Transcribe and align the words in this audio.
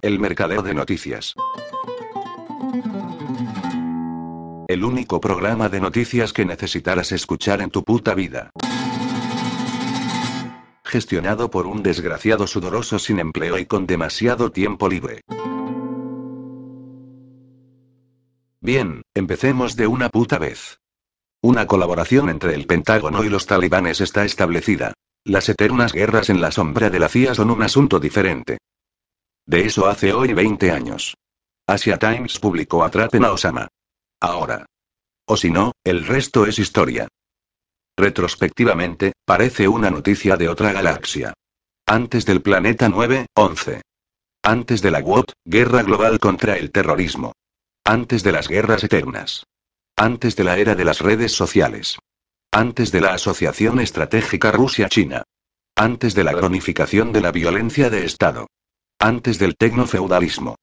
El 0.00 0.20
mercadeo 0.20 0.62
de 0.62 0.74
noticias. 0.74 1.34
El 4.68 4.84
único 4.84 5.20
programa 5.20 5.68
de 5.68 5.80
noticias 5.80 6.32
que 6.32 6.44
necesitarás 6.44 7.10
escuchar 7.10 7.60
en 7.62 7.70
tu 7.70 7.82
puta 7.82 8.14
vida. 8.14 8.50
Gestionado 10.84 11.50
por 11.50 11.66
un 11.66 11.82
desgraciado 11.82 12.46
sudoroso 12.46 13.00
sin 13.00 13.18
empleo 13.18 13.58
y 13.58 13.66
con 13.66 13.86
demasiado 13.86 14.52
tiempo 14.52 14.88
libre. 14.88 15.22
Bien, 18.60 19.02
empecemos 19.14 19.74
de 19.74 19.88
una 19.88 20.10
puta 20.10 20.38
vez. 20.38 20.78
Una 21.42 21.66
colaboración 21.66 22.28
entre 22.28 22.54
el 22.54 22.66
Pentágono 22.66 23.24
y 23.24 23.28
los 23.28 23.46
talibanes 23.46 24.00
está 24.00 24.24
establecida. 24.24 24.92
Las 25.24 25.48
eternas 25.48 25.92
guerras 25.92 26.30
en 26.30 26.40
la 26.40 26.52
sombra 26.52 26.88
de 26.88 27.00
la 27.00 27.08
CIA 27.08 27.34
son 27.34 27.50
un 27.50 27.62
asunto 27.62 27.98
diferente. 27.98 28.58
De 29.48 29.64
eso 29.64 29.86
hace 29.86 30.12
hoy 30.12 30.34
20 30.34 30.70
años. 30.70 31.16
Asia 31.66 31.98
Times 31.98 32.38
publicó 32.38 32.84
Atrapen 32.84 33.24
a 33.24 33.32
Osama. 33.32 33.66
Ahora. 34.20 34.66
O 35.26 35.38
si 35.38 35.50
no, 35.50 35.72
el 35.84 36.06
resto 36.06 36.44
es 36.44 36.58
historia. 36.58 37.08
Retrospectivamente, 37.96 39.14
parece 39.24 39.66
una 39.66 39.90
noticia 39.90 40.36
de 40.36 40.50
otra 40.50 40.72
galaxia. 40.72 41.32
Antes 41.86 42.26
del 42.26 42.42
planeta 42.42 42.90
9-11. 42.90 43.80
Antes 44.42 44.82
de 44.82 44.90
la 44.90 45.00
WOT, 45.00 45.32
guerra 45.46 45.82
global 45.82 46.18
contra 46.18 46.58
el 46.58 46.70
terrorismo. 46.70 47.32
Antes 47.84 48.22
de 48.22 48.32
las 48.32 48.48
guerras 48.48 48.84
eternas. 48.84 49.44
Antes 49.96 50.36
de 50.36 50.44
la 50.44 50.58
era 50.58 50.74
de 50.74 50.84
las 50.84 51.00
redes 51.00 51.32
sociales. 51.32 51.96
Antes 52.52 52.92
de 52.92 53.00
la 53.00 53.14
Asociación 53.14 53.80
Estratégica 53.80 54.52
Rusia-China. 54.52 55.22
Antes 55.74 56.14
de 56.14 56.24
la 56.24 56.34
cronificación 56.34 57.14
de 57.14 57.22
la 57.22 57.32
violencia 57.32 57.88
de 57.88 58.04
Estado. 58.04 58.46
Antes 59.00 59.38
del 59.38 59.56
tecnofeudalismo. 59.56 60.56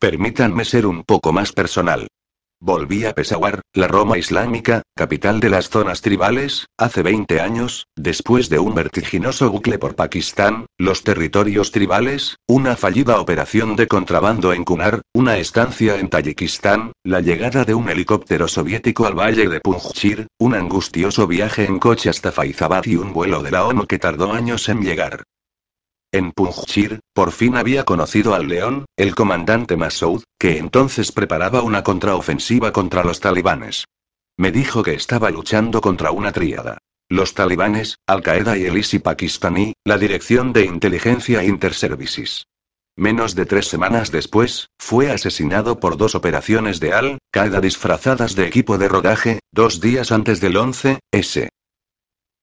Permítanme 0.00 0.64
ser 0.64 0.86
un 0.86 1.04
poco 1.04 1.34
más 1.34 1.52
personal. 1.52 2.08
Volví 2.62 3.04
a 3.04 3.12
Peshawar, 3.12 3.60
la 3.74 3.88
Roma 3.88 4.16
islámica, 4.16 4.80
capital 4.96 5.38
de 5.38 5.50
las 5.50 5.68
zonas 5.68 6.00
tribales, 6.00 6.64
hace 6.78 7.02
20 7.02 7.42
años, 7.42 7.88
después 7.94 8.48
de 8.48 8.58
un 8.58 8.74
vertiginoso 8.74 9.50
bucle 9.50 9.78
por 9.78 9.96
Pakistán, 9.96 10.64
los 10.78 11.04
territorios 11.04 11.72
tribales, 11.72 12.36
una 12.46 12.74
fallida 12.74 13.20
operación 13.20 13.76
de 13.76 13.86
contrabando 13.86 14.54
en 14.54 14.64
Kunar, 14.64 15.02
una 15.12 15.36
estancia 15.36 15.98
en 15.98 16.08
Tayikistán, 16.08 16.92
la 17.04 17.20
llegada 17.20 17.66
de 17.66 17.74
un 17.74 17.90
helicóptero 17.90 18.48
soviético 18.48 19.04
al 19.04 19.18
valle 19.18 19.46
de 19.46 19.60
Punjshir, 19.60 20.26
un 20.38 20.54
angustioso 20.54 21.26
viaje 21.26 21.66
en 21.66 21.78
coche 21.78 22.08
hasta 22.08 22.32
Faizabad 22.32 22.86
y 22.86 22.96
un 22.96 23.12
vuelo 23.12 23.42
de 23.42 23.50
la 23.50 23.66
ONU 23.66 23.86
que 23.86 23.98
tardó 23.98 24.32
años 24.32 24.70
en 24.70 24.80
llegar. 24.80 25.24
En 26.14 26.32
Punjshir, 26.32 27.00
por 27.14 27.32
fin 27.32 27.56
había 27.56 27.84
conocido 27.84 28.34
al 28.34 28.46
león, 28.46 28.84
el 28.98 29.14
comandante 29.14 29.78
Masoud, 29.78 30.24
que 30.38 30.58
entonces 30.58 31.10
preparaba 31.10 31.62
una 31.62 31.82
contraofensiva 31.82 32.70
contra 32.70 33.02
los 33.02 33.20
talibanes. 33.20 33.86
Me 34.36 34.52
dijo 34.52 34.82
que 34.82 34.92
estaba 34.92 35.30
luchando 35.30 35.80
contra 35.80 36.10
una 36.10 36.30
tríada. 36.30 36.76
Los 37.08 37.32
talibanes, 37.32 37.96
Al-Qaeda 38.06 38.58
y 38.58 38.66
el 38.66 38.76
ISI 38.76 38.98
pakistaní, 38.98 39.72
la 39.84 39.96
Dirección 39.96 40.52
de 40.52 40.66
Inteligencia 40.66 41.44
Interservices. 41.44 42.46
Menos 42.94 43.34
de 43.34 43.46
tres 43.46 43.68
semanas 43.68 44.10
después, 44.12 44.68
fue 44.78 45.10
asesinado 45.10 45.80
por 45.80 45.96
dos 45.96 46.14
operaciones 46.14 46.78
de 46.78 46.92
Al-Qaeda 46.92 47.62
disfrazadas 47.62 48.34
de 48.34 48.46
equipo 48.46 48.76
de 48.76 48.88
rodaje, 48.88 49.38
dos 49.50 49.80
días 49.80 50.12
antes 50.12 50.42
del 50.42 50.58
11, 50.58 51.00
S. 51.10 51.48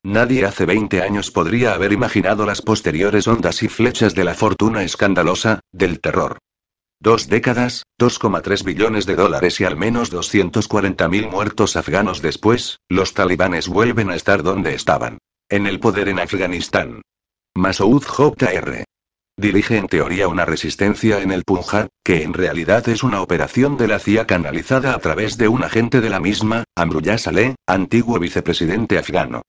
Nadie 0.03 0.45
hace 0.45 0.65
20 0.65 1.01
años 1.01 1.29
podría 1.29 1.73
haber 1.73 1.91
imaginado 1.91 2.45
las 2.45 2.61
posteriores 2.61 3.27
ondas 3.27 3.61
y 3.63 3.67
flechas 3.67 4.15
de 4.15 4.23
la 4.23 4.33
fortuna 4.33 4.83
escandalosa, 4.83 5.59
del 5.73 5.99
terror. 5.99 6.37
Dos 7.01 7.27
décadas, 7.27 7.83
2,3 7.99 8.63
billones 8.63 9.05
de 9.05 9.15
dólares 9.15 9.59
y 9.59 9.65
al 9.65 9.75
menos 9.75 10.13
240.000 10.13 11.29
muertos 11.29 11.75
afganos 11.75 12.21
después, 12.21 12.77
los 12.87 13.13
talibanes 13.13 13.67
vuelven 13.67 14.09
a 14.09 14.15
estar 14.15 14.41
donde 14.41 14.73
estaban. 14.73 15.17
En 15.49 15.67
el 15.67 15.81
poder 15.81 16.07
en 16.07 16.19
Afganistán. 16.19 17.01
Masoud 17.55 18.03
Jr. 18.03 18.85
Dirige 19.37 19.77
en 19.77 19.87
teoría 19.87 20.27
una 20.29 20.45
resistencia 20.45 21.21
en 21.21 21.31
el 21.31 21.43
Punjab, 21.43 21.87
que 22.05 22.23
en 22.23 22.33
realidad 22.33 22.87
es 22.87 23.03
una 23.03 23.21
operación 23.21 23.75
de 23.77 23.87
la 23.87 23.99
CIA 23.99 24.27
canalizada 24.27 24.93
a 24.93 24.99
través 24.99 25.37
de 25.37 25.49
un 25.49 25.63
agente 25.63 25.99
de 25.99 26.09
la 26.09 26.19
misma, 26.19 26.63
Amrullah 26.75 27.17
Saleh, 27.17 27.55
antiguo 27.65 28.19
vicepresidente 28.19 28.97
afgano. 28.97 29.41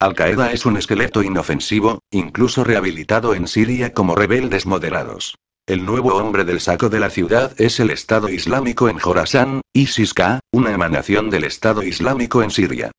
Al-Qaeda 0.00 0.52
es 0.52 0.64
un 0.64 0.76
esqueleto 0.76 1.24
inofensivo, 1.24 2.04
incluso 2.12 2.62
rehabilitado 2.62 3.34
en 3.34 3.48
Siria 3.48 3.92
como 3.92 4.14
rebeldes 4.14 4.64
moderados. 4.64 5.34
El 5.66 5.84
nuevo 5.84 6.14
hombre 6.14 6.44
del 6.44 6.60
saco 6.60 6.88
de 6.88 7.00
la 7.00 7.10
ciudad 7.10 7.52
es 7.60 7.80
el 7.80 7.90
Estado 7.90 8.28
Islámico 8.28 8.88
en 8.88 9.00
Jorasán, 9.00 9.60
ISIS-K, 9.72 10.38
una 10.52 10.70
emanación 10.72 11.30
del 11.30 11.42
Estado 11.42 11.82
Islámico 11.82 12.44
en 12.44 12.50
Siria. 12.52 12.92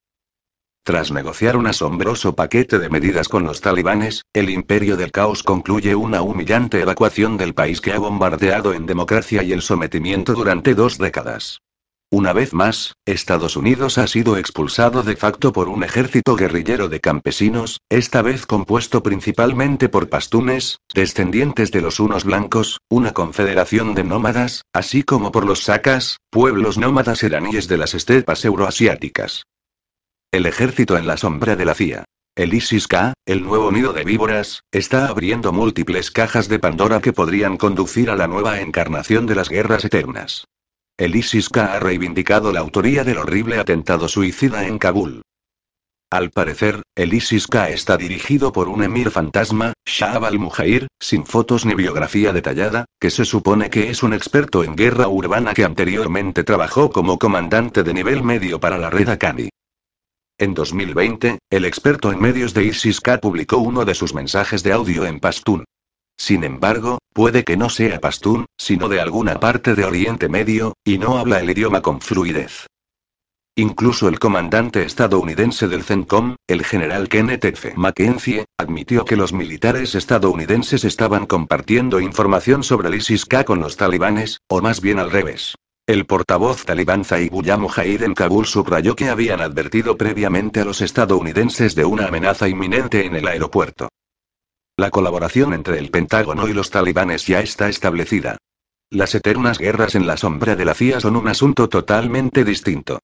Tras 0.83 1.09
negociar 1.09 1.55
un 1.55 1.67
asombroso 1.67 2.35
paquete 2.35 2.79
de 2.79 2.89
medidas 2.89 3.29
con 3.29 3.43
los 3.45 3.61
talibanes, 3.61 4.23
el 4.33 4.49
imperio 4.49 4.97
del 4.97 5.13
caos 5.13 5.41
concluye 5.41 5.95
una 5.95 6.21
humillante 6.21 6.81
evacuación 6.81 7.37
del 7.37 7.53
país 7.53 7.79
que 7.79 7.93
ha 7.93 7.99
bombardeado 7.99 8.73
en 8.73 8.85
democracia 8.85 9.41
y 9.41 9.53
el 9.53 9.61
sometimiento 9.61 10.33
durante 10.33 10.75
dos 10.75 10.97
décadas. 10.97 11.61
Una 12.11 12.33
vez 12.33 12.53
más, 12.53 12.95
Estados 13.05 13.55
Unidos 13.55 13.99
ha 13.99 14.07
sido 14.07 14.35
expulsado 14.35 15.03
de 15.03 15.15
facto 15.15 15.53
por 15.53 15.69
un 15.69 15.83
ejército 15.83 16.35
guerrillero 16.35 16.89
de 16.89 16.99
campesinos, 16.99 17.81
esta 17.87 18.23
vez 18.23 18.47
compuesto 18.47 19.03
principalmente 19.03 19.89
por 19.89 20.09
pastunes, 20.09 20.79
descendientes 20.95 21.71
de 21.71 21.81
los 21.81 21.99
unos 21.99 22.23
blancos, 22.23 22.79
una 22.89 23.13
confederación 23.13 23.93
de 23.93 24.03
nómadas, 24.03 24.63
así 24.73 25.03
como 25.03 25.31
por 25.31 25.45
los 25.45 25.65
sakas, 25.65 26.17
pueblos 26.31 26.79
nómadas 26.79 27.21
iraníes 27.21 27.67
de 27.67 27.77
las 27.77 27.93
estepas 27.93 28.43
euroasiáticas. 28.43 29.43
El 30.31 30.47
ejército 30.47 30.97
en 30.97 31.05
la 31.05 31.17
sombra 31.17 31.55
de 31.55 31.65
la 31.65 31.75
CIA. 31.75 32.05
El 32.35 32.55
ISIS-K, 32.55 33.13
el 33.27 33.43
nuevo 33.43 33.71
nido 33.71 33.93
de 33.93 34.03
víboras, 34.03 34.61
está 34.71 35.09
abriendo 35.09 35.53
múltiples 35.53 36.09
cajas 36.09 36.49
de 36.49 36.57
Pandora 36.57 37.01
que 37.01 37.13
podrían 37.13 37.57
conducir 37.57 38.09
a 38.09 38.15
la 38.15 38.27
nueva 38.27 38.61
encarnación 38.61 39.27
de 39.27 39.35
las 39.35 39.49
guerras 39.49 39.85
eternas. 39.85 40.45
El 40.99 41.15
ISIS-K 41.15 41.75
ha 41.75 41.79
reivindicado 41.79 42.51
la 42.51 42.59
autoría 42.59 43.05
del 43.05 43.19
horrible 43.19 43.57
atentado 43.57 44.09
suicida 44.09 44.67
en 44.67 44.77
Kabul. 44.77 45.21
Al 46.11 46.29
parecer, 46.29 46.81
el 46.93 47.13
ISIS-K 47.13 47.69
está 47.69 47.95
dirigido 47.95 48.51
por 48.51 48.67
un 48.67 48.83
emir 48.83 49.09
fantasma, 49.09 49.71
Shahab 49.85 50.25
al-Mujair, 50.25 50.87
sin 50.99 51.25
fotos 51.25 51.65
ni 51.65 51.73
biografía 51.73 52.33
detallada, 52.33 52.83
que 52.99 53.11
se 53.11 53.23
supone 53.23 53.69
que 53.69 53.89
es 53.89 54.03
un 54.03 54.11
experto 54.13 54.61
en 54.61 54.75
guerra 54.75 55.07
urbana 55.07 55.53
que 55.53 55.63
anteriormente 55.63 56.43
trabajó 56.43 56.91
como 56.91 57.17
comandante 57.17 57.83
de 57.83 57.93
nivel 57.93 58.21
medio 58.21 58.59
para 58.59 58.77
la 58.77 58.89
red 58.89 59.07
Akani. 59.07 59.47
En 60.37 60.53
2020, 60.53 61.39
el 61.49 61.63
experto 61.63 62.11
en 62.11 62.19
medios 62.19 62.53
de 62.53 62.65
ISIS-K 62.65 63.19
publicó 63.21 63.59
uno 63.59 63.85
de 63.85 63.95
sus 63.95 64.13
mensajes 64.13 64.63
de 64.63 64.73
audio 64.73 65.05
en 65.05 65.21
pastún. 65.21 65.63
Sin 66.19 66.43
embargo, 66.43 66.99
puede 67.13 67.45
que 67.45 67.55
no 67.55 67.69
sea 67.69 68.01
pastún, 68.01 68.45
sino 68.57 68.89
de 68.89 68.99
alguna 68.99 69.39
parte 69.39 69.73
de 69.73 69.85
Oriente 69.85 70.27
Medio, 70.27 70.73
y 70.83 70.97
no 70.97 71.17
habla 71.17 71.39
el 71.39 71.49
idioma 71.49 71.81
con 71.81 72.01
fluidez. 72.01 72.67
Incluso 73.55 74.09
el 74.09 74.19
comandante 74.19 74.83
estadounidense 74.83 75.69
del 75.69 75.83
CENTCOM, 75.83 76.35
el 76.47 76.65
general 76.65 77.07
Kenneth 77.07 77.45
F. 77.45 77.73
Mackenzie, 77.77 78.45
admitió 78.57 79.05
que 79.05 79.15
los 79.15 79.31
militares 79.31 79.95
estadounidenses 79.95 80.83
estaban 80.83 81.25
compartiendo 81.25 82.01
información 82.01 82.63
sobre 82.63 82.89
el 82.89 82.95
ISIS-K 82.95 83.45
con 83.45 83.61
los 83.61 83.77
talibanes, 83.77 84.39
o 84.49 84.61
más 84.61 84.81
bien 84.81 84.99
al 84.99 85.11
revés. 85.11 85.55
El 85.87 86.05
portavoz 86.05 86.65
talibán 86.65 87.05
Zaibullah 87.05 87.57
Mujahid 87.57 88.03
en 88.03 88.13
Kabul 88.13 88.45
subrayó 88.45 88.95
que 88.95 89.09
habían 89.09 89.39
advertido 89.39 89.97
previamente 89.97 90.59
a 90.59 90.65
los 90.65 90.81
estadounidenses 90.81 91.75
de 91.75 91.85
una 91.85 92.07
amenaza 92.07 92.49
inminente 92.49 93.05
en 93.05 93.15
el 93.15 93.27
aeropuerto. 93.27 93.87
La 94.79 94.91
colaboración 94.91 95.53
entre 95.53 95.77
el 95.77 95.91
Pentágono 95.91 96.47
y 96.47 96.53
los 96.53 96.69
talibanes 96.69 97.27
ya 97.27 97.41
está 97.41 97.67
establecida. 97.67 98.37
Las 98.89 99.13
eternas 99.13 99.57
guerras 99.57 99.93
en 99.93 100.07
la 100.07 100.15
sombra 100.15 100.55
de 100.55 100.63
la 100.63 100.73
CIA 100.73 101.01
son 101.01 101.17
un 101.17 101.27
asunto 101.27 101.67
totalmente 101.67 102.45
distinto. 102.45 102.99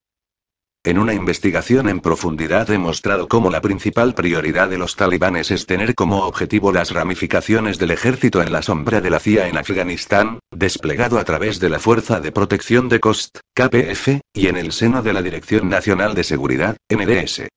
En 0.85 0.97
una 0.97 1.13
investigación 1.13 1.89
en 1.89 1.99
profundidad 1.99 2.69
he 2.69 2.77
mostrado 2.77 3.27
cómo 3.27 3.49
la 3.49 3.59
principal 3.59 4.13
prioridad 4.13 4.69
de 4.69 4.77
los 4.77 4.95
talibanes 4.95 5.51
es 5.51 5.65
tener 5.65 5.95
como 5.95 6.23
objetivo 6.23 6.71
las 6.71 6.91
ramificaciones 6.91 7.77
del 7.77 7.91
ejército 7.91 8.41
en 8.41 8.53
la 8.53 8.61
sombra 8.61 9.01
de 9.01 9.09
la 9.09 9.19
CIA 9.19 9.49
en 9.49 9.57
Afganistán, 9.57 10.39
desplegado 10.51 11.19
a 11.19 11.25
través 11.25 11.59
de 11.59 11.67
la 11.67 11.79
Fuerza 11.79 12.21
de 12.21 12.31
Protección 12.31 12.87
de 12.87 13.01
Cost, 13.01 13.39
KPF, 13.53 14.21
y 14.33 14.47
en 14.47 14.55
el 14.55 14.71
seno 14.71 15.03
de 15.03 15.11
la 15.11 15.21
Dirección 15.21 15.67
Nacional 15.67 16.15
de 16.15 16.23
Seguridad, 16.23 16.77
NDS. 16.89 17.49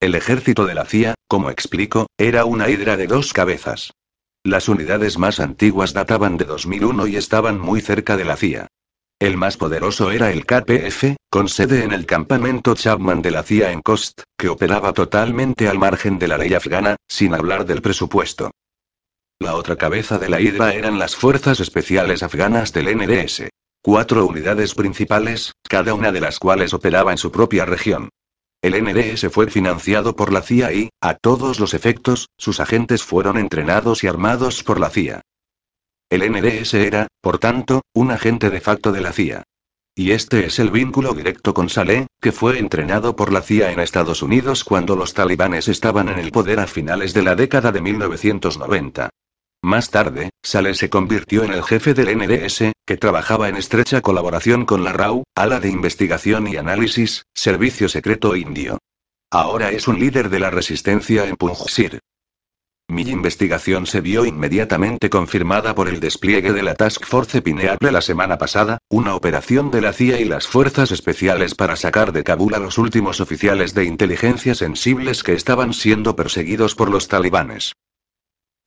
El 0.00 0.14
ejército 0.14 0.64
de 0.64 0.76
la 0.76 0.84
CIA, 0.84 1.14
como 1.26 1.50
explico, 1.50 2.06
era 2.16 2.44
una 2.44 2.70
hidra 2.70 2.96
de 2.96 3.08
dos 3.08 3.32
cabezas. 3.32 3.94
Las 4.44 4.68
unidades 4.68 5.18
más 5.18 5.40
antiguas 5.40 5.92
databan 5.92 6.36
de 6.36 6.44
2001 6.44 7.08
y 7.08 7.16
estaban 7.16 7.58
muy 7.58 7.80
cerca 7.80 8.16
de 8.16 8.24
la 8.24 8.36
CIA. 8.36 8.68
El 9.20 9.36
más 9.36 9.56
poderoso 9.56 10.12
era 10.12 10.30
el 10.30 10.46
KPF, 10.46 11.16
con 11.28 11.48
sede 11.48 11.82
en 11.82 11.92
el 11.92 12.06
campamento 12.06 12.76
Chapman 12.76 13.22
de 13.22 13.32
la 13.32 13.42
CIA 13.42 13.72
en 13.72 13.82
Kost, 13.82 14.22
que 14.38 14.48
operaba 14.48 14.92
totalmente 14.92 15.66
al 15.66 15.80
margen 15.80 16.20
de 16.20 16.28
la 16.28 16.38
ley 16.38 16.54
afgana, 16.54 16.94
sin 17.08 17.34
hablar 17.34 17.66
del 17.66 17.82
presupuesto. 17.82 18.52
La 19.40 19.56
otra 19.56 19.74
cabeza 19.74 20.18
de 20.18 20.28
la 20.28 20.40
hidra 20.40 20.74
eran 20.74 21.00
las 21.00 21.16
fuerzas 21.16 21.58
especiales 21.58 22.22
afganas 22.22 22.72
del 22.72 22.96
NDS. 22.96 23.48
Cuatro 23.82 24.26
unidades 24.26 24.76
principales, 24.76 25.54
cada 25.68 25.92
una 25.94 26.12
de 26.12 26.20
las 26.20 26.38
cuales 26.38 26.72
operaba 26.72 27.10
en 27.10 27.18
su 27.18 27.32
propia 27.32 27.64
región. 27.64 28.10
El 28.60 28.72
NDS 28.82 29.30
fue 29.30 29.48
financiado 29.48 30.16
por 30.16 30.32
la 30.32 30.42
CIA 30.42 30.72
y, 30.72 30.90
a 31.00 31.14
todos 31.14 31.60
los 31.60 31.74
efectos, 31.74 32.28
sus 32.36 32.58
agentes 32.58 33.04
fueron 33.04 33.38
entrenados 33.38 34.02
y 34.02 34.08
armados 34.08 34.64
por 34.64 34.80
la 34.80 34.90
CIA. 34.90 35.20
El 36.10 36.28
NDS 36.28 36.74
era, 36.74 37.06
por 37.20 37.38
tanto, 37.38 37.82
un 37.94 38.10
agente 38.10 38.50
de 38.50 38.60
facto 38.60 38.90
de 38.90 39.00
la 39.00 39.12
CIA. 39.12 39.44
Y 39.94 40.10
este 40.12 40.46
es 40.46 40.58
el 40.58 40.70
vínculo 40.70 41.12
directo 41.14 41.54
con 41.54 41.68
Saleh, 41.68 42.06
que 42.20 42.32
fue 42.32 42.58
entrenado 42.58 43.14
por 43.14 43.32
la 43.32 43.42
CIA 43.42 43.72
en 43.72 43.80
Estados 43.80 44.22
Unidos 44.22 44.64
cuando 44.64 44.96
los 44.96 45.14
talibanes 45.14 45.68
estaban 45.68 46.08
en 46.08 46.18
el 46.18 46.32
poder 46.32 46.58
a 46.58 46.66
finales 46.66 47.14
de 47.14 47.22
la 47.22 47.36
década 47.36 47.70
de 47.70 47.80
1990. 47.80 49.10
Más 49.62 49.90
tarde, 49.90 50.30
Saleh 50.42 50.74
se 50.74 50.88
convirtió 50.88 51.42
en 51.42 51.52
el 51.52 51.64
jefe 51.64 51.92
del 51.92 52.16
NDS, 52.16 52.72
que 52.86 52.96
trabajaba 52.96 53.48
en 53.48 53.56
estrecha 53.56 54.00
colaboración 54.00 54.64
con 54.64 54.84
la 54.84 54.92
RAU, 54.92 55.24
ala 55.34 55.58
de 55.58 55.68
investigación 55.68 56.46
y 56.46 56.56
análisis, 56.56 57.24
servicio 57.34 57.88
secreto 57.88 58.36
indio. 58.36 58.78
Ahora 59.32 59.72
es 59.72 59.88
un 59.88 59.98
líder 59.98 60.30
de 60.30 60.38
la 60.38 60.50
resistencia 60.50 61.26
en 61.26 61.36
Punjab. 61.36 61.98
Mi 62.90 63.02
investigación 63.02 63.84
se 63.84 64.00
vio 64.00 64.24
inmediatamente 64.24 65.10
confirmada 65.10 65.74
por 65.74 65.88
el 65.88 66.00
despliegue 66.00 66.52
de 66.52 66.62
la 66.62 66.74
Task 66.74 67.04
Force 67.04 67.42
Pineapple 67.42 67.92
la 67.92 68.00
semana 68.00 68.38
pasada, 68.38 68.78
una 68.88 69.14
operación 69.14 69.70
de 69.70 69.82
la 69.82 69.92
CIA 69.92 70.20
y 70.20 70.24
las 70.24 70.46
fuerzas 70.46 70.92
especiales 70.92 71.54
para 71.54 71.76
sacar 71.76 72.12
de 72.12 72.24
Kabul 72.24 72.54
a 72.54 72.58
los 72.58 72.78
últimos 72.78 73.20
oficiales 73.20 73.74
de 73.74 73.84
inteligencia 73.84 74.54
sensibles 74.54 75.22
que 75.22 75.34
estaban 75.34 75.74
siendo 75.74 76.16
perseguidos 76.16 76.74
por 76.74 76.90
los 76.90 77.08
talibanes. 77.08 77.74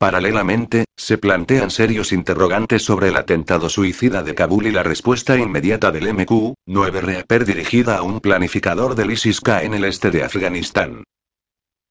Paralelamente, 0.02 0.86
se 0.98 1.20
plantean 1.20 1.70
serios 1.70 2.12
interrogantes 2.12 2.82
sobre 2.82 3.10
el 3.10 3.18
atentado 3.18 3.70
suicida 3.70 4.24
de 4.24 4.34
Kabul 4.34 4.66
y 4.66 4.72
la 4.72 4.82
respuesta 4.82 5.38
inmediata 5.38 5.92
del 5.92 6.08
MQ-9 6.08 7.02
Reaper 7.02 7.46
dirigida 7.46 7.98
a 7.98 8.02
un 8.02 8.20
planificador 8.20 8.96
del 8.96 9.12
ISIS-K 9.12 9.62
en 9.62 9.76
el 9.76 9.84
este 9.84 10.10
de 10.10 10.24
Afganistán. 10.24 11.04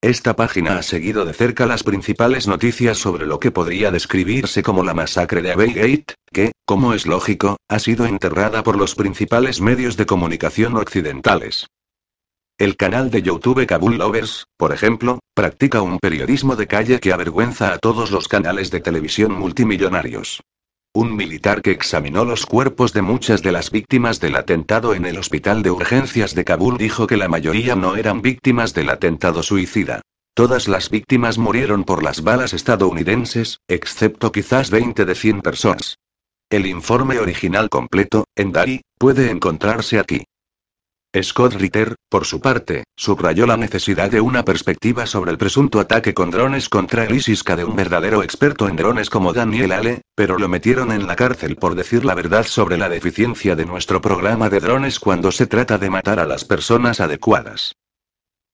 Esta 0.02 0.34
página 0.34 0.76
ha 0.76 0.82
seguido 0.82 1.24
de 1.24 1.34
cerca 1.34 1.66
las 1.66 1.84
principales 1.84 2.48
noticias 2.48 2.98
sobre 2.98 3.26
lo 3.26 3.38
que 3.38 3.52
podría 3.52 3.92
describirse 3.92 4.64
como 4.64 4.82
la 4.82 4.92
masacre 4.92 5.40
de 5.40 5.52
Abeygate, 5.52 6.14
que, 6.32 6.50
como 6.66 6.94
es 6.94 7.06
lógico, 7.06 7.58
ha 7.68 7.78
sido 7.78 8.06
enterrada 8.06 8.64
por 8.64 8.74
los 8.76 8.96
principales 8.96 9.60
medios 9.60 9.96
de 9.96 10.06
comunicación 10.06 10.76
occidentales. 10.76 11.68
El 12.60 12.76
canal 12.76 13.10
de 13.10 13.22
YouTube 13.22 13.64
Kabul 13.64 13.96
Lovers, 13.96 14.44
por 14.58 14.74
ejemplo, 14.74 15.20
practica 15.32 15.80
un 15.80 15.98
periodismo 15.98 16.56
de 16.56 16.66
calle 16.66 17.00
que 17.00 17.10
avergüenza 17.10 17.72
a 17.72 17.78
todos 17.78 18.10
los 18.10 18.28
canales 18.28 18.70
de 18.70 18.80
televisión 18.80 19.32
multimillonarios. 19.32 20.42
Un 20.92 21.16
militar 21.16 21.62
que 21.62 21.70
examinó 21.70 22.26
los 22.26 22.44
cuerpos 22.44 22.92
de 22.92 23.00
muchas 23.00 23.42
de 23.42 23.52
las 23.52 23.70
víctimas 23.70 24.20
del 24.20 24.36
atentado 24.36 24.92
en 24.92 25.06
el 25.06 25.16
hospital 25.16 25.62
de 25.62 25.70
urgencias 25.70 26.34
de 26.34 26.44
Kabul 26.44 26.76
dijo 26.76 27.06
que 27.06 27.16
la 27.16 27.28
mayoría 27.28 27.76
no 27.76 27.96
eran 27.96 28.20
víctimas 28.20 28.74
del 28.74 28.90
atentado 28.90 29.42
suicida. 29.42 30.02
Todas 30.34 30.68
las 30.68 30.90
víctimas 30.90 31.38
murieron 31.38 31.84
por 31.84 32.02
las 32.02 32.22
balas 32.22 32.52
estadounidenses, 32.52 33.60
excepto 33.68 34.32
quizás 34.32 34.68
20 34.68 35.06
de 35.06 35.14
100 35.14 35.40
personas. 35.40 35.96
El 36.50 36.66
informe 36.66 37.20
original 37.20 37.70
completo, 37.70 38.26
en 38.36 38.52
DAI, 38.52 38.82
puede 38.98 39.30
encontrarse 39.30 39.98
aquí. 39.98 40.24
Scott 41.20 41.54
Ritter, 41.54 41.96
por 42.08 42.24
su 42.24 42.40
parte, 42.40 42.84
subrayó 42.96 43.44
la 43.44 43.56
necesidad 43.56 44.12
de 44.12 44.20
una 44.20 44.44
perspectiva 44.44 45.06
sobre 45.06 45.32
el 45.32 45.38
presunto 45.38 45.80
ataque 45.80 46.14
con 46.14 46.30
drones 46.30 46.68
contra 46.68 47.02
el 47.02 47.16
ISIS-K 47.16 47.56
de 47.56 47.64
un 47.64 47.74
verdadero 47.74 48.22
experto 48.22 48.68
en 48.68 48.76
drones 48.76 49.10
como 49.10 49.32
Daniel 49.32 49.72
Ale, 49.72 50.02
pero 50.14 50.38
lo 50.38 50.48
metieron 50.48 50.92
en 50.92 51.08
la 51.08 51.16
cárcel 51.16 51.56
por 51.56 51.74
decir 51.74 52.04
la 52.04 52.14
verdad 52.14 52.44
sobre 52.44 52.78
la 52.78 52.88
deficiencia 52.88 53.56
de 53.56 53.66
nuestro 53.66 54.00
programa 54.00 54.48
de 54.50 54.60
drones 54.60 55.00
cuando 55.00 55.32
se 55.32 55.48
trata 55.48 55.78
de 55.78 55.90
matar 55.90 56.20
a 56.20 56.26
las 56.26 56.44
personas 56.44 57.00
adecuadas. 57.00 57.74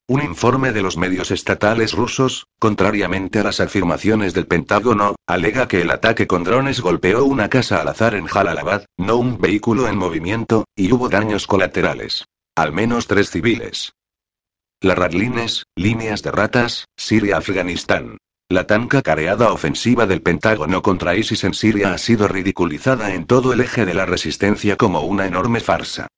Un 0.08 0.22
informe 0.22 0.72
de 0.72 0.80
los 0.80 0.96
medios 0.96 1.32
estatales 1.32 1.92
rusos, 1.92 2.46
contrariamente 2.58 3.40
a 3.40 3.42
las 3.42 3.60
afirmaciones 3.60 4.32
del 4.32 4.46
Pentágono, 4.46 5.16
alega 5.26 5.68
que 5.68 5.82
el 5.82 5.90
ataque 5.90 6.26
con 6.26 6.42
drones 6.42 6.80
golpeó 6.80 7.22
una 7.24 7.50
casa 7.50 7.82
al 7.82 7.88
azar 7.88 8.14
en 8.14 8.24
Jalalabad, 8.24 8.86
no 8.96 9.16
un 9.16 9.38
vehículo 9.38 9.88
en 9.88 9.98
movimiento, 9.98 10.64
y 10.74 10.90
hubo 10.90 11.10
daños 11.10 11.46
colaterales. 11.46 12.24
Al 12.56 12.72
menos 12.72 13.06
tres 13.06 13.30
civiles. 13.30 13.92
La 14.80 14.94
Radlines, 14.94 15.64
líneas 15.76 16.22
de 16.22 16.30
ratas, 16.30 16.86
Siria-Afganistán. 16.96 18.16
La 18.48 18.66
tan 18.66 18.88
cacareada 18.88 19.52
ofensiva 19.52 20.06
del 20.06 20.22
Pentágono 20.22 20.80
contra 20.80 21.14
ISIS 21.16 21.44
en 21.44 21.52
Siria 21.52 21.92
ha 21.92 21.98
sido 21.98 22.28
ridiculizada 22.28 23.12
en 23.12 23.26
todo 23.26 23.52
el 23.52 23.60
eje 23.60 23.84
de 23.84 23.92
la 23.92 24.06
resistencia 24.06 24.76
como 24.76 25.02
una 25.02 25.26
enorme 25.26 25.60
farsa. 25.60 26.08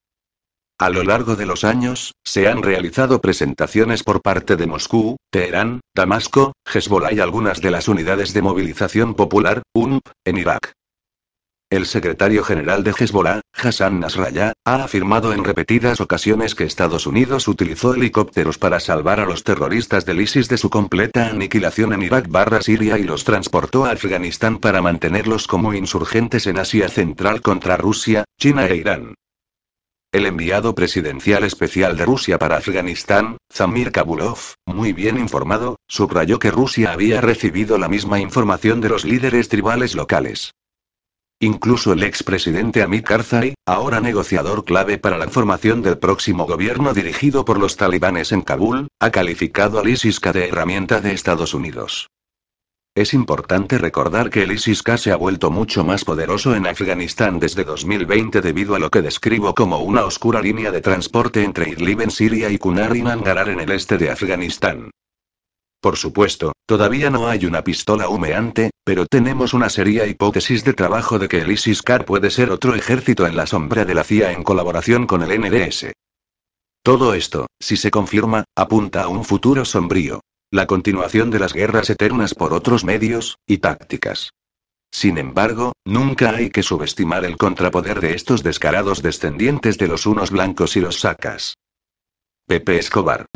A 0.78 0.90
lo 0.90 1.02
largo 1.02 1.34
de 1.34 1.46
los 1.46 1.64
años, 1.64 2.12
se 2.24 2.46
han 2.46 2.62
realizado 2.62 3.20
presentaciones 3.20 4.04
por 4.04 4.22
parte 4.22 4.54
de 4.54 4.68
Moscú, 4.68 5.16
Teherán, 5.32 5.80
Damasco, 5.92 6.52
Hezbollah 6.72 7.12
y 7.12 7.18
algunas 7.18 7.60
de 7.60 7.72
las 7.72 7.88
unidades 7.88 8.32
de 8.32 8.42
movilización 8.42 9.14
popular, 9.14 9.62
UNP, 9.74 10.06
en 10.24 10.38
Irak. 10.38 10.77
El 11.70 11.84
secretario 11.84 12.44
general 12.44 12.82
de 12.82 12.94
Hezbollah, 12.98 13.42
Hassan 13.52 14.00
Nasrallah, 14.00 14.54
ha 14.64 14.84
afirmado 14.84 15.34
en 15.34 15.44
repetidas 15.44 16.00
ocasiones 16.00 16.54
que 16.54 16.64
Estados 16.64 17.06
Unidos 17.06 17.46
utilizó 17.46 17.92
helicópteros 17.92 18.56
para 18.56 18.80
salvar 18.80 19.20
a 19.20 19.26
los 19.26 19.44
terroristas 19.44 20.06
del 20.06 20.22
ISIS 20.22 20.48
de 20.48 20.56
su 20.56 20.70
completa 20.70 21.28
aniquilación 21.28 21.92
en 21.92 22.04
Irak 22.04 22.28
barra 22.30 22.62
Siria 22.62 22.96
y 22.96 23.02
los 23.02 23.24
transportó 23.24 23.84
a 23.84 23.90
Afganistán 23.90 24.56
para 24.56 24.80
mantenerlos 24.80 25.46
como 25.46 25.74
insurgentes 25.74 26.46
en 26.46 26.58
Asia 26.58 26.88
Central 26.88 27.42
contra 27.42 27.76
Rusia, 27.76 28.24
China 28.38 28.66
e 28.66 28.76
Irán. 28.76 29.14
El 30.10 30.24
enviado 30.24 30.74
presidencial 30.74 31.44
especial 31.44 31.98
de 31.98 32.06
Rusia 32.06 32.38
para 32.38 32.56
Afganistán, 32.56 33.36
Zamir 33.52 33.92
Kabulov, 33.92 34.38
muy 34.64 34.94
bien 34.94 35.18
informado, 35.18 35.76
subrayó 35.86 36.38
que 36.38 36.50
Rusia 36.50 36.92
había 36.92 37.20
recibido 37.20 37.76
la 37.76 37.90
misma 37.90 38.20
información 38.20 38.80
de 38.80 38.88
los 38.88 39.04
líderes 39.04 39.50
tribales 39.50 39.94
locales. 39.94 40.52
Incluso 41.40 41.92
el 41.92 42.02
expresidente 42.02 42.82
Amit 42.82 43.06
Karzai, 43.06 43.54
ahora 43.64 44.00
negociador 44.00 44.64
clave 44.64 44.98
para 44.98 45.16
la 45.16 45.28
formación 45.28 45.82
del 45.82 45.96
próximo 45.96 46.46
gobierno 46.46 46.92
dirigido 46.92 47.44
por 47.44 47.60
los 47.60 47.76
talibanes 47.76 48.32
en 48.32 48.42
Kabul, 48.42 48.88
ha 48.98 49.10
calificado 49.10 49.78
al 49.78 49.88
ISIS-K 49.88 50.32
de 50.32 50.48
herramienta 50.48 51.00
de 51.00 51.12
Estados 51.12 51.54
Unidos. 51.54 52.08
Es 52.96 53.14
importante 53.14 53.78
recordar 53.78 54.30
que 54.30 54.42
el 54.42 54.50
ISIS-K 54.50 54.98
se 54.98 55.12
ha 55.12 55.16
vuelto 55.16 55.52
mucho 55.52 55.84
más 55.84 56.04
poderoso 56.04 56.56
en 56.56 56.66
Afganistán 56.66 57.38
desde 57.38 57.62
2020 57.62 58.40
debido 58.40 58.74
a 58.74 58.80
lo 58.80 58.90
que 58.90 59.02
describo 59.02 59.54
como 59.54 59.78
una 59.78 60.04
oscura 60.04 60.42
línea 60.42 60.72
de 60.72 60.80
transporte 60.80 61.44
entre 61.44 61.68
Idlib 61.68 62.00
en 62.00 62.10
Siria 62.10 62.50
y 62.50 62.58
Kunar 62.58 62.96
y 62.96 63.02
Nangarhar 63.02 63.50
en 63.50 63.60
el 63.60 63.70
este 63.70 63.96
de 63.96 64.10
Afganistán. 64.10 64.90
Por 65.80 65.96
supuesto, 65.96 66.52
todavía 66.66 67.08
no 67.08 67.28
hay 67.28 67.46
una 67.46 67.62
pistola 67.62 68.08
humeante, 68.08 68.70
pero 68.84 69.06
tenemos 69.06 69.54
una 69.54 69.68
seria 69.68 70.06
hipótesis 70.06 70.64
de 70.64 70.74
trabajo 70.74 71.18
de 71.18 71.28
que 71.28 71.38
el 71.38 71.50
ISIS-K 71.52 72.00
puede 72.04 72.30
ser 72.30 72.50
otro 72.50 72.74
ejército 72.74 73.26
en 73.26 73.36
la 73.36 73.46
sombra 73.46 73.84
de 73.84 73.94
la 73.94 74.02
CIA 74.02 74.32
en 74.32 74.42
colaboración 74.42 75.06
con 75.06 75.22
el 75.22 75.40
NDS. 75.40 75.92
Todo 76.82 77.14
esto, 77.14 77.46
si 77.60 77.76
se 77.76 77.90
confirma, 77.90 78.44
apunta 78.56 79.04
a 79.04 79.08
un 79.08 79.24
futuro 79.24 79.64
sombrío. 79.64 80.20
La 80.50 80.66
continuación 80.66 81.30
de 81.30 81.38
las 81.38 81.52
guerras 81.52 81.90
eternas 81.90 82.34
por 82.34 82.54
otros 82.54 82.82
medios, 82.82 83.36
y 83.46 83.58
tácticas. 83.58 84.30
Sin 84.90 85.18
embargo, 85.18 85.72
nunca 85.84 86.30
hay 86.30 86.50
que 86.50 86.62
subestimar 86.62 87.24
el 87.24 87.36
contrapoder 87.36 88.00
de 88.00 88.14
estos 88.14 88.42
descarados 88.42 89.02
descendientes 89.02 89.76
de 89.76 89.88
los 89.88 90.06
unos 90.06 90.30
blancos 90.30 90.76
y 90.76 90.80
los 90.80 91.00
sacas. 91.00 91.54
Pepe 92.46 92.78
Escobar. 92.78 93.26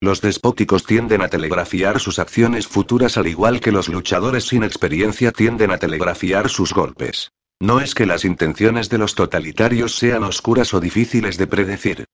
Los 0.00 0.20
despóticos 0.20 0.84
tienden 0.84 1.22
a 1.22 1.28
telegrafiar 1.28 1.98
sus 1.98 2.20
acciones 2.20 2.68
futuras 2.68 3.18
al 3.18 3.26
igual 3.26 3.58
que 3.58 3.72
los 3.72 3.88
luchadores 3.88 4.44
sin 4.46 4.62
experiencia 4.62 5.32
tienden 5.32 5.72
a 5.72 5.78
telegrafiar 5.78 6.48
sus 6.48 6.72
golpes. 6.72 7.32
No 7.60 7.80
es 7.80 7.96
que 7.96 8.06
las 8.06 8.24
intenciones 8.24 8.88
de 8.90 8.98
los 8.98 9.16
totalitarios 9.16 9.96
sean 9.96 10.22
oscuras 10.22 10.72
o 10.72 10.78
difíciles 10.78 11.36
de 11.36 11.48
predecir. 11.48 12.04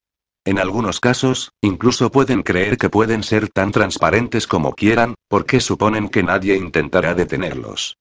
En 0.45 0.57
algunos 0.57 0.99
casos, 0.99 1.51
incluso 1.61 2.09
pueden 2.11 2.41
creer 2.41 2.77
que 2.79 2.89
pueden 2.89 3.21
ser 3.21 3.49
tan 3.49 3.71
transparentes 3.71 4.47
como 4.47 4.73
quieran, 4.73 5.13
porque 5.27 5.59
suponen 5.59 6.09
que 6.09 6.23
nadie 6.23 6.55
intentará 6.55 7.13
detenerlos. 7.13 7.97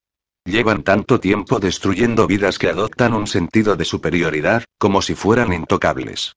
Llevan 0.46 0.82
tanto 0.82 1.20
tiempo 1.20 1.58
destruyendo 1.58 2.26
vidas 2.26 2.58
que 2.58 2.68
adoptan 2.68 3.12
un 3.12 3.26
sentido 3.26 3.76
de 3.76 3.84
superioridad, 3.84 4.64
como 4.78 5.02
si 5.02 5.14
fueran 5.14 5.52
intocables. 5.52 6.36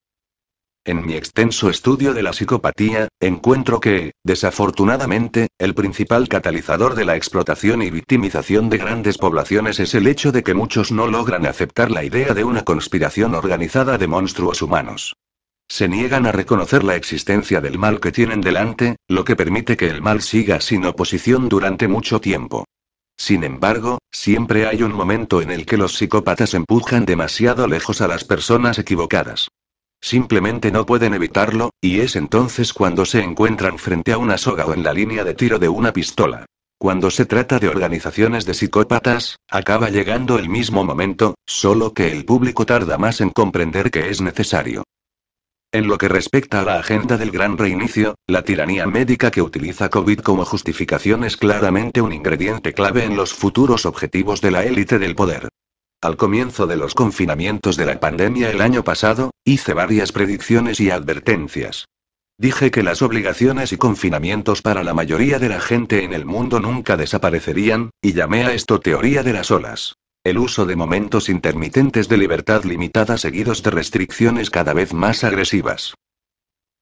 En 0.87 1.05
mi 1.05 1.15
extenso 1.15 1.69
estudio 1.69 2.13
de 2.13 2.23
la 2.23 2.31
psicopatía, 2.31 3.09
encuentro 3.19 3.81
que, 3.81 4.13
desafortunadamente, 4.23 5.49
el 5.59 5.75
principal 5.75 6.29
catalizador 6.29 6.95
de 6.95 7.03
la 7.03 7.17
explotación 7.17 7.81
y 7.81 7.89
victimización 7.89 8.69
de 8.69 8.77
grandes 8.77 9.17
poblaciones 9.17 9.81
es 9.81 9.93
el 9.95 10.07
hecho 10.07 10.31
de 10.31 10.43
que 10.43 10.53
muchos 10.53 10.93
no 10.93 11.07
logran 11.07 11.45
aceptar 11.45 11.91
la 11.91 12.05
idea 12.05 12.33
de 12.33 12.45
una 12.45 12.63
conspiración 12.63 13.35
organizada 13.35 13.97
de 13.97 14.07
monstruos 14.07 14.61
humanos. 14.61 15.17
Se 15.67 15.89
niegan 15.89 16.25
a 16.25 16.31
reconocer 16.31 16.85
la 16.85 16.95
existencia 16.95 17.59
del 17.59 17.77
mal 17.77 17.99
que 17.99 18.13
tienen 18.13 18.39
delante, 18.39 18.95
lo 19.09 19.25
que 19.25 19.35
permite 19.35 19.75
que 19.75 19.89
el 19.89 20.01
mal 20.01 20.21
siga 20.21 20.61
sin 20.61 20.85
oposición 20.85 21.49
durante 21.49 21.89
mucho 21.89 22.21
tiempo. 22.21 22.63
Sin 23.17 23.43
embargo, 23.43 23.97
siempre 24.09 24.67
hay 24.67 24.83
un 24.83 24.93
momento 24.93 25.41
en 25.41 25.51
el 25.51 25.65
que 25.65 25.75
los 25.75 25.97
psicópatas 25.97 26.53
empujan 26.53 27.03
demasiado 27.03 27.67
lejos 27.67 27.99
a 27.99 28.07
las 28.07 28.23
personas 28.23 28.79
equivocadas. 28.79 29.49
Simplemente 30.07 30.71
no 30.71 30.85
pueden 30.85 31.13
evitarlo, 31.15 31.71
y 31.81 31.99
es 31.99 32.15
entonces 32.15 32.71
cuando 32.71 33.03
se 33.03 33.21
encuentran 33.21 33.77
frente 33.77 34.13
a 34.13 34.17
una 34.17 34.37
soga 34.37 34.65
o 34.65 34.73
en 34.73 34.81
la 34.81 34.93
línea 34.93 35.25
de 35.25 35.33
tiro 35.33 35.59
de 35.59 35.67
una 35.67 35.91
pistola. 35.91 36.45
Cuando 36.79 37.11
se 37.11 37.25
trata 37.25 37.59
de 37.59 37.67
organizaciones 37.67 38.45
de 38.45 38.53
psicópatas, 38.53 39.35
acaba 39.51 39.89
llegando 39.89 40.39
el 40.39 40.47
mismo 40.47 40.85
momento, 40.85 41.35
solo 41.45 41.93
que 41.93 42.09
el 42.09 42.23
público 42.23 42.65
tarda 42.65 42.97
más 42.97 43.19
en 43.19 43.31
comprender 43.31 43.91
que 43.91 44.09
es 44.09 44.21
necesario. 44.21 44.85
En 45.73 45.89
lo 45.89 45.97
que 45.97 46.07
respecta 46.07 46.61
a 46.61 46.63
la 46.63 46.79
agenda 46.79 47.17
del 47.17 47.31
gran 47.31 47.57
reinicio, 47.57 48.15
la 48.27 48.43
tiranía 48.43 48.87
médica 48.87 49.29
que 49.29 49.41
utiliza 49.41 49.89
COVID 49.89 50.19
como 50.19 50.45
justificación 50.45 51.25
es 51.25 51.35
claramente 51.35 52.01
un 52.01 52.13
ingrediente 52.13 52.71
clave 52.71 53.03
en 53.03 53.17
los 53.17 53.33
futuros 53.33 53.85
objetivos 53.85 54.39
de 54.39 54.51
la 54.51 54.63
élite 54.63 54.99
del 54.99 55.15
poder. 55.15 55.49
Al 55.99 56.15
comienzo 56.15 56.67
de 56.67 56.77
los 56.77 56.93
confinamientos 56.93 57.75
de 57.75 57.87
la 57.87 57.99
pandemia 57.99 58.51
el 58.51 58.61
año 58.61 58.83
pasado, 58.83 59.31
hice 59.43 59.73
varias 59.73 60.11
predicciones 60.11 60.79
y 60.79 60.91
advertencias. 60.91 61.85
Dije 62.37 62.69
que 62.69 62.83
las 62.83 63.01
obligaciones 63.01 63.73
y 63.73 63.77
confinamientos 63.77 64.61
para 64.61 64.83
la 64.83 64.93
mayoría 64.93 65.39
de 65.39 65.49
la 65.49 65.59
gente 65.59 66.03
en 66.03 66.13
el 66.13 66.23
mundo 66.23 66.59
nunca 66.59 66.97
desaparecerían, 66.97 67.89
y 67.99 68.13
llamé 68.13 68.43
a 68.45 68.53
esto 68.53 68.79
teoría 68.79 69.23
de 69.23 69.33
las 69.33 69.49
olas. 69.49 69.95
El 70.23 70.37
uso 70.37 70.67
de 70.67 70.75
momentos 70.75 71.29
intermitentes 71.29 72.07
de 72.07 72.17
libertad 72.17 72.63
limitada 72.63 73.17
seguidos 73.17 73.63
de 73.63 73.71
restricciones 73.71 74.51
cada 74.51 74.73
vez 74.73 74.93
más 74.93 75.23
agresivas. 75.23 75.95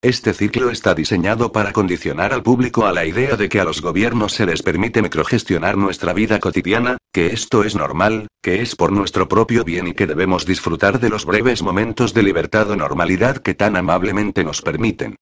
Este 0.01 0.33
ciclo 0.33 0.69
está 0.69 0.93
diseñado 0.93 1.51
para 1.51 1.71
condicionar 1.71 2.33
al 2.33 2.43
público 2.43 2.85
a 2.85 2.91
la 2.91 3.05
idea 3.05 3.37
de 3.37 3.49
que 3.49 3.59
a 3.59 3.63
los 3.63 3.81
gobiernos 3.81 4.33
se 4.33 4.45
les 4.45 4.61
permite 4.61 5.01
microgestionar 5.01 5.77
nuestra 5.77 6.13
vida 6.13 6.39
cotidiana, 6.39 6.97
que 7.15 7.27
esto 7.27 7.63
es 7.63 7.77
normal, 7.77 8.27
que 8.43 8.61
es 8.61 8.75
por 8.75 8.91
nuestro 8.91 9.29
propio 9.29 9.63
bien 9.63 9.87
y 9.87 9.93
que 9.93 10.05
debemos 10.05 10.45
disfrutar 10.45 10.99
de 10.99 11.07
los 11.07 11.23
breves 11.23 11.63
momentos 11.63 12.13
de 12.13 12.21
libertad 12.23 12.69
o 12.69 12.75
normalidad 12.75 13.37
que 13.37 13.53
tan 13.53 13.77
amablemente 13.77 14.43
nos 14.43 14.61
permiten. 14.61 15.15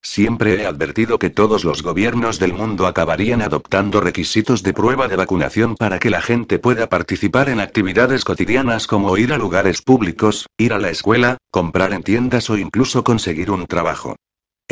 Siempre 0.00 0.54
he 0.54 0.64
advertido 0.64 1.18
que 1.18 1.28
todos 1.28 1.64
los 1.64 1.82
gobiernos 1.82 2.38
del 2.38 2.54
mundo 2.54 2.86
acabarían 2.86 3.42
adoptando 3.42 4.00
requisitos 4.00 4.62
de 4.62 4.72
prueba 4.72 5.06
de 5.06 5.16
vacunación 5.16 5.76
para 5.76 5.98
que 5.98 6.08
la 6.08 6.22
gente 6.22 6.58
pueda 6.58 6.88
participar 6.88 7.50
en 7.50 7.60
actividades 7.60 8.24
cotidianas 8.24 8.86
como 8.86 9.14
ir 9.18 9.34
a 9.34 9.36
lugares 9.36 9.82
públicos, 9.82 10.46
ir 10.56 10.72
a 10.72 10.78
la 10.78 10.88
escuela, 10.88 11.36
comprar 11.50 11.92
en 11.92 12.04
tiendas 12.04 12.48
o 12.48 12.56
incluso 12.56 13.04
conseguir 13.04 13.50
un 13.50 13.66
trabajo. 13.66 14.16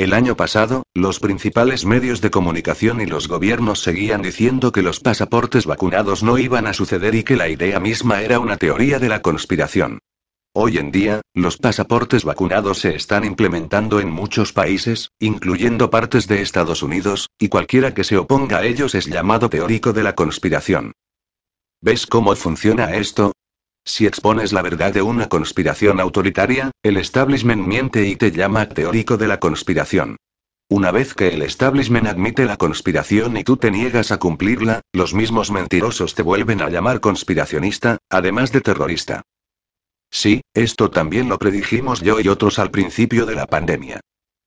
El 0.00 0.14
año 0.14 0.34
pasado, 0.34 0.84
los 0.94 1.20
principales 1.20 1.84
medios 1.84 2.22
de 2.22 2.30
comunicación 2.30 3.02
y 3.02 3.06
los 3.06 3.28
gobiernos 3.28 3.82
seguían 3.82 4.22
diciendo 4.22 4.72
que 4.72 4.80
los 4.80 4.98
pasaportes 4.98 5.66
vacunados 5.66 6.22
no 6.22 6.38
iban 6.38 6.66
a 6.66 6.72
suceder 6.72 7.14
y 7.14 7.22
que 7.22 7.36
la 7.36 7.50
idea 7.50 7.78
misma 7.80 8.22
era 8.22 8.38
una 8.40 8.56
teoría 8.56 8.98
de 8.98 9.10
la 9.10 9.20
conspiración. 9.20 9.98
Hoy 10.54 10.78
en 10.78 10.90
día, 10.90 11.20
los 11.34 11.58
pasaportes 11.58 12.24
vacunados 12.24 12.78
se 12.78 12.96
están 12.96 13.26
implementando 13.26 14.00
en 14.00 14.10
muchos 14.10 14.54
países, 14.54 15.10
incluyendo 15.18 15.90
partes 15.90 16.26
de 16.26 16.40
Estados 16.40 16.82
Unidos, 16.82 17.28
y 17.38 17.50
cualquiera 17.50 17.92
que 17.92 18.02
se 18.02 18.16
oponga 18.16 18.60
a 18.60 18.64
ellos 18.64 18.94
es 18.94 19.04
llamado 19.04 19.50
teórico 19.50 19.92
de 19.92 20.02
la 20.02 20.14
conspiración. 20.14 20.92
¿Ves 21.82 22.06
cómo 22.06 22.34
funciona 22.36 22.94
esto? 22.94 23.34
Si 23.92 24.06
expones 24.06 24.52
la 24.52 24.62
verdad 24.62 24.94
de 24.94 25.02
una 25.02 25.28
conspiración 25.28 25.98
autoritaria, 25.98 26.70
el 26.84 26.96
establishment 26.96 27.66
miente 27.66 28.06
y 28.06 28.14
te 28.14 28.30
llama 28.30 28.68
teórico 28.68 29.16
de 29.16 29.26
la 29.26 29.40
conspiración. 29.40 30.16
Una 30.68 30.92
vez 30.92 31.12
que 31.12 31.30
el 31.30 31.42
establishment 31.42 32.06
admite 32.06 32.44
la 32.44 32.56
conspiración 32.56 33.36
y 33.36 33.42
tú 33.42 33.56
te 33.56 33.72
niegas 33.72 34.12
a 34.12 34.18
cumplirla, 34.18 34.82
los 34.92 35.12
mismos 35.12 35.50
mentirosos 35.50 36.14
te 36.14 36.22
vuelven 36.22 36.62
a 36.62 36.70
llamar 36.70 37.00
conspiracionista, 37.00 37.98
además 38.08 38.52
de 38.52 38.60
terrorista. 38.60 39.22
Sí, 40.08 40.42
esto 40.54 40.88
también 40.90 41.28
lo 41.28 41.40
predijimos 41.40 42.00
yo 42.00 42.20
y 42.20 42.28
otros 42.28 42.60
al 42.60 42.70
principio 42.70 43.26
de 43.26 43.34
la 43.34 43.48
pandemia. 43.48 43.98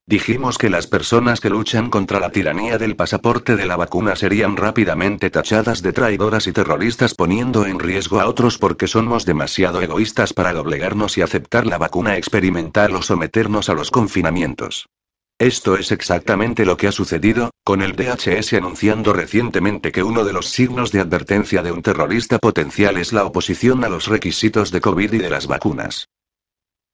Dijimos 0.05 0.57
que 0.57 0.69
las 0.69 0.86
personas 0.86 1.39
que 1.39 1.50
luchan 1.50 1.89
contra 1.89 2.19
la 2.19 2.29
tiranía 2.29 2.77
del 2.77 2.98
pasaporte 2.98 3.55
de 3.55 3.65
la 3.65 3.77
vacuna 3.77 4.17
serían 4.17 4.57
rápidamente 4.57 5.29
tachadas 5.29 5.81
de 5.81 5.93
traidoras 5.93 6.45
y 6.48 6.51
terroristas 6.51 7.13
poniendo 7.15 7.65
en 7.65 7.79
riesgo 7.79 8.19
a 8.19 8.27
otros 8.27 8.57
porque 8.57 8.88
somos 8.88 9.25
demasiado 9.25 9.81
egoístas 9.81 10.33
para 10.33 10.51
doblegarnos 10.51 11.17
y 11.17 11.22
aceptar 11.22 11.65
la 11.65 11.77
vacuna 11.77 12.17
experimental 12.17 12.93
o 12.95 13.01
someternos 13.01 13.69
a 13.69 13.75
los 13.75 13.91
confinamientos. 13.91 14.88
Esto 15.39 15.77
es 15.77 15.93
exactamente 15.93 16.65
lo 16.65 16.75
que 16.75 16.88
ha 16.88 16.91
sucedido, 16.91 17.51
con 17.63 17.81
el 17.81 17.95
DHS 17.95 18.53
anunciando 18.53 19.13
recientemente 19.13 19.93
que 19.93 20.03
uno 20.03 20.25
de 20.25 20.33
los 20.33 20.48
signos 20.50 20.91
de 20.91 21.00
advertencia 21.00 21.63
de 21.63 21.72
un 21.72 21.81
terrorista 21.81 22.39
potencial 22.39 22.98
es 22.98 23.13
la 23.13 23.24
oposición 23.24 23.86
a 23.86 23.89
los 23.89 24.07
requisitos 24.07 24.72
de 24.72 24.81
COVID 24.81 25.13
y 25.13 25.17
de 25.17 25.29
las 25.29 25.48
vacunas. 25.48 26.07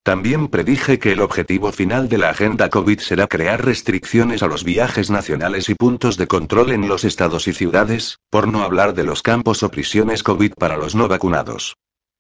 También 0.04 0.48
predije 0.48 0.98
que 0.98 1.12
el 1.12 1.22
objetivo 1.22 1.72
final 1.72 2.10
de 2.10 2.18
la 2.18 2.30
agenda 2.30 2.70
COVID 2.70 3.00
será 3.00 3.28
crear 3.28 3.64
restricciones 3.64 4.42
a 4.42 4.48
los 4.48 4.64
viajes 4.64 5.10
nacionales 5.10 5.70
y 5.70 5.76
puntos 5.76 6.18
de 6.18 6.28
control 6.28 6.72
en 6.72 6.88
los 6.88 7.04
estados 7.04 7.48
y 7.48 7.54
ciudades, 7.54 8.20
por 8.30 8.48
no 8.48 8.64
hablar 8.64 8.94
de 8.94 9.04
los 9.04 9.22
campos 9.22 9.62
o 9.62 9.70
prisiones 9.70 10.24
COVID 10.24 10.54
para 10.54 10.78
los 10.78 10.96
no 10.96 11.08
vacunados. 11.08 11.76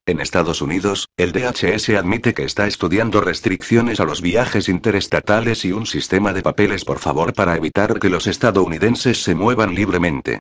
En 0.05 0.19
Estados 0.19 0.61
Unidos, 0.61 1.07
el 1.17 1.31
DHS 1.31 1.89
admite 1.89 2.33
que 2.33 2.43
está 2.43 2.67
estudiando 2.67 3.21
restricciones 3.21 3.99
a 3.99 4.05
los 4.05 4.21
viajes 4.21 4.67
interestatales 4.67 5.65
y 5.65 5.71
un 5.71 5.85
sistema 5.85 6.33
de 6.33 6.41
papeles 6.41 6.83
por 6.83 6.99
favor 6.99 7.33
para 7.33 7.55
evitar 7.55 7.99
que 7.99 8.09
los 8.09 8.25
estadounidenses 8.25 9.21
se 9.23 9.35
muevan 9.35 9.75
libremente. 9.75 10.39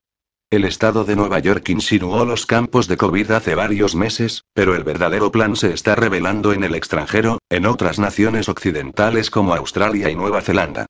El 0.51 0.65
estado 0.65 1.05
de 1.05 1.15
Nueva 1.15 1.41
York 1.41 1.69
insinuó 1.69 2.25
los 2.25 2.47
campos 2.47 2.89
de 2.89 2.97
COVID 2.97 3.33
hace 3.33 3.55
varios 3.55 3.95
meses, 3.95 4.45
pero 4.55 4.75
el 4.75 4.83
verdadero 4.83 5.31
plan 5.31 5.57
se 5.57 5.75
está 5.75 5.95
revelando 5.95 6.55
en 6.55 6.65
el 6.65 6.75
extranjero, 6.75 7.39
en 7.51 7.67
otras 7.67 7.99
naciones 7.99 8.49
occidentales 8.49 9.31
como 9.31 9.55
Australia 9.55 10.09
y 10.09 10.17
Nueva 10.17 10.41
Zelanda. 10.41 10.87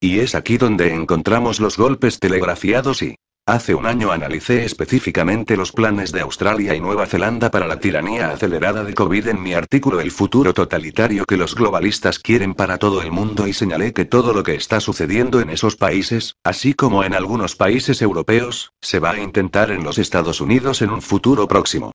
Y 0.00 0.18
es 0.18 0.34
aquí 0.34 0.58
donde 0.58 0.92
encontramos 0.92 1.60
los 1.60 1.76
golpes 1.76 2.18
telegrafiados 2.18 3.02
y, 3.02 3.14
Hace 3.46 3.74
un 3.74 3.84
año 3.84 4.10
analicé 4.10 4.64
específicamente 4.64 5.54
los 5.58 5.70
planes 5.70 6.12
de 6.12 6.22
Australia 6.22 6.74
y 6.74 6.80
Nueva 6.80 7.04
Zelanda 7.04 7.50
para 7.50 7.66
la 7.66 7.78
tiranía 7.78 8.30
acelerada 8.30 8.84
de 8.84 8.94
COVID 8.94 9.28
en 9.28 9.42
mi 9.42 9.52
artículo 9.52 10.00
El 10.00 10.12
futuro 10.12 10.54
totalitario 10.54 11.26
que 11.26 11.36
los 11.36 11.54
globalistas 11.54 12.18
quieren 12.18 12.54
para 12.54 12.78
todo 12.78 13.02
el 13.02 13.12
mundo 13.12 13.46
y 13.46 13.52
señalé 13.52 13.92
que 13.92 14.06
todo 14.06 14.32
lo 14.32 14.42
que 14.44 14.54
está 14.54 14.80
sucediendo 14.80 15.42
en 15.42 15.50
esos 15.50 15.76
países, 15.76 16.36
así 16.42 16.72
como 16.72 17.04
en 17.04 17.12
algunos 17.12 17.54
países 17.54 18.00
europeos, 18.00 18.72
se 18.80 18.98
va 18.98 19.10
a 19.10 19.20
intentar 19.20 19.70
en 19.72 19.84
los 19.84 19.98
Estados 19.98 20.40
Unidos 20.40 20.80
en 20.80 20.88
un 20.88 21.02
futuro 21.02 21.46
próximo. 21.46 21.92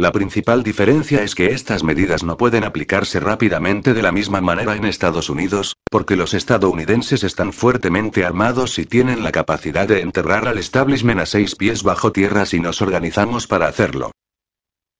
La 0.00 0.12
principal 0.12 0.62
diferencia 0.62 1.24
es 1.24 1.34
que 1.34 1.46
estas 1.46 1.82
medidas 1.82 2.22
no 2.22 2.36
pueden 2.36 2.62
aplicarse 2.62 3.18
rápidamente 3.18 3.94
de 3.94 4.02
la 4.02 4.12
misma 4.12 4.40
manera 4.40 4.76
en 4.76 4.84
Estados 4.84 5.28
Unidos, 5.28 5.74
porque 5.90 6.14
los 6.14 6.34
estadounidenses 6.34 7.24
están 7.24 7.52
fuertemente 7.52 8.24
armados 8.24 8.78
y 8.78 8.86
tienen 8.86 9.24
la 9.24 9.32
capacidad 9.32 9.88
de 9.88 10.02
enterrar 10.02 10.46
al 10.46 10.58
establishment 10.58 11.20
a 11.20 11.26
seis 11.26 11.56
pies 11.56 11.82
bajo 11.82 12.12
tierra 12.12 12.46
si 12.46 12.60
nos 12.60 12.80
organizamos 12.80 13.48
para 13.48 13.66
hacerlo. 13.66 14.12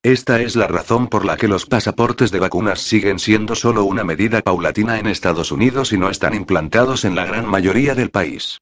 Esta 0.02 0.40
es 0.40 0.57
la 0.57 0.67
razón 0.67 1.07
por 1.07 1.25
la 1.25 1.37
que 1.37 1.47
los 1.47 1.64
pasaportes 1.64 2.33
de 2.33 2.40
vacunas 2.40 2.81
siguen 2.81 3.21
siendo 3.21 3.55
solo 3.55 3.85
una 3.85 4.02
medida 4.02 4.43
paulatina 4.43 4.99
en 4.99 5.07
Estados 5.07 5.52
Unidos 5.52 5.93
y 5.93 5.99
no 5.99 6.11
están 6.11 6.35
implantados 6.35 7.05
en 7.05 7.14
la 7.14 7.25
gran 7.25 7.47
mayoría 7.47 7.95
del 7.95 8.11
país. 8.11 8.59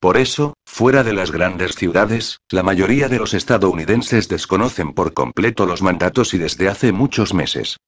Por 0.00 0.18
eso, 0.18 0.54
fuera 0.66 1.02
de 1.02 1.14
las 1.14 1.30
grandes 1.30 1.74
ciudades, 1.74 2.38
la 2.50 2.62
mayoría 2.62 3.08
de 3.08 3.18
los 3.18 3.32
estadounidenses 3.32 4.28
desconocen 4.28 4.92
por 4.92 5.14
completo 5.14 5.64
los 5.64 5.80
mandatos 5.80 6.34
y 6.34 6.38
desde 6.38 6.68
hace 6.68 6.92
muchos 6.92 7.32
meses. 7.32 7.78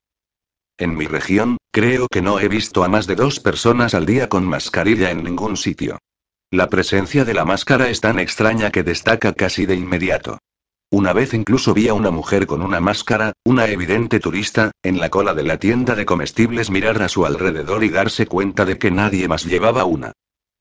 En 0.79 0.97
mi 0.97 1.07
región, 1.07 1.59
creo 1.71 2.07
que 2.09 2.23
no 2.23 2.41
he 2.41 2.49
visto 2.49 2.85
a 2.85 2.89
más 2.89 3.07
de 3.07 3.17
dos 3.17 3.41
personas 3.41 3.95
al 3.95 4.07
día 4.07 4.29
con 4.29 4.45
mascarilla 4.45 5.11
en 5.11 5.25
ningún 5.25 5.57
sitio. 5.57 5.99
La 6.51 6.71
presencia 6.71 7.27
de 7.27 7.35
la 7.35 7.45
máscara 7.45 7.91
es 7.91 8.01
tan 8.01 8.19
extraña 8.19 8.71
que 8.71 8.83
destaca 8.83 9.35
casi 9.35 9.67
de 9.67 9.75
inmediato. 9.75 10.39
Una 10.91 11.13
vez 11.13 11.35
incluso 11.35 11.75
vi 11.75 11.89
a 11.89 11.95
una 11.95 12.11
mujer 12.11 12.47
con 12.47 12.63
una 12.63 12.81
máscara, 12.81 13.35
una 13.45 13.67
evidente 13.67 14.21
turista, 14.21 14.71
en 14.83 14.99
la 14.99 15.11
cola 15.11 15.35
de 15.35 15.43
la 15.43 15.59
tienda 15.59 15.95
de 15.95 16.07
comestibles 16.07 16.71
mirar 16.71 17.03
a 17.03 17.11
su 17.11 17.27
alrededor 17.27 17.85
y 17.85 17.91
darse 17.91 18.27
cuenta 18.27 18.65
de 18.65 18.79
que 18.79 18.91
nadie 18.91 19.29
más 19.29 19.45
llevaba 19.45 19.85
una. 19.85 20.13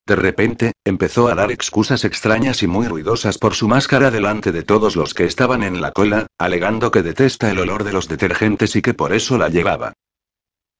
De 0.07 0.15
repente, 0.15 0.71
empezó 0.85 1.27
a 1.27 1.35
dar 1.35 1.51
excusas 1.51 2.05
extrañas 2.05 2.63
y 2.63 2.67
muy 2.67 2.87
ruidosas 2.87 3.37
por 3.37 3.55
su 3.55 3.67
máscara 3.67 4.09
delante 4.09 4.53
de 4.53 4.63
todos 4.63 4.95
los 4.95 5.13
que 5.13 5.25
estaban 5.25 5.63
en 5.63 5.81
la 5.81 5.91
cola, 5.91 6.27
alegando 6.37 6.91
que 6.91 7.03
detesta 7.03 7.51
el 7.51 7.59
olor 7.59 7.83
de 7.83 7.91
los 7.91 8.07
detergentes 8.07 8.77
y 8.77 8.81
que 8.81 8.93
por 8.93 9.11
eso 9.11 9.37
la 9.37 9.49
llevaba. 9.49 9.91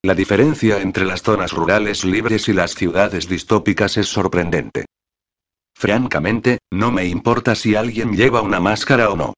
La 0.02 0.14
diferencia 0.14 0.80
entre 0.80 1.04
las 1.04 1.20
zonas 1.20 1.52
rurales 1.52 2.06
libres 2.06 2.48
y 2.48 2.54
las 2.54 2.74
ciudades 2.74 3.28
distópicas 3.28 3.98
es 3.98 4.08
sorprendente. 4.08 4.86
Francamente, 5.74 6.60
no 6.70 6.90
me 6.90 7.04
importa 7.04 7.54
si 7.54 7.74
alguien 7.74 8.16
lleva 8.16 8.40
una 8.40 8.60
máscara 8.60 9.10
o 9.10 9.16
no. 9.16 9.34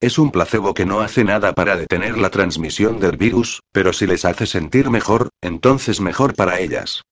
Es 0.00 0.20
un 0.20 0.30
placebo 0.30 0.72
que 0.72 0.86
no 0.86 1.00
hace 1.00 1.24
nada 1.24 1.52
para 1.52 1.76
detener 1.76 2.16
la 2.16 2.30
transmisión 2.30 3.00
del 3.00 3.16
virus, 3.16 3.60
pero 3.72 3.92
si 3.92 4.06
les 4.06 4.24
hace 4.24 4.46
sentir 4.46 4.88
mejor, 4.88 5.30
entonces 5.40 6.00
mejor 6.00 6.36
para 6.36 6.60
ellas. 6.60 7.02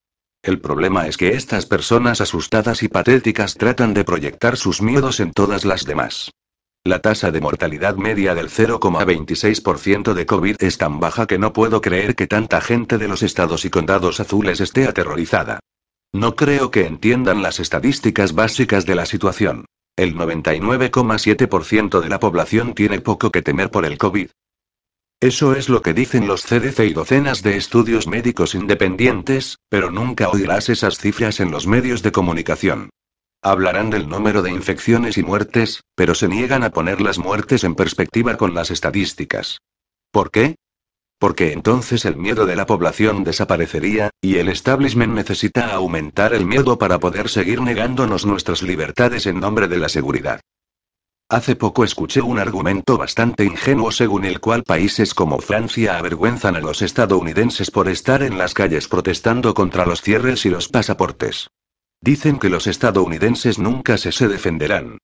El 0.42 0.58
problema 0.58 1.06
es 1.06 1.18
que 1.18 1.34
estas 1.34 1.66
personas 1.66 2.22
asustadas 2.22 2.82
y 2.82 2.88
patéticas 2.88 3.56
tratan 3.56 3.92
de 3.92 4.04
proyectar 4.04 4.56
sus 4.56 4.80
miedos 4.80 5.20
en 5.20 5.32
todas 5.32 5.66
las 5.66 5.84
demás. 5.84 6.30
La 6.82 7.00
tasa 7.00 7.30
de 7.30 7.42
mortalidad 7.42 7.96
media 7.96 8.34
del 8.34 8.48
0,26% 8.48 10.14
de 10.14 10.24
COVID 10.24 10.56
es 10.60 10.78
tan 10.78 10.98
baja 10.98 11.26
que 11.26 11.38
no 11.38 11.52
puedo 11.52 11.82
creer 11.82 12.14
que 12.14 12.26
tanta 12.26 12.62
gente 12.62 12.96
de 12.96 13.06
los 13.06 13.22
estados 13.22 13.66
y 13.66 13.70
condados 13.70 14.18
azules 14.18 14.62
esté 14.62 14.88
aterrorizada. 14.88 15.60
No 16.12 16.36
creo 16.36 16.70
que 16.70 16.86
entiendan 16.86 17.42
las 17.42 17.60
estadísticas 17.60 18.34
básicas 18.34 18.86
de 18.86 18.94
la 18.94 19.04
situación. 19.04 19.66
El 19.94 20.16
99,7% 20.16 22.00
de 22.00 22.08
la 22.08 22.18
población 22.18 22.72
tiene 22.72 23.02
poco 23.02 23.30
que 23.30 23.42
temer 23.42 23.70
por 23.70 23.84
el 23.84 23.98
COVID. 23.98 24.30
Eso 25.20 25.54
es 25.54 25.68
lo 25.68 25.82
que 25.82 25.92
dicen 25.92 26.26
los 26.26 26.46
CDC 26.46 26.80
y 26.80 26.94
docenas 26.94 27.42
de 27.42 27.58
estudios 27.58 28.06
médicos 28.06 28.54
independientes, 28.54 29.58
pero 29.68 29.90
nunca 29.90 30.30
oirás 30.30 30.70
esas 30.70 30.96
cifras 30.96 31.40
en 31.40 31.50
los 31.50 31.66
medios 31.66 32.02
de 32.02 32.10
comunicación. 32.10 32.88
Hablarán 33.42 33.90
del 33.90 34.08
número 34.08 34.40
de 34.40 34.50
infecciones 34.50 35.18
y 35.18 35.22
muertes, 35.22 35.82
pero 35.94 36.14
se 36.14 36.26
niegan 36.26 36.64
a 36.64 36.70
poner 36.70 37.02
las 37.02 37.18
muertes 37.18 37.64
en 37.64 37.74
perspectiva 37.74 38.38
con 38.38 38.54
las 38.54 38.70
estadísticas. 38.70 39.58
¿Por 40.10 40.30
qué? 40.30 40.56
Porque 41.18 41.52
entonces 41.52 42.06
el 42.06 42.16
miedo 42.16 42.46
de 42.46 42.56
la 42.56 42.64
población 42.64 43.22
desaparecería, 43.22 44.08
y 44.22 44.36
el 44.36 44.48
establishment 44.48 45.12
necesita 45.12 45.74
aumentar 45.74 46.32
el 46.32 46.46
miedo 46.46 46.78
para 46.78 46.98
poder 46.98 47.28
seguir 47.28 47.60
negándonos 47.60 48.24
nuestras 48.24 48.62
libertades 48.62 49.26
en 49.26 49.38
nombre 49.38 49.68
de 49.68 49.76
la 49.76 49.90
seguridad. 49.90 50.40
Hace 51.30 51.54
poco 51.54 51.84
escuché 51.84 52.20
un 52.20 52.40
argumento 52.40 52.98
bastante 52.98 53.44
ingenuo 53.44 53.92
según 53.92 54.24
el 54.24 54.40
cual 54.40 54.64
países 54.64 55.14
como 55.14 55.38
Francia 55.38 55.96
avergüenzan 55.96 56.56
a 56.56 56.60
los 56.60 56.82
estadounidenses 56.82 57.70
por 57.70 57.88
estar 57.88 58.24
en 58.24 58.36
las 58.36 58.52
calles 58.52 58.88
protestando 58.88 59.54
contra 59.54 59.86
los 59.86 60.02
cierres 60.02 60.44
y 60.44 60.50
los 60.50 60.66
pasaportes. 60.66 61.48
Dicen 62.00 62.40
que 62.40 62.50
los 62.50 62.66
estadounidenses 62.66 63.60
nunca 63.60 63.96
se 63.96 64.10
se 64.10 64.26
defenderán. 64.26 64.98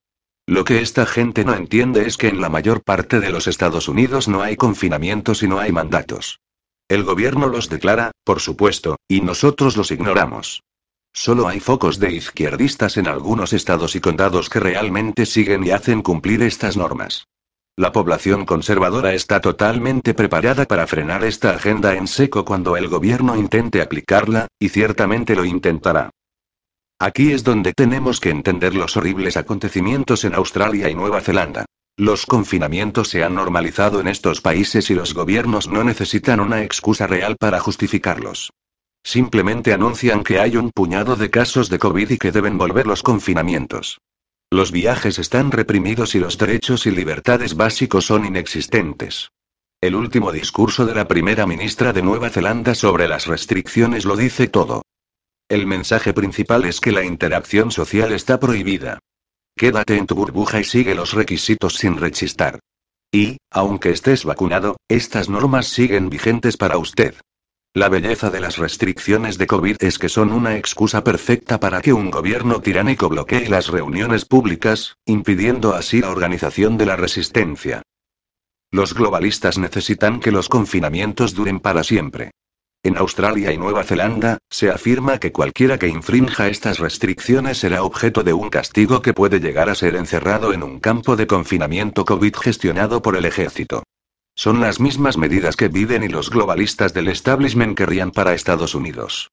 Lo 0.48 0.64
que 0.64 0.80
esta 0.80 1.06
gente 1.06 1.44
no 1.44 1.54
entiende 1.54 2.08
es 2.08 2.16
que 2.16 2.26
en 2.26 2.40
la 2.40 2.48
mayor 2.48 2.82
parte 2.82 3.20
de 3.20 3.30
los 3.30 3.46
Estados 3.46 3.86
Unidos 3.86 4.26
no 4.26 4.42
hay 4.42 4.56
confinamientos 4.56 5.44
y 5.44 5.48
no 5.48 5.60
hay 5.60 5.70
mandatos. 5.70 6.40
El 6.88 7.04
gobierno 7.04 7.46
los 7.46 7.68
declara, 7.68 8.10
por 8.24 8.40
supuesto, 8.40 8.96
y 9.06 9.20
nosotros 9.20 9.76
los 9.76 9.92
ignoramos. 9.92 10.64
Solo 11.18 11.48
hay 11.48 11.60
focos 11.60 11.98
de 11.98 12.12
izquierdistas 12.12 12.98
en 12.98 13.08
algunos 13.08 13.54
estados 13.54 13.96
y 13.96 14.00
condados 14.00 14.50
que 14.50 14.60
realmente 14.60 15.24
siguen 15.24 15.64
y 15.64 15.70
hacen 15.70 16.02
cumplir 16.02 16.42
estas 16.42 16.76
normas. 16.76 17.26
La 17.74 17.90
población 17.90 18.44
conservadora 18.44 19.14
está 19.14 19.40
totalmente 19.40 20.12
preparada 20.12 20.66
para 20.66 20.86
frenar 20.86 21.24
esta 21.24 21.52
agenda 21.52 21.94
en 21.94 22.06
seco 22.06 22.44
cuando 22.44 22.76
el 22.76 22.88
gobierno 22.88 23.34
intente 23.34 23.80
aplicarla, 23.80 24.48
y 24.58 24.68
ciertamente 24.68 25.34
lo 25.34 25.46
intentará. 25.46 26.10
Aquí 26.98 27.32
es 27.32 27.44
donde 27.44 27.72
tenemos 27.72 28.20
que 28.20 28.28
entender 28.28 28.74
los 28.74 28.98
horribles 28.98 29.38
acontecimientos 29.38 30.22
en 30.24 30.34
Australia 30.34 30.90
y 30.90 30.94
Nueva 30.94 31.22
Zelanda. 31.22 31.64
Los 31.96 32.26
confinamientos 32.26 33.08
se 33.08 33.24
han 33.24 33.34
normalizado 33.34 34.00
en 34.00 34.08
estos 34.08 34.42
países 34.42 34.90
y 34.90 34.94
los 34.94 35.14
gobiernos 35.14 35.66
no 35.66 35.82
necesitan 35.82 36.40
una 36.40 36.62
excusa 36.62 37.06
real 37.06 37.36
para 37.40 37.58
justificarlos. 37.58 38.50
Simplemente 39.06 39.72
anuncian 39.72 40.24
que 40.24 40.40
hay 40.40 40.56
un 40.56 40.72
puñado 40.72 41.14
de 41.14 41.30
casos 41.30 41.70
de 41.70 41.78
COVID 41.78 42.10
y 42.10 42.18
que 42.18 42.32
deben 42.32 42.58
volver 42.58 42.88
los 42.88 43.04
confinamientos. 43.04 44.00
Los 44.50 44.72
viajes 44.72 45.20
están 45.20 45.52
reprimidos 45.52 46.16
y 46.16 46.18
los 46.18 46.38
derechos 46.38 46.86
y 46.86 46.90
libertades 46.90 47.54
básicos 47.54 48.04
son 48.04 48.26
inexistentes. 48.26 49.30
El 49.80 49.94
último 49.94 50.32
discurso 50.32 50.84
de 50.86 50.96
la 50.96 51.06
primera 51.06 51.46
ministra 51.46 51.92
de 51.92 52.02
Nueva 52.02 52.30
Zelanda 52.30 52.74
sobre 52.74 53.06
las 53.06 53.28
restricciones 53.28 54.04
lo 54.06 54.16
dice 54.16 54.48
todo. 54.48 54.82
El 55.48 55.68
mensaje 55.68 56.12
principal 56.12 56.64
es 56.64 56.80
que 56.80 56.90
la 56.90 57.04
interacción 57.04 57.70
social 57.70 58.10
está 58.10 58.40
prohibida. 58.40 58.98
Quédate 59.56 59.98
en 59.98 60.08
tu 60.08 60.16
burbuja 60.16 60.58
y 60.58 60.64
sigue 60.64 60.96
los 60.96 61.12
requisitos 61.12 61.76
sin 61.76 61.96
rechistar. 61.96 62.58
Y, 63.12 63.36
aunque 63.52 63.90
estés 63.90 64.24
vacunado, 64.24 64.78
estas 64.88 65.28
normas 65.28 65.68
siguen 65.68 66.10
vigentes 66.10 66.56
para 66.56 66.76
usted. 66.76 67.14
La 67.76 67.90
belleza 67.90 68.30
de 68.30 68.40
las 68.40 68.56
restricciones 68.56 69.36
de 69.36 69.46
COVID 69.46 69.76
es 69.80 69.98
que 69.98 70.08
son 70.08 70.32
una 70.32 70.56
excusa 70.56 71.04
perfecta 71.04 71.60
para 71.60 71.82
que 71.82 71.92
un 71.92 72.10
gobierno 72.10 72.62
tiránico 72.62 73.10
bloquee 73.10 73.50
las 73.50 73.68
reuniones 73.68 74.24
públicas, 74.24 74.96
impidiendo 75.04 75.74
así 75.74 76.00
la 76.00 76.08
organización 76.08 76.78
de 76.78 76.86
la 76.86 76.96
resistencia. 76.96 77.82
Los 78.70 78.94
globalistas 78.94 79.58
necesitan 79.58 80.20
que 80.20 80.32
los 80.32 80.48
confinamientos 80.48 81.34
duren 81.34 81.60
para 81.60 81.84
siempre. 81.84 82.30
En 82.82 82.96
Australia 82.96 83.52
y 83.52 83.58
Nueva 83.58 83.84
Zelanda, 83.84 84.38
se 84.48 84.70
afirma 84.70 85.18
que 85.18 85.32
cualquiera 85.32 85.78
que 85.78 85.88
infrinja 85.88 86.48
estas 86.48 86.78
restricciones 86.78 87.58
será 87.58 87.82
objeto 87.82 88.22
de 88.22 88.32
un 88.32 88.48
castigo 88.48 89.02
que 89.02 89.12
puede 89.12 89.38
llegar 89.38 89.68
a 89.68 89.74
ser 89.74 89.96
encerrado 89.96 90.54
en 90.54 90.62
un 90.62 90.80
campo 90.80 91.14
de 91.14 91.26
confinamiento 91.26 92.06
COVID 92.06 92.36
gestionado 92.36 93.02
por 93.02 93.18
el 93.18 93.26
ejército. 93.26 93.82
Son 94.38 94.60
las 94.60 94.80
mismas 94.80 95.16
medidas 95.16 95.56
que 95.56 95.68
Biden 95.68 96.04
y 96.04 96.08
los 96.08 96.28
globalistas 96.28 96.92
del 96.92 97.08
establishment 97.08 97.76
querrían 97.76 98.10
para 98.10 98.34
Estados 98.34 98.74
Unidos. 98.74 99.30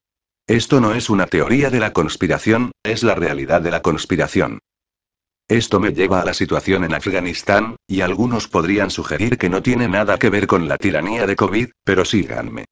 Esto 0.47 0.79
no 0.79 0.93
es 0.93 1.09
una 1.09 1.27
teoría 1.27 1.69
de 1.69 1.81
la 1.81 1.91
conspiración, 1.91 2.71
es 2.83 3.03
la 3.03 3.13
realidad 3.13 3.61
de 3.61 3.71
la 3.71 3.81
conspiración. 3.81 4.59
Esto 5.49 5.81
me 5.81 5.91
lleva 5.91 6.21
a 6.21 6.25
la 6.25 6.33
situación 6.33 6.85
en 6.85 6.93
Afganistán, 6.93 7.75
y 7.85 7.99
algunos 7.99 8.47
podrían 8.47 8.89
sugerir 8.89 9.37
que 9.37 9.49
no 9.49 9.61
tiene 9.61 9.89
nada 9.89 10.17
que 10.17 10.29
ver 10.29 10.47
con 10.47 10.69
la 10.69 10.77
tiranía 10.77 11.27
de 11.27 11.35
COVID, 11.35 11.69
pero 11.83 12.05
síganme. 12.05 12.65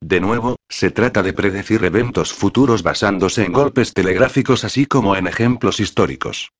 De 0.00 0.20
nuevo, 0.20 0.56
se 0.68 0.90
trata 0.90 1.22
de 1.22 1.32
predecir 1.32 1.84
eventos 1.84 2.32
futuros 2.32 2.82
basándose 2.82 3.44
en 3.44 3.52
golpes 3.52 3.92
telegráficos 3.92 4.64
así 4.64 4.86
como 4.86 5.14
en 5.14 5.28
ejemplos 5.28 5.78
históricos. 5.78 6.50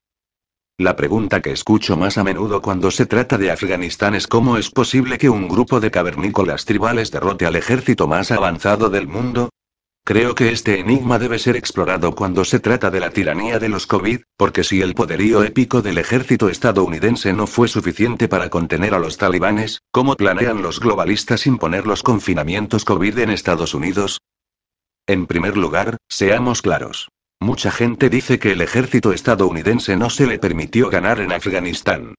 La 0.78 0.94
pregunta 0.94 1.40
que 1.40 1.52
escucho 1.52 1.96
más 1.96 2.18
a 2.18 2.24
menudo 2.24 2.60
cuando 2.60 2.90
se 2.90 3.06
trata 3.06 3.38
de 3.38 3.50
Afganistán 3.50 4.14
es 4.14 4.26
cómo 4.26 4.58
es 4.58 4.70
posible 4.70 5.18
que 5.18 5.30
un 5.30 5.48
grupo 5.48 5.80
de 5.80 5.90
cavernícolas 5.90 6.64
tribales 6.64 7.10
derrote 7.10 7.46
al 7.46 7.56
ejército 7.56 8.06
más 8.06 8.30
avanzado 8.30 8.90
del 8.90 9.08
mundo, 9.08 9.48
Creo 10.06 10.36
que 10.36 10.52
este 10.52 10.78
enigma 10.78 11.18
debe 11.18 11.36
ser 11.36 11.56
explorado 11.56 12.14
cuando 12.14 12.44
se 12.44 12.60
trata 12.60 12.92
de 12.92 13.00
la 13.00 13.10
tiranía 13.10 13.58
de 13.58 13.68
los 13.68 13.88
COVID, 13.88 14.20
porque 14.36 14.62
si 14.62 14.80
el 14.80 14.94
poderío 14.94 15.42
épico 15.42 15.82
del 15.82 15.98
ejército 15.98 16.48
estadounidense 16.48 17.32
no 17.32 17.48
fue 17.48 17.66
suficiente 17.66 18.28
para 18.28 18.48
contener 18.48 18.94
a 18.94 19.00
los 19.00 19.16
talibanes, 19.18 19.82
¿cómo 19.90 20.14
planean 20.14 20.62
los 20.62 20.78
globalistas 20.78 21.48
imponer 21.48 21.88
los 21.88 22.04
confinamientos 22.04 22.84
COVID 22.84 23.18
en 23.18 23.30
Estados 23.30 23.74
Unidos? 23.74 24.20
En 25.08 25.26
primer 25.26 25.56
lugar, 25.56 25.96
seamos 26.08 26.62
claros. 26.62 27.08
Mucha 27.40 27.70
gente 27.70 28.08
dice 28.08 28.38
que 28.38 28.52
el 28.52 28.60
ejército 28.60 29.12
estadounidense 29.12 29.96
no 29.96 30.10
se 30.10 30.26
le 30.26 30.38
permitió 30.38 30.88
ganar 30.88 31.20
en 31.20 31.32
Afganistán. 31.32 32.14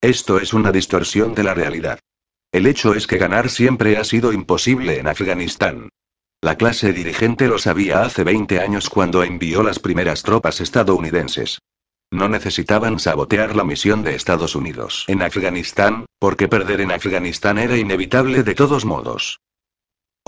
Esto 0.00 0.38
es 0.38 0.54
una 0.54 0.72
distorsión 0.72 1.34
de 1.34 1.42
la 1.42 1.54
realidad. 1.54 1.98
El 2.52 2.66
hecho 2.66 2.94
es 2.94 3.06
que 3.06 3.18
ganar 3.18 3.50
siempre 3.50 3.96
ha 3.96 4.04
sido 4.04 4.32
imposible 4.32 4.98
en 4.98 5.08
Afganistán. 5.08 5.88
La 6.40 6.56
clase 6.56 6.92
dirigente 6.92 7.48
lo 7.48 7.58
sabía 7.58 8.02
hace 8.02 8.24
20 8.24 8.60
años 8.60 8.88
cuando 8.88 9.22
envió 9.22 9.62
las 9.62 9.78
primeras 9.78 10.22
tropas 10.22 10.60
estadounidenses. 10.60 11.58
No 12.10 12.28
necesitaban 12.28 12.98
sabotear 12.98 13.54
la 13.54 13.64
misión 13.64 14.02
de 14.02 14.14
Estados 14.14 14.56
Unidos 14.56 15.04
en 15.06 15.22
Afganistán, 15.22 16.06
porque 16.18 16.48
perder 16.48 16.80
en 16.80 16.92
Afganistán 16.92 17.58
era 17.58 17.76
inevitable 17.76 18.42
de 18.42 18.54
todos 18.54 18.84
modos. 18.84 19.40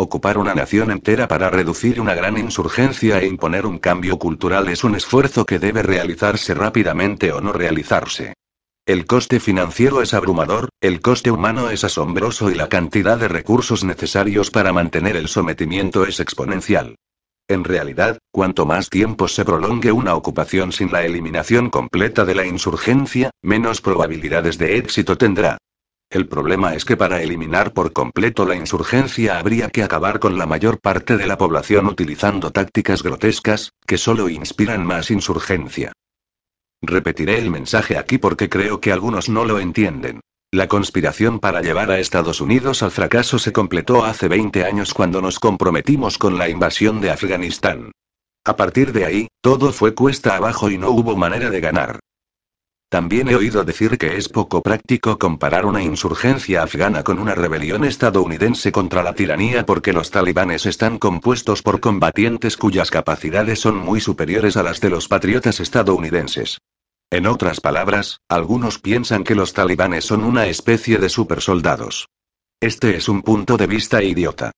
Ocupar 0.03 0.37
una 0.37 0.53
nación 0.53 0.91
entera 0.91 1.29
para 1.29 1.49
reducir 1.49 2.01
una 2.01 2.13
gran 2.13 2.37
insurgencia 2.37 3.21
e 3.21 3.27
imponer 3.29 3.67
un 3.67 3.79
cambio 3.79 4.19
cultural 4.19 4.69
es 4.69 4.83
un 4.83 4.97
esfuerzo 4.97 5.47
que 5.47 5.61
debe 5.61 5.81
realizarse 5.85 6.55
rápidamente 6.55 7.31
o 7.31 7.41
no 7.41 7.53
realizarse. 7.53 8.35
El 8.85 9.07
coste 9.07 9.39
financiero 9.39 10.03
es 10.03 10.13
abrumador, 10.13 10.71
el 10.81 11.01
coste 11.01 11.31
humano 11.31 11.71
es 11.71 11.85
asombroso 11.85 12.51
y 12.51 12.57
la 12.57 12.69
cantidad 12.69 13.17
de 13.17 13.29
recursos 13.29 13.85
necesarios 13.85 14.51
para 14.51 14.73
mantener 14.73 15.15
el 15.15 15.29
sometimiento 15.29 16.05
es 16.05 16.19
exponencial. 16.19 16.97
En 17.47 17.63
realidad, 17.63 18.19
cuanto 18.33 18.67
más 18.67 18.91
tiempo 18.91 19.29
se 19.29 19.45
prolongue 19.45 19.93
una 19.93 20.17
ocupación 20.17 20.73
sin 20.73 20.91
la 20.91 21.05
eliminación 21.05 21.71
completa 21.71 22.25
de 22.25 22.35
la 22.35 22.45
insurgencia, 22.45 23.31
menos 23.41 23.81
probabilidades 23.81 24.59
de 24.59 24.79
éxito 24.79 25.17
tendrá. 25.17 25.59
El 26.13 26.29
problema 26.29 26.75
es 26.75 26.85
que 26.85 26.99
para 26.99 27.23
eliminar 27.23 27.73
por 27.73 27.95
completo 27.95 28.45
la 28.45 28.55
insurgencia 28.55 29.39
habría 29.39 29.71
que 29.71 29.83
acabar 29.83 30.19
con 30.19 30.37
la 30.37 30.45
mayor 30.45 30.79
parte 30.79 31.17
de 31.17 31.27
la 31.27 31.39
población 31.39 31.87
utilizando 31.87 32.51
tácticas 32.51 33.03
grotescas, 33.03 33.73
que 33.87 33.97
solo 33.97 34.29
inspiran 34.29 34.85
más 34.85 35.11
insurgencia. 35.11 35.95
Repetiré 36.83 37.39
el 37.39 37.49
mensaje 37.51 37.97
aquí 37.97 38.19
porque 38.19 38.51
creo 38.51 38.79
que 38.79 38.93
algunos 38.93 39.31
no 39.31 39.47
lo 39.47 39.59
entienden. 39.59 40.21
La 40.51 40.69
conspiración 40.69 41.41
para 41.41 41.63
llevar 41.63 41.91
a 41.91 41.99
Estados 41.99 42.43
Unidos 42.43 42.83
al 42.83 42.91
fracaso 42.91 43.39
se 43.39 43.55
completó 43.55 44.05
hace 44.05 44.29
20 44.29 44.67
años 44.67 44.93
cuando 44.93 45.23
nos 45.23 45.39
comprometimos 45.39 46.19
con 46.19 46.37
la 46.37 46.51
invasión 46.51 47.01
de 47.01 47.11
Afganistán. 47.11 47.91
A 48.45 48.55
partir 48.55 48.93
de 48.93 49.07
ahí, 49.07 49.29
todo 49.41 49.73
fue 49.73 49.95
cuesta 49.95 50.37
abajo 50.37 50.69
y 50.69 50.77
no 50.77 50.91
hubo 50.91 51.17
manera 51.17 51.49
de 51.49 51.61
ganar. 51.61 52.01
También 52.93 53.27
he 53.31 53.37
oído 53.37 53.65
decir 53.65 53.97
que 53.97 54.19
es 54.19 54.29
poco 54.29 54.61
práctico 54.61 55.19
comparar 55.19 55.65
una 55.65 55.83
insurgencia 55.83 56.63
afgana 56.63 57.03
con 57.03 57.19
una 57.19 57.35
rebelión 57.35 57.87
estadounidense 57.87 58.71
contra 58.71 59.03
la 59.03 59.15
tiranía 59.15 59.65
porque 59.65 59.95
los 59.95 60.11
talibanes 60.11 60.67
están 60.67 60.99
compuestos 60.99 61.63
por 61.63 61.81
combatientes 61.81 62.59
cuyas 62.59 62.91
capacidades 62.91 63.61
son 63.61 63.79
muy 63.79 63.99
superiores 64.03 64.59
a 64.59 64.63
las 64.63 64.83
de 64.83 64.91
los 64.91 65.09
patriotas 65.09 65.59
estadounidenses. 65.59 66.59
En 67.11 67.27
otras 67.27 67.63
palabras, 67.63 68.21
algunos 68.29 68.79
piensan 68.79 69.25
que 69.25 69.37
los 69.37 69.55
talibanes 69.55 70.05
son 70.05 70.23
una 70.23 70.47
especie 70.49 70.99
de 70.99 71.09
supersoldados. 71.09 72.11
Este 72.61 72.95
es 72.95 73.09
un 73.09 73.23
punto 73.23 73.57
de 73.57 73.69
vista 73.69 74.03
idiota. 74.03 74.53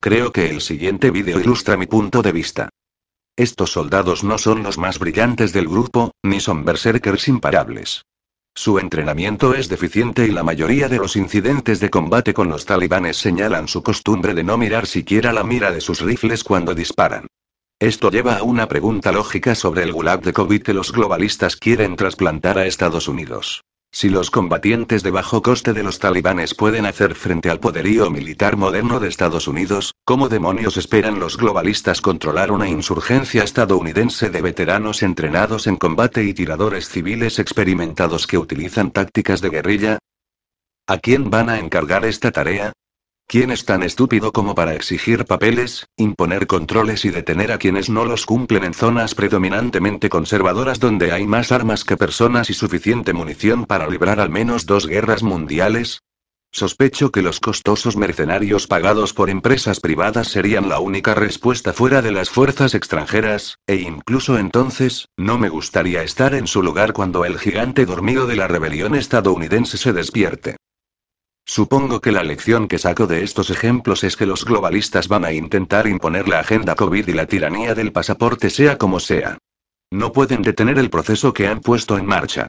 Creo 0.00 0.32
que 0.32 0.50
el 0.50 0.60
siguiente 0.60 1.12
vídeo 1.12 1.38
ilustra 1.38 1.76
mi 1.76 1.86
punto 1.86 2.20
de 2.20 2.32
vista. 2.32 2.68
Estos 3.36 3.72
soldados 3.72 4.24
no 4.24 4.38
son 4.38 4.62
los 4.62 4.78
más 4.78 4.98
brillantes 4.98 5.52
del 5.52 5.68
grupo, 5.68 6.12
ni 6.22 6.40
son 6.40 6.64
berserkers 6.64 7.28
imparables. 7.28 8.06
Su 8.54 8.78
entrenamiento 8.78 9.52
es 9.52 9.68
deficiente 9.68 10.26
y 10.26 10.30
la 10.30 10.42
mayoría 10.42 10.88
de 10.88 10.96
los 10.96 11.16
incidentes 11.16 11.78
de 11.78 11.90
combate 11.90 12.32
con 12.32 12.48
los 12.48 12.64
talibanes 12.64 13.18
señalan 13.18 13.68
su 13.68 13.82
costumbre 13.82 14.32
de 14.32 14.42
no 14.42 14.56
mirar 14.56 14.86
siquiera 14.86 15.34
la 15.34 15.44
mira 15.44 15.70
de 15.70 15.82
sus 15.82 16.00
rifles 16.00 16.42
cuando 16.42 16.74
disparan. 16.74 17.26
Esto 17.78 18.10
lleva 18.10 18.38
a 18.38 18.42
una 18.42 18.68
pregunta 18.68 19.12
lógica 19.12 19.54
sobre 19.54 19.82
el 19.82 19.92
gulag 19.92 20.22
de 20.22 20.32
COVID 20.32 20.62
que 20.62 20.72
los 20.72 20.90
globalistas 20.90 21.56
quieren 21.56 21.96
trasplantar 21.96 22.56
a 22.56 22.64
Estados 22.64 23.06
Unidos. 23.06 23.60
Si 23.98 24.10
los 24.10 24.30
combatientes 24.30 25.02
de 25.02 25.10
bajo 25.10 25.40
coste 25.40 25.72
de 25.72 25.82
los 25.82 25.98
talibanes 25.98 26.52
pueden 26.52 26.84
hacer 26.84 27.14
frente 27.14 27.48
al 27.48 27.60
poderío 27.60 28.10
militar 28.10 28.58
moderno 28.58 29.00
de 29.00 29.08
Estados 29.08 29.48
Unidos, 29.48 29.94
¿cómo 30.04 30.28
demonios 30.28 30.76
esperan 30.76 31.18
los 31.18 31.38
globalistas 31.38 32.02
controlar 32.02 32.52
una 32.52 32.68
insurgencia 32.68 33.42
estadounidense 33.42 34.28
de 34.28 34.42
veteranos 34.42 35.02
entrenados 35.02 35.66
en 35.66 35.76
combate 35.76 36.24
y 36.24 36.34
tiradores 36.34 36.90
civiles 36.90 37.38
experimentados 37.38 38.26
que 38.26 38.36
utilizan 38.36 38.90
tácticas 38.90 39.40
de 39.40 39.48
guerrilla? 39.48 39.98
¿A 40.86 40.98
quién 40.98 41.30
van 41.30 41.48
a 41.48 41.58
encargar 41.58 42.04
esta 42.04 42.30
tarea? 42.30 42.74
¿Quién 43.28 43.50
es 43.50 43.64
tan 43.64 43.82
estúpido 43.82 44.32
como 44.32 44.54
para 44.54 44.74
exigir 44.74 45.24
papeles, 45.24 45.88
imponer 45.96 46.46
controles 46.46 47.04
y 47.04 47.10
detener 47.10 47.50
a 47.50 47.58
quienes 47.58 47.90
no 47.90 48.04
los 48.04 48.24
cumplen 48.24 48.62
en 48.62 48.72
zonas 48.72 49.16
predominantemente 49.16 50.08
conservadoras 50.08 50.78
donde 50.78 51.10
hay 51.10 51.26
más 51.26 51.50
armas 51.50 51.82
que 51.82 51.96
personas 51.96 52.50
y 52.50 52.54
suficiente 52.54 53.12
munición 53.12 53.66
para 53.66 53.88
librar 53.88 54.20
al 54.20 54.30
menos 54.30 54.64
dos 54.64 54.86
guerras 54.86 55.24
mundiales? 55.24 56.04
Sospecho 56.52 57.10
que 57.10 57.20
los 57.20 57.40
costosos 57.40 57.96
mercenarios 57.96 58.68
pagados 58.68 59.12
por 59.12 59.28
empresas 59.28 59.80
privadas 59.80 60.28
serían 60.28 60.68
la 60.68 60.78
única 60.78 61.12
respuesta 61.14 61.72
fuera 61.72 62.02
de 62.02 62.12
las 62.12 62.30
fuerzas 62.30 62.76
extranjeras, 62.76 63.58
e 63.66 63.74
incluso 63.74 64.38
entonces, 64.38 65.08
no 65.16 65.36
me 65.36 65.48
gustaría 65.48 66.04
estar 66.04 66.32
en 66.32 66.46
su 66.46 66.62
lugar 66.62 66.92
cuando 66.92 67.24
el 67.24 67.40
gigante 67.40 67.86
dormido 67.86 68.28
de 68.28 68.36
la 68.36 68.46
rebelión 68.46 68.94
estadounidense 68.94 69.78
se 69.78 69.92
despierte. 69.92 70.56
Supongo 71.48 72.00
que 72.00 72.10
la 72.10 72.24
lección 72.24 72.66
que 72.66 72.76
saco 72.76 73.06
de 73.06 73.22
estos 73.22 73.50
ejemplos 73.50 74.02
es 74.02 74.16
que 74.16 74.26
los 74.26 74.44
globalistas 74.44 75.06
van 75.06 75.24
a 75.24 75.32
intentar 75.32 75.86
imponer 75.86 76.26
la 76.26 76.40
agenda 76.40 76.74
COVID 76.74 77.06
y 77.06 77.12
la 77.12 77.26
tiranía 77.26 77.72
del 77.74 77.92
pasaporte 77.92 78.50
sea 78.50 78.76
como 78.76 78.98
sea. 78.98 79.38
No 79.92 80.12
pueden 80.12 80.42
detener 80.42 80.76
el 80.78 80.90
proceso 80.90 81.32
que 81.32 81.46
han 81.46 81.60
puesto 81.60 81.96
en 81.96 82.04
marcha. 82.04 82.48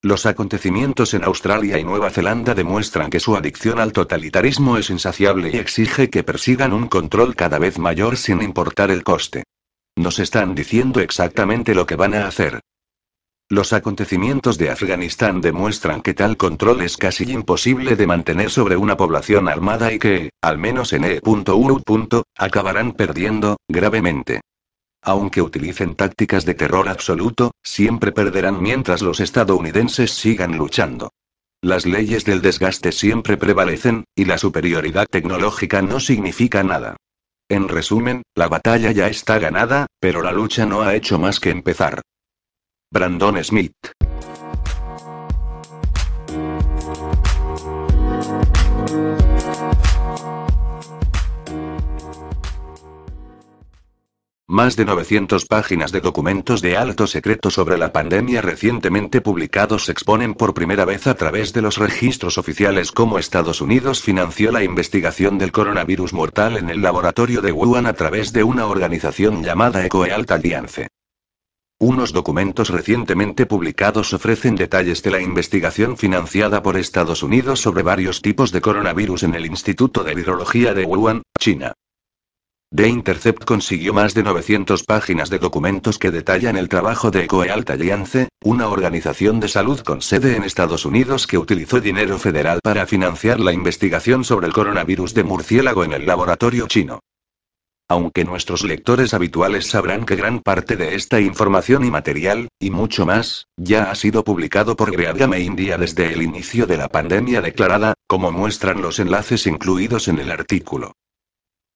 Los 0.00 0.24
acontecimientos 0.24 1.12
en 1.12 1.24
Australia 1.24 1.78
y 1.78 1.84
Nueva 1.84 2.08
Zelanda 2.08 2.54
demuestran 2.54 3.10
que 3.10 3.20
su 3.20 3.36
adicción 3.36 3.80
al 3.80 3.92
totalitarismo 3.92 4.78
es 4.78 4.88
insaciable 4.88 5.50
y 5.52 5.58
exige 5.58 6.08
que 6.08 6.24
persigan 6.24 6.72
un 6.72 6.88
control 6.88 7.36
cada 7.36 7.58
vez 7.58 7.78
mayor 7.78 8.16
sin 8.16 8.40
importar 8.40 8.90
el 8.90 9.04
coste. 9.04 9.42
Nos 9.94 10.20
están 10.20 10.54
diciendo 10.54 11.00
exactamente 11.00 11.74
lo 11.74 11.84
que 11.84 11.96
van 11.96 12.14
a 12.14 12.26
hacer. 12.26 12.60
Los 13.50 13.72
acontecimientos 13.72 14.58
de 14.58 14.68
Afganistán 14.68 15.40
demuestran 15.40 16.02
que 16.02 16.12
tal 16.12 16.36
control 16.36 16.82
es 16.82 16.98
casi 16.98 17.24
imposible 17.32 17.96
de 17.96 18.06
mantener 18.06 18.50
sobre 18.50 18.76
una 18.76 18.98
población 18.98 19.48
armada 19.48 19.90
y 19.90 19.98
que, 19.98 20.30
al 20.42 20.58
menos 20.58 20.92
en 20.92 21.04
E.U. 21.04 21.42
acabarán 22.36 22.92
perdiendo, 22.92 23.56
gravemente. 23.66 24.42
Aunque 25.00 25.40
utilicen 25.40 25.94
tácticas 25.94 26.44
de 26.44 26.52
terror 26.52 26.90
absoluto, 26.90 27.52
siempre 27.62 28.12
perderán 28.12 28.60
mientras 28.60 29.00
los 29.00 29.18
estadounidenses 29.18 30.10
sigan 30.10 30.58
luchando. 30.58 31.10
Las 31.62 31.86
leyes 31.86 32.26
del 32.26 32.42
desgaste 32.42 32.92
siempre 32.92 33.38
prevalecen, 33.38 34.04
y 34.14 34.26
la 34.26 34.36
superioridad 34.36 35.06
tecnológica 35.10 35.80
no 35.80 36.00
significa 36.00 36.62
nada. 36.62 36.96
En 37.48 37.68
resumen, 37.68 38.24
la 38.34 38.48
batalla 38.48 38.92
ya 38.92 39.08
está 39.08 39.38
ganada, 39.38 39.86
pero 40.00 40.22
la 40.22 40.32
lucha 40.32 40.66
no 40.66 40.82
ha 40.82 40.94
hecho 40.94 41.18
más 41.18 41.40
que 41.40 41.48
empezar. 41.48 42.02
Brandon 42.90 43.44
Smith. 43.44 43.74
Más 54.46 54.76
de 54.76 54.86
900 54.86 55.44
páginas 55.44 55.92
de 55.92 56.00
documentos 56.00 56.62
de 56.62 56.78
alto 56.78 57.06
secreto 57.06 57.50
sobre 57.50 57.76
la 57.76 57.92
pandemia 57.92 58.40
recientemente 58.40 59.20
publicados 59.20 59.90
exponen 59.90 60.32
por 60.32 60.54
primera 60.54 60.86
vez 60.86 61.06
a 61.06 61.14
través 61.14 61.52
de 61.52 61.60
los 61.60 61.76
registros 61.76 62.38
oficiales 62.38 62.90
cómo 62.90 63.18
Estados 63.18 63.60
Unidos 63.60 64.00
financió 64.00 64.50
la 64.50 64.64
investigación 64.64 65.36
del 65.36 65.52
coronavirus 65.52 66.14
mortal 66.14 66.56
en 66.56 66.70
el 66.70 66.80
laboratorio 66.80 67.42
de 67.42 67.52
Wuhan 67.52 67.84
a 67.84 67.92
través 67.92 68.32
de 68.32 68.44
una 68.44 68.66
organización 68.66 69.44
llamada 69.44 69.84
EcoHealth 69.84 70.30
Alliance. 70.30 70.88
Unos 71.80 72.12
documentos 72.12 72.70
recientemente 72.70 73.46
publicados 73.46 74.12
ofrecen 74.12 74.56
detalles 74.56 75.00
de 75.04 75.12
la 75.12 75.20
investigación 75.20 75.96
financiada 75.96 76.60
por 76.60 76.76
Estados 76.76 77.22
Unidos 77.22 77.60
sobre 77.60 77.84
varios 77.84 78.20
tipos 78.20 78.50
de 78.50 78.60
coronavirus 78.60 79.22
en 79.22 79.36
el 79.36 79.46
Instituto 79.46 80.02
de 80.02 80.16
Virología 80.16 80.74
de 80.74 80.84
Wuhan, 80.84 81.22
China. 81.38 81.74
The 82.74 82.88
Intercept 82.88 83.44
consiguió 83.44 83.94
más 83.94 84.12
de 84.12 84.24
900 84.24 84.82
páginas 84.82 85.30
de 85.30 85.38
documentos 85.38 86.00
que 86.00 86.10
detallan 86.10 86.56
el 86.56 86.68
trabajo 86.68 87.12
de 87.12 87.24
EcoHealth 87.24 87.70
Alliance, 87.70 88.28
una 88.42 88.66
organización 88.66 89.38
de 89.38 89.46
salud 89.46 89.78
con 89.78 90.02
sede 90.02 90.34
en 90.34 90.42
Estados 90.42 90.84
Unidos 90.84 91.28
que 91.28 91.38
utilizó 91.38 91.80
dinero 91.80 92.18
federal 92.18 92.58
para 92.60 92.86
financiar 92.86 93.38
la 93.38 93.52
investigación 93.52 94.24
sobre 94.24 94.48
el 94.48 94.52
coronavirus 94.52 95.14
de 95.14 95.22
murciélago 95.22 95.84
en 95.84 95.92
el 95.92 96.06
laboratorio 96.06 96.66
chino. 96.66 96.98
Aunque 97.90 98.24
nuestros 98.24 98.64
lectores 98.64 99.14
habituales 99.14 99.66
sabrán 99.66 100.04
que 100.04 100.14
gran 100.14 100.40
parte 100.40 100.76
de 100.76 100.94
esta 100.94 101.20
información 101.20 101.84
y 101.84 101.90
material, 101.90 102.48
y 102.60 102.70
mucho 102.70 103.06
más, 103.06 103.46
ya 103.56 103.90
ha 103.90 103.94
sido 103.94 104.24
publicado 104.24 104.76
por 104.76 104.92
Greagame 104.92 105.40
India 105.40 105.78
desde 105.78 106.12
el 106.12 106.20
inicio 106.20 106.66
de 106.66 106.76
la 106.76 106.88
pandemia 106.88 107.40
declarada, 107.40 107.94
como 108.06 108.30
muestran 108.30 108.82
los 108.82 108.98
enlaces 108.98 109.46
incluidos 109.46 110.06
en 110.08 110.18
el 110.18 110.30
artículo. 110.30 110.92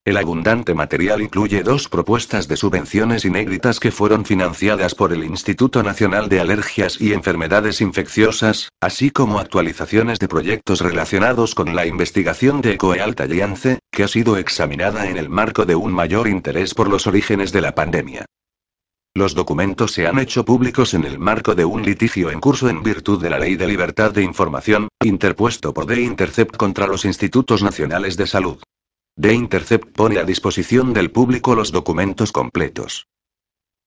El 0.04 0.16
abundante 0.16 0.74
material 0.74 1.22
incluye 1.22 1.62
dos 1.62 1.88
propuestas 1.88 2.48
de 2.48 2.56
subvenciones 2.56 3.24
inéditas 3.24 3.78
que 3.78 3.92
fueron 3.92 4.24
financiadas 4.24 4.96
por 4.96 5.12
el 5.12 5.22
Instituto 5.22 5.84
Nacional 5.84 6.28
de 6.28 6.40
Alergias 6.40 7.00
y 7.00 7.12
Enfermedades 7.12 7.80
Infecciosas, 7.80 8.70
así 8.80 9.12
como 9.12 9.38
actualizaciones 9.38 10.18
de 10.18 10.26
proyectos 10.26 10.80
relacionados 10.80 11.54
con 11.54 11.76
la 11.76 11.86
investigación 11.86 12.62
de 12.62 12.72
EcoHealth 12.72 13.20
Alliance, 13.20 13.78
que 13.92 14.02
ha 14.02 14.08
sido 14.08 14.38
examinada 14.38 15.08
en 15.08 15.18
el 15.18 15.28
marco 15.28 15.66
de 15.66 15.76
un 15.76 15.92
mayor 15.92 16.26
interés 16.26 16.74
por 16.74 16.88
los 16.88 17.06
orígenes 17.06 17.52
de 17.52 17.60
la 17.60 17.76
pandemia. 17.76 18.24
Los 19.14 19.36
documentos 19.36 19.92
se 19.92 20.08
han 20.08 20.18
hecho 20.18 20.44
públicos 20.44 20.94
en 20.94 21.04
el 21.04 21.20
marco 21.20 21.54
de 21.54 21.64
un 21.64 21.84
litigio 21.84 22.32
en 22.32 22.40
curso 22.40 22.68
en 22.68 22.82
virtud 22.82 23.22
de 23.22 23.30
la 23.30 23.38
Ley 23.38 23.54
de 23.54 23.68
Libertad 23.68 24.10
de 24.10 24.24
Información, 24.24 24.88
interpuesto 25.04 25.72
por 25.72 25.86
The 25.86 26.00
Intercept 26.00 26.56
contra 26.56 26.88
los 26.88 27.04
Institutos 27.04 27.62
Nacionales 27.62 28.16
de 28.16 28.26
Salud. 28.26 28.58
The 29.20 29.34
Intercept 29.34 29.94
pone 29.94 30.18
a 30.18 30.24
disposición 30.24 30.94
del 30.94 31.10
público 31.10 31.54
los 31.54 31.70
documentos 31.70 32.32
completos. 32.32 33.08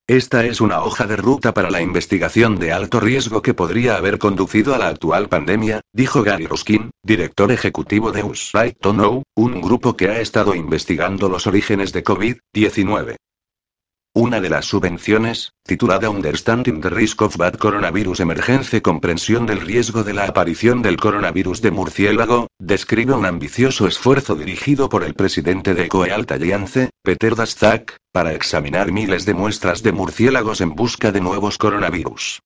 Esta 0.08 0.46
es 0.46 0.62
una 0.62 0.84
hoja 0.84 1.08
de 1.08 1.16
ruta 1.16 1.52
para 1.52 1.72
la 1.72 1.82
investigación 1.82 2.60
de 2.60 2.72
alto 2.72 3.00
riesgo 3.00 3.42
que 3.42 3.56
podría 3.56 3.96
haber 3.96 4.20
conducido 4.20 4.76
a 4.76 4.78
la 4.78 4.88
actual 4.88 5.28
pandemia, 5.28 5.82
dijo 5.92 6.22
Gary 6.22 6.46
Ruskin, 6.46 6.92
director 7.02 7.52
ejecutivo 7.52 8.12
de 8.12 8.22
US 8.22 8.52
Right 8.54 8.78
to 8.80 8.94
Know, 8.94 9.24
un 9.36 9.62
grupo 9.62 9.98
que 9.98 10.10
ha 10.10 10.20
estado 10.20 10.54
investigando 10.54 11.28
los 11.28 11.48
orígenes 11.48 11.92
de 11.92 12.04
COVID-19. 12.04 13.16
Una 14.18 14.40
de 14.40 14.50
las 14.50 14.64
subvenciones, 14.64 15.52
titulada 15.66 16.10
Understanding 16.10 16.80
the 16.80 16.90
Risk 16.90 17.22
of 17.22 17.36
Bad 17.36 17.56
Coronavirus 17.56 18.22
Emergence 18.22 18.82
Comprensión 18.82 19.46
del 19.46 19.60
riesgo 19.60 20.06
de 20.06 20.14
la 20.14 20.24
aparición 20.24 20.82
del 20.82 20.96
coronavirus 20.96 21.62
de 21.62 21.72
murciélago, 21.72 22.48
describe 22.58 23.14
un 23.14 23.26
ambicioso 23.26 23.88
esfuerzo 23.88 24.36
dirigido 24.36 24.88
por 24.88 25.04
el 25.04 25.16
presidente 25.16 25.74
de 25.74 25.88
EcoHealth 25.88 26.32
Alliance, 26.32 26.92
Peter 27.04 27.36
Daszak, 27.36 27.98
para 28.14 28.32
examinar 28.32 28.94
miles 28.94 29.26
de 29.26 29.34
muestras 29.34 29.84
de 29.84 29.92
murciélagos 29.92 30.62
en 30.62 30.76
busca 30.76 31.12
de 31.12 31.20
nuevos 31.20 31.58
coronavirus. 31.58 32.40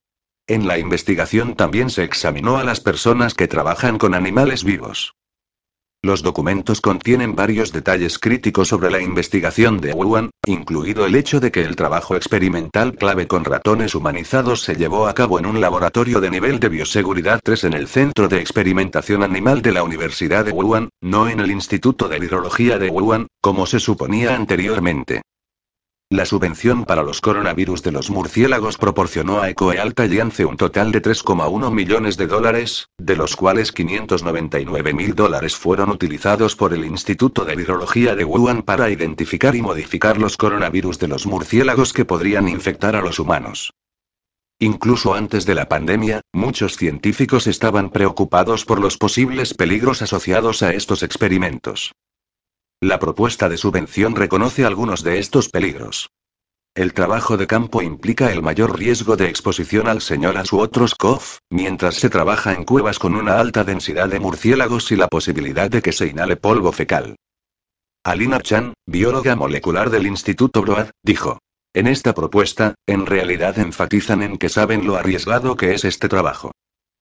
En 0.48 0.66
la 0.68 0.80
investigación 0.80 1.56
también 1.56 1.92
se 1.92 2.04
examinó 2.04 2.58
a 2.58 2.64
las 2.64 2.80
personas 2.80 3.36
que 3.36 3.48
trabajan 3.48 4.00
con 4.00 4.16
animales 4.16 4.64
vivos. 4.64 5.14
Los 6.02 6.24
documentos 6.24 6.80
contienen 6.80 7.36
varios 7.36 7.74
detalles 7.74 8.20
críticos 8.20 8.70
sobre 8.70 8.90
la 8.90 9.02
investigación 9.02 9.82
de 9.82 9.92
Wuhan, 9.92 10.30
incluido 10.48 11.06
el 11.06 11.14
hecho 11.14 11.42
de 11.42 11.52
que 11.52 11.62
el 11.62 11.76
trabajo 11.76 12.16
experimental 12.16 12.96
clave 12.96 13.28
con 13.28 13.44
ratones 13.44 13.96
humanizados 13.96 14.62
se 14.62 14.78
llevó 14.78 15.08
a 15.08 15.14
cabo 15.14 15.40
en 15.40 15.46
un 15.46 15.60
laboratorio 15.60 16.22
de 16.22 16.30
nivel 16.30 16.62
de 16.62 16.70
bioseguridad 16.70 17.42
3 17.44 17.66
en 17.66 17.74
el 17.74 17.90
Centro 17.90 18.30
de 18.30 18.40
Experimentación 18.40 19.24
Animal 19.24 19.62
de 19.62 19.74
la 19.74 19.84
Universidad 19.84 20.46
de 20.46 20.54
Wuhan, 20.54 20.88
no 21.02 21.28
en 21.28 21.42
el 21.42 21.52
Instituto 21.52 22.08
de 22.08 22.20
Virología 22.20 22.80
de 22.80 22.90
Wuhan, 22.90 23.28
como 23.42 23.66
se 23.66 23.82
suponía 23.82 24.38
anteriormente. 24.38 25.22
La 26.12 26.26
subvención 26.26 26.86
para 26.86 27.04
los 27.04 27.22
coronavirus 27.22 27.84
de 27.84 27.92
los 27.92 28.10
murciélagos 28.10 28.80
proporcionó 28.80 29.42
a 29.42 29.50
Ecoealta 29.52 30.02
Alliance 30.02 30.44
un 30.44 30.58
total 30.58 30.92
de 30.92 31.04
3,1 31.04 31.72
millones 31.72 32.18
de 32.18 32.26
dólares, 32.26 32.90
de 32.98 33.16
los 33.16 33.36
cuales 33.36 33.72
599 33.72 34.96
mil 34.96 35.14
dólares 35.14 35.56
fueron 35.56 35.92
utilizados 35.92 36.56
por 36.56 36.74
el 36.74 36.84
Instituto 36.84 37.46
de 37.46 37.56
Virología 37.56 38.16
de 38.16 38.26
Wuhan 38.26 38.64
para 38.64 38.90
identificar 38.90 39.56
y 39.56 39.62
modificar 39.62 40.18
los 40.18 40.36
coronavirus 40.36 40.98
de 40.98 41.10
los 41.10 41.28
murciélagos 41.28 41.94
que 41.94 42.06
podrían 42.06 42.50
infectar 42.50 42.96
a 42.96 43.02
los 43.02 43.20
humanos. 43.20 43.76
Incluso 44.58 45.14
antes 45.14 45.46
de 45.46 45.54
la 45.54 45.70
pandemia, 45.70 46.22
muchos 46.34 46.76
científicos 46.76 47.46
estaban 47.46 47.92
preocupados 47.92 48.66
por 48.66 48.80
los 48.80 48.98
posibles 48.98 49.54
peligros 49.54 50.02
asociados 50.02 50.64
a 50.64 50.74
estos 50.74 51.04
experimentos. 51.04 51.94
La 52.82 52.98
propuesta 52.98 53.50
de 53.50 53.58
subvención 53.58 54.16
reconoce 54.16 54.64
algunos 54.64 55.04
de 55.04 55.20
estos 55.20 55.50
peligros. 55.50 56.12
El 56.74 56.94
trabajo 56.94 57.36
de 57.36 57.46
campo 57.46 57.82
implica 57.82 58.32
el 58.32 58.42
mayor 58.42 58.80
riesgo 58.80 59.18
de 59.18 59.28
exposición 59.28 59.90
al 59.90 60.00
señoras 60.00 60.54
u 60.54 60.60
otros 60.60 60.96
mientras 61.50 61.96
se 61.96 62.10
trabaja 62.10 62.54
en 62.54 62.64
cuevas 62.64 62.98
con 62.98 63.16
una 63.16 63.38
alta 63.38 63.66
densidad 63.66 64.08
de 64.08 64.22
murciélagos 64.22 64.94
y 64.94 64.96
la 64.96 65.10
posibilidad 65.10 65.70
de 65.70 65.82
que 65.82 65.92
se 65.92 66.08
inhale 66.08 66.38
polvo 66.38 66.72
fecal. 66.72 67.18
Alina 68.06 68.40
Chan, 68.40 68.74
bióloga 68.86 69.36
molecular 69.36 69.90
del 69.90 70.08
Instituto 70.08 70.62
Broad, 70.62 70.92
dijo. 71.04 71.40
En 71.74 71.86
esta 71.86 72.14
propuesta, 72.14 72.76
en 72.88 73.06
realidad 73.06 73.60
enfatizan 73.60 74.24
en 74.24 74.38
que 74.38 74.48
saben 74.48 74.88
lo 74.88 74.96
arriesgado 74.96 75.58
que 75.58 75.74
es 75.74 75.84
este 75.84 76.08
trabajo. 76.08 76.54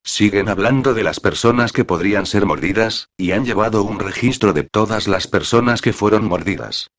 Siguen 0.09 0.49
hablando 0.49 0.95
de 0.95 1.03
las 1.03 1.21
personas 1.21 1.71
que 1.71 1.85
podrían 1.85 2.25
ser 2.25 2.47
mordidas, 2.47 3.11
y 3.19 3.33
han 3.33 3.45
llevado 3.45 3.83
un 3.83 4.01
registro 4.01 4.55
de 4.55 4.63
todas 4.63 5.07
las 5.07 5.27
personas 5.27 5.83
que 5.83 5.93
fueron 5.93 6.25
mordidas. 6.25 6.91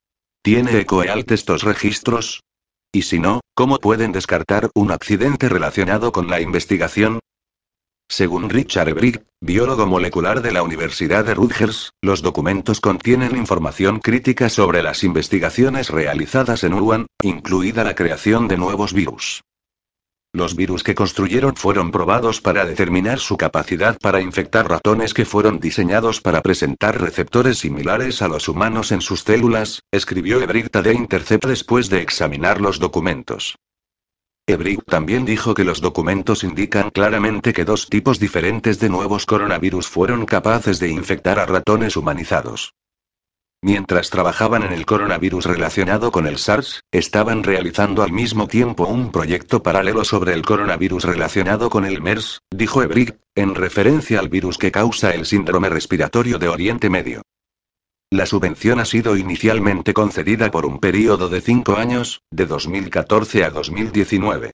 ¿Tiene 0.43 0.79
EcoEalt 0.79 1.31
estos 1.31 1.63
registros? 1.63 2.43
Y 2.93 3.01
si 3.01 3.17
no, 3.17 3.41
¿cómo 3.55 3.79
pueden 3.79 4.11
descartar 4.11 4.69
un 4.75 4.91
accidente 4.91 5.49
relacionado 5.49 6.11
con 6.11 6.27
la 6.27 6.39
investigación? 6.39 7.19
Según 8.07 8.47
Richard 8.47 8.89
Ebrick, 8.89 9.23
biólogo 9.41 9.87
molecular 9.87 10.43
de 10.43 10.51
la 10.51 10.61
Universidad 10.61 11.25
de 11.25 11.33
Rutgers, 11.33 11.89
los 12.03 12.21
documentos 12.21 12.79
contienen 12.79 13.35
información 13.35 14.01
crítica 14.01 14.49
sobre 14.49 14.83
las 14.83 15.03
investigaciones 15.03 15.89
realizadas 15.89 16.63
en 16.63 16.75
Wuhan, 16.75 17.07
incluida 17.23 17.83
la 17.83 17.95
creación 17.95 18.47
de 18.47 18.57
nuevos 18.57 18.93
virus. 18.93 19.41
Los 20.31 20.55
virus 20.55 20.83
que 20.83 20.93
construyeron 20.93 21.55
fueron 21.55 21.89
probados 21.89 22.39
para 22.39 22.63
determinar 22.63 23.17
su 23.19 23.35
capacidad 23.35 23.97
para 23.97 24.21
infectar 24.21 24.69
ratones 24.69 25.15
que 25.15 25.25
fueron 25.25 25.59
diseñados 25.59 26.21
para 26.21 26.41
presentar 26.41 27.01
receptores 27.01 27.57
similares 27.57 28.21
a 28.21 28.27
los 28.27 28.47
humanos 28.47 28.91
en 28.91 29.01
sus 29.01 29.21
células, 29.21 29.81
escribió 29.91 30.39
Ebricta 30.39 30.83
de 30.83 30.93
Intercept 30.93 31.47
después 31.47 31.89
de 31.89 32.01
examinar 32.01 32.61
los 32.61 32.77
documentos. 32.77 33.55
Ebrick 34.45 34.83
también 34.85 35.25
dijo 35.25 35.55
que 35.55 35.63
los 35.63 35.81
documentos 35.81 36.43
indican 36.43 36.91
claramente 36.91 37.51
que 37.51 37.65
dos 37.65 37.87
tipos 37.87 38.19
diferentes 38.19 38.79
de 38.79 38.89
nuevos 38.89 39.25
coronavirus 39.25 39.87
fueron 39.87 40.25
capaces 40.25 40.79
de 40.79 40.89
infectar 40.89 41.39
a 41.39 41.45
ratones 41.47 41.97
humanizados. 41.97 42.73
Mientras 43.61 44.09
trabajaban 44.09 44.63
en 44.63 44.71
el 44.71 44.85
coronavirus 44.85 45.45
relacionado 45.45 46.11
con 46.11 46.27
el 46.27 46.37
SARS, 46.37 46.79
estaban 46.91 47.43
realizando 47.43 48.03
al 48.03 48.13
mismo 48.13 48.47
tiempo 48.47 48.85
un 48.85 49.11
proyecto 49.11 49.61
paralelo 49.61 50.05
sobre 50.05 50.33
el 50.33 50.43
coronavirus 50.43 51.03
relacionado 51.03 51.69
con 51.69 51.83
el 51.83 52.01
MERS, 52.01 52.39
dijo 52.49 52.83
Ebrick, 52.83 53.17
en 53.35 53.55
referencia 53.55 54.19
al 54.19 54.29
virus 54.29 54.57
que 54.57 54.71
causa 54.71 55.11
el 55.13 55.25
síndrome 55.25 55.67
respiratorio 55.67 56.39
de 56.39 56.47
Oriente 56.47 56.89
Medio. 56.89 57.21
La 58.11 58.25
subvención 58.25 58.79
ha 58.79 58.85
sido 58.85 59.17
inicialmente 59.17 59.93
concedida 59.93 60.49
por 60.51 60.65
un 60.65 60.79
período 60.79 61.27
de 61.27 61.41
cinco 61.41 61.75
años, 61.75 62.21
de 62.31 62.45
2014 62.45 63.43
a 63.43 63.49
2019. 63.49 64.51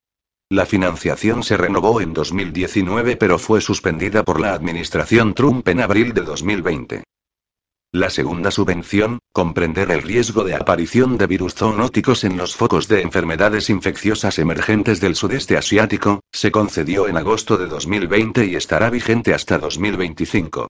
La 0.50 0.66
financiación 0.66 1.44
se 1.44 1.58
renovó 1.58 2.02
en 2.02 2.14
2019 2.14 3.18
pero 3.18 3.38
fue 3.38 3.62
suspendida 3.62 4.24
por 4.24 4.42
la 4.42 4.54
administración 4.54 5.36
Trump 5.36 5.68
en 5.68 5.82
abril 5.82 6.14
de 6.14 6.22
2020. 6.22 7.04
La 7.96 8.10
segunda 8.10 8.52
subvención, 8.52 9.20
comprender 9.32 9.90
el 9.90 10.02
riesgo 10.02 10.44
de 10.44 10.54
aparición 10.54 11.18
de 11.18 11.28
virus 11.28 11.56
zoonóticos 11.56 12.26
en 12.26 12.36
los 12.36 12.54
focos 12.54 12.90
de 12.90 13.00
enfermedades 13.00 13.70
infecciosas 13.70 14.38
emergentes 14.38 15.00
del 15.00 15.16
sudeste 15.16 15.56
asiático, 15.56 16.20
se 16.30 16.52
concedió 16.52 17.08
en 17.08 17.16
agosto 17.16 17.56
de 17.56 17.68
2020 17.68 18.48
y 18.48 18.56
estará 18.58 18.90
vigente 18.90 19.34
hasta 19.34 19.60
2025. 19.60 20.68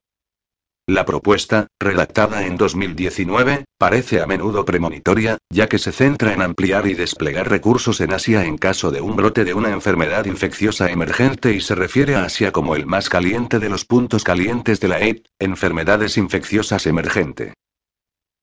La 0.88 1.04
propuesta, 1.04 1.66
redactada 1.80 2.46
en 2.46 2.56
2019, 2.56 3.64
parece 3.76 4.20
a 4.20 4.26
menudo 4.28 4.64
premonitoria, 4.64 5.36
ya 5.50 5.68
que 5.68 5.78
se 5.78 5.90
centra 5.90 6.32
en 6.32 6.42
ampliar 6.42 6.86
y 6.86 6.94
desplegar 6.94 7.50
recursos 7.50 8.00
en 8.00 8.12
Asia 8.12 8.44
en 8.44 8.56
caso 8.56 8.92
de 8.92 9.00
un 9.00 9.16
brote 9.16 9.44
de 9.44 9.52
una 9.52 9.70
enfermedad 9.70 10.26
infecciosa 10.26 10.88
emergente 10.88 11.52
y 11.52 11.60
se 11.60 11.74
refiere 11.74 12.14
a 12.14 12.22
Asia 12.22 12.52
como 12.52 12.76
el 12.76 12.86
más 12.86 13.08
caliente 13.08 13.58
de 13.58 13.68
los 13.68 13.84
puntos 13.84 14.22
calientes 14.22 14.78
de 14.78 14.86
la 14.86 14.96
AIDS, 14.98 15.24
enfermedades 15.40 16.16
infecciosas 16.18 16.86
emergente. 16.86 17.54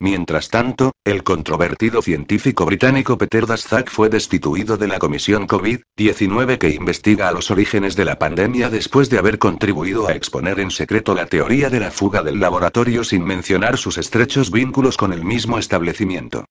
Mientras 0.03 0.49
tanto, 0.49 0.91
el 1.05 1.23
controvertido 1.23 2.01
científico 2.01 2.65
británico 2.65 3.17
Peter 3.17 3.47
Daszak 3.47 3.89
fue 3.89 4.09
destituido 4.09 4.75
de 4.75 4.89
la 4.89 4.99
comisión 4.99 5.47
COVID-19 5.47 6.57
que 6.57 6.71
investiga 6.71 7.29
a 7.29 7.31
los 7.31 7.51
orígenes 7.51 7.95
de 7.95 8.03
la 8.03 8.19
pandemia 8.19 8.69
después 8.69 9.09
de 9.09 9.17
haber 9.17 9.39
contribuido 9.39 10.09
a 10.09 10.11
exponer 10.11 10.59
en 10.59 10.71
secreto 10.71 11.15
la 11.15 11.27
teoría 11.27 11.69
de 11.69 11.79
la 11.79 11.89
fuga 11.89 12.21
del 12.21 12.41
laboratorio 12.41 13.05
sin 13.05 13.23
mencionar 13.23 13.77
sus 13.77 13.97
estrechos 13.97 14.51
vínculos 14.51 14.97
con 14.97 15.13
el 15.13 15.23
mismo 15.23 15.57
establecimiento. 15.57 16.43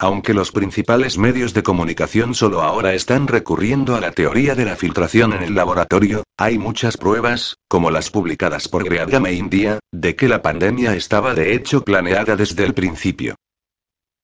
Aunque 0.00 0.32
los 0.32 0.52
principales 0.52 1.18
medios 1.18 1.54
de 1.54 1.64
comunicación 1.64 2.32
solo 2.32 2.62
ahora 2.62 2.94
están 2.94 3.26
recurriendo 3.26 3.96
a 3.96 4.00
la 4.00 4.12
teoría 4.12 4.54
de 4.54 4.64
la 4.64 4.76
filtración 4.76 5.32
en 5.32 5.42
el 5.42 5.56
laboratorio, 5.56 6.22
hay 6.38 6.56
muchas 6.56 6.96
pruebas, 6.96 7.56
como 7.68 7.90
las 7.90 8.08
publicadas 8.08 8.68
por 8.68 8.84
Greatgame 8.84 9.32
India, 9.32 9.80
de 9.92 10.14
que 10.14 10.28
la 10.28 10.40
pandemia 10.40 10.94
estaba 10.94 11.34
de 11.34 11.52
hecho 11.52 11.82
planeada 11.82 12.36
desde 12.36 12.64
el 12.64 12.74
principio. 12.74 13.34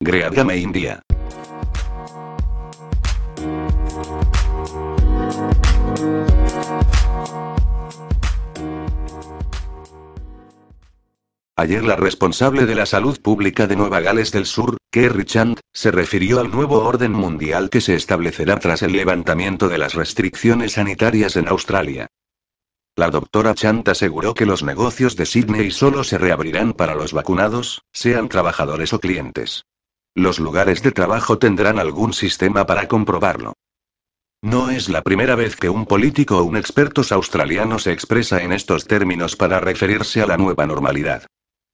Greatgame 0.00 0.58
India. 0.58 1.02
Ayer 11.56 11.84
la 11.84 11.94
responsable 11.94 12.66
de 12.66 12.74
la 12.74 12.84
salud 12.84 13.20
pública 13.22 13.68
de 13.68 13.76
Nueva 13.76 14.00
Gales 14.00 14.32
del 14.32 14.44
Sur, 14.44 14.76
Kerry 14.90 15.24
Chand, 15.24 15.60
se 15.72 15.92
refirió 15.92 16.40
al 16.40 16.50
nuevo 16.50 16.80
orden 16.82 17.12
mundial 17.12 17.70
que 17.70 17.80
se 17.80 17.94
establecerá 17.94 18.58
tras 18.58 18.82
el 18.82 18.90
levantamiento 18.90 19.68
de 19.68 19.78
las 19.78 19.94
restricciones 19.94 20.72
sanitarias 20.72 21.36
en 21.36 21.46
Australia. 21.46 22.08
La 22.96 23.08
doctora 23.08 23.54
Chant 23.54 23.88
aseguró 23.88 24.34
que 24.34 24.46
los 24.46 24.64
negocios 24.64 25.14
de 25.14 25.26
Sydney 25.26 25.70
solo 25.70 26.02
se 26.02 26.18
reabrirán 26.18 26.72
para 26.72 26.96
los 26.96 27.12
vacunados, 27.12 27.82
sean 27.92 28.28
trabajadores 28.28 28.92
o 28.92 28.98
clientes. 28.98 29.64
Los 30.16 30.40
lugares 30.40 30.82
de 30.82 30.90
trabajo 30.90 31.38
tendrán 31.38 31.78
algún 31.78 32.14
sistema 32.14 32.66
para 32.66 32.88
comprobarlo. 32.88 33.52
No 34.42 34.70
es 34.70 34.88
la 34.88 35.02
primera 35.02 35.36
vez 35.36 35.54
que 35.54 35.70
un 35.70 35.86
político 35.86 36.38
o 36.38 36.42
un 36.42 36.56
experto 36.56 37.02
australiano 37.10 37.78
se 37.78 37.92
expresa 37.92 38.42
en 38.42 38.52
estos 38.52 38.86
términos 38.86 39.36
para 39.36 39.60
referirse 39.60 40.20
a 40.20 40.26
la 40.26 40.36
nueva 40.36 40.66
normalidad. 40.66 41.26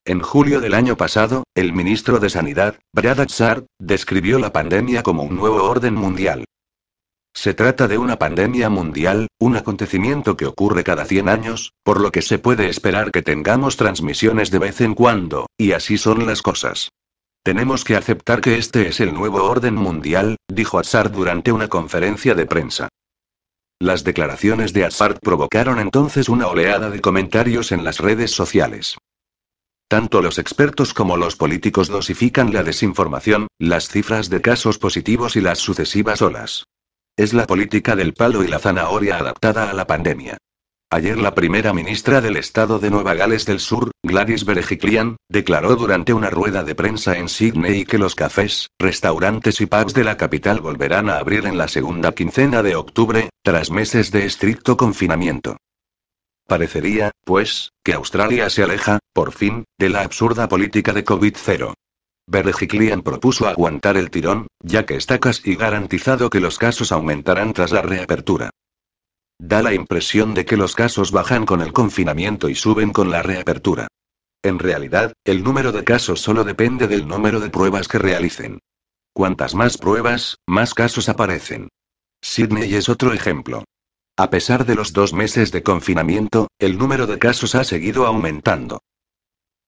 En 0.06 0.20
julio 0.20 0.60
del 0.60 0.72
año 0.72 0.96
pasado, 0.96 1.44
el 1.54 1.74
ministro 1.74 2.20
de 2.20 2.30
Sanidad, 2.30 2.76
Brad 2.94 3.20
Atsar, 3.20 3.66
describió 3.78 4.38
la 4.38 4.50
pandemia 4.50 5.02
como 5.02 5.24
un 5.24 5.36
nuevo 5.36 5.62
orden 5.64 5.94
mundial. 5.94 6.46
Se 7.34 7.52
trata 7.52 7.86
de 7.86 7.98
una 7.98 8.18
pandemia 8.18 8.70
mundial, 8.70 9.28
un 9.38 9.56
acontecimiento 9.56 10.38
que 10.38 10.46
ocurre 10.46 10.84
cada 10.84 11.04
100 11.04 11.28
años, 11.28 11.74
por 11.84 12.00
lo 12.00 12.12
que 12.12 12.22
se 12.22 12.38
puede 12.38 12.70
esperar 12.70 13.10
que 13.10 13.20
tengamos 13.22 13.76
transmisiones 13.76 14.50
de 14.50 14.58
vez 14.58 14.80
en 14.80 14.94
cuando, 14.94 15.46
y 15.58 15.72
así 15.72 15.98
son 15.98 16.26
las 16.26 16.40
cosas. 16.40 16.88
Tenemos 17.42 17.84
que 17.84 17.96
aceptar 17.96 18.40
que 18.40 18.56
este 18.56 18.88
es 18.88 19.00
el 19.00 19.12
nuevo 19.12 19.44
orden 19.44 19.74
mundial, 19.74 20.36
dijo 20.48 20.78
Atsar 20.78 21.12
durante 21.12 21.52
una 21.52 21.68
conferencia 21.68 22.34
de 22.34 22.46
prensa. 22.46 22.88
Las 23.78 24.02
declaraciones 24.02 24.72
de 24.72 24.86
Atsar 24.86 25.20
provocaron 25.20 25.78
entonces 25.78 26.30
una 26.30 26.48
oleada 26.48 26.88
de 26.88 27.00
comentarios 27.00 27.70
en 27.70 27.84
las 27.84 27.98
redes 27.98 28.30
sociales. 28.30 28.96
Tanto 29.90 30.22
los 30.22 30.38
expertos 30.38 30.94
como 30.94 31.16
los 31.16 31.34
políticos 31.34 31.88
dosifican 31.88 32.52
la 32.52 32.62
desinformación, 32.62 33.48
las 33.58 33.88
cifras 33.88 34.30
de 34.30 34.40
casos 34.40 34.78
positivos 34.78 35.34
y 35.34 35.40
las 35.40 35.58
sucesivas 35.58 36.22
olas. 36.22 36.68
Es 37.16 37.34
la 37.34 37.44
política 37.48 37.96
del 37.96 38.14
palo 38.14 38.44
y 38.44 38.46
la 38.46 38.60
zanahoria 38.60 39.18
adaptada 39.18 39.68
a 39.68 39.72
la 39.72 39.88
pandemia. 39.88 40.38
Ayer 40.92 41.18
la 41.18 41.34
primera 41.34 41.72
ministra 41.72 42.20
del 42.20 42.36
estado 42.36 42.78
de 42.78 42.88
Nueva 42.88 43.14
Gales 43.14 43.46
del 43.46 43.58
Sur, 43.58 43.90
Gladys 44.04 44.44
Berejiklian, 44.44 45.16
declaró 45.28 45.74
durante 45.74 46.12
una 46.12 46.30
rueda 46.30 46.62
de 46.62 46.76
prensa 46.76 47.18
en 47.18 47.28
Sydney 47.28 47.84
que 47.84 47.98
los 47.98 48.14
cafés, 48.14 48.68
restaurantes 48.78 49.60
y 49.60 49.66
pubs 49.66 49.92
de 49.92 50.04
la 50.04 50.16
capital 50.16 50.60
volverán 50.60 51.10
a 51.10 51.16
abrir 51.16 51.46
en 51.46 51.58
la 51.58 51.66
segunda 51.66 52.12
quincena 52.12 52.62
de 52.62 52.76
octubre, 52.76 53.28
tras 53.42 53.72
meses 53.72 54.12
de 54.12 54.24
estricto 54.24 54.76
confinamiento. 54.76 55.56
Parecería, 56.50 57.12
pues, 57.22 57.70
que 57.84 57.92
Australia 57.92 58.50
se 58.50 58.64
aleja, 58.64 58.98
por 59.12 59.30
fin, 59.30 59.66
de 59.78 59.88
la 59.88 60.00
absurda 60.00 60.48
política 60.48 60.92
de 60.92 61.04
COVID-0. 61.04 61.74
Berejiklian 62.26 63.02
propuso 63.02 63.46
aguantar 63.46 63.96
el 63.96 64.10
tirón, 64.10 64.48
ya 64.60 64.84
que 64.84 64.96
está 64.96 65.20
casi 65.20 65.54
garantizado 65.54 66.28
que 66.28 66.40
los 66.40 66.58
casos 66.58 66.90
aumentarán 66.90 67.52
tras 67.52 67.70
la 67.70 67.82
reapertura. 67.82 68.50
Da 69.38 69.62
la 69.62 69.74
impresión 69.74 70.34
de 70.34 70.44
que 70.44 70.56
los 70.56 70.74
casos 70.74 71.12
bajan 71.12 71.46
con 71.46 71.60
el 71.60 71.72
confinamiento 71.72 72.48
y 72.48 72.56
suben 72.56 72.90
con 72.90 73.12
la 73.12 73.22
reapertura. 73.22 73.86
En 74.42 74.58
realidad, 74.58 75.12
el 75.22 75.44
número 75.44 75.70
de 75.70 75.84
casos 75.84 76.20
solo 76.20 76.42
depende 76.42 76.88
del 76.88 77.06
número 77.06 77.38
de 77.38 77.50
pruebas 77.50 77.86
que 77.86 77.98
realicen. 77.98 78.58
Cuantas 79.12 79.54
más 79.54 79.78
pruebas, 79.78 80.34
más 80.48 80.74
casos 80.74 81.08
aparecen. 81.08 81.68
Sydney 82.20 82.74
es 82.74 82.88
otro 82.88 83.12
ejemplo. 83.12 83.62
A 84.20 84.28
pesar 84.28 84.66
de 84.66 84.74
los 84.74 84.92
dos 84.92 85.14
meses 85.14 85.50
de 85.50 85.62
confinamiento, 85.62 86.48
el 86.58 86.76
número 86.76 87.06
de 87.06 87.18
casos 87.18 87.54
ha 87.54 87.64
seguido 87.64 88.06
aumentando. 88.06 88.82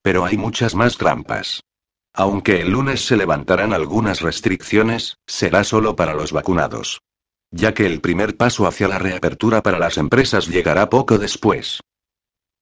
Pero 0.03 0.27
hay 0.27 0.37
muchas 0.37 0.75
más 0.75 0.99
trampas. 0.99 1.63
Aunque 2.13 2.61
el 2.61 2.71
lunes 2.71 3.07
se 3.07 3.17
levantarán 3.17 3.73
algunas 3.73 4.21
restricciones, 4.21 5.17
será 5.27 5.65
solo 5.65 5.97
para 5.97 6.13
los 6.13 6.33
vacunados 6.33 7.01
ya 7.53 7.75
que 7.75 7.87
el 7.87 8.01
primer 8.01 8.37
paso 8.37 8.67
hacia 8.67 8.89
la 8.89 8.99
reapertura 8.99 9.63
para 9.63 9.79
las 9.79 9.99
empresas 9.99 10.49
llegará 10.49 10.89
poco 10.89 11.19
después. 11.19 11.81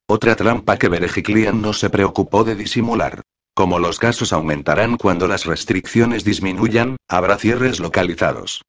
Otra 0.08 0.34
trampa 0.34 0.76
que 0.76 0.88
Berejiklian 0.88 1.62
no 1.62 1.72
se 1.72 1.88
preocupó 1.88 2.42
de 2.42 2.56
disimular. 2.56 3.22
Como 3.54 3.78
los 3.78 3.98
casos 3.98 4.32
aumentarán 4.32 4.96
cuando 4.96 5.28
las 5.28 5.46
restricciones 5.46 6.24
disminuyan, 6.24 6.96
habrá 7.08 7.38
cierres 7.38 7.78
localizados. 7.78 8.62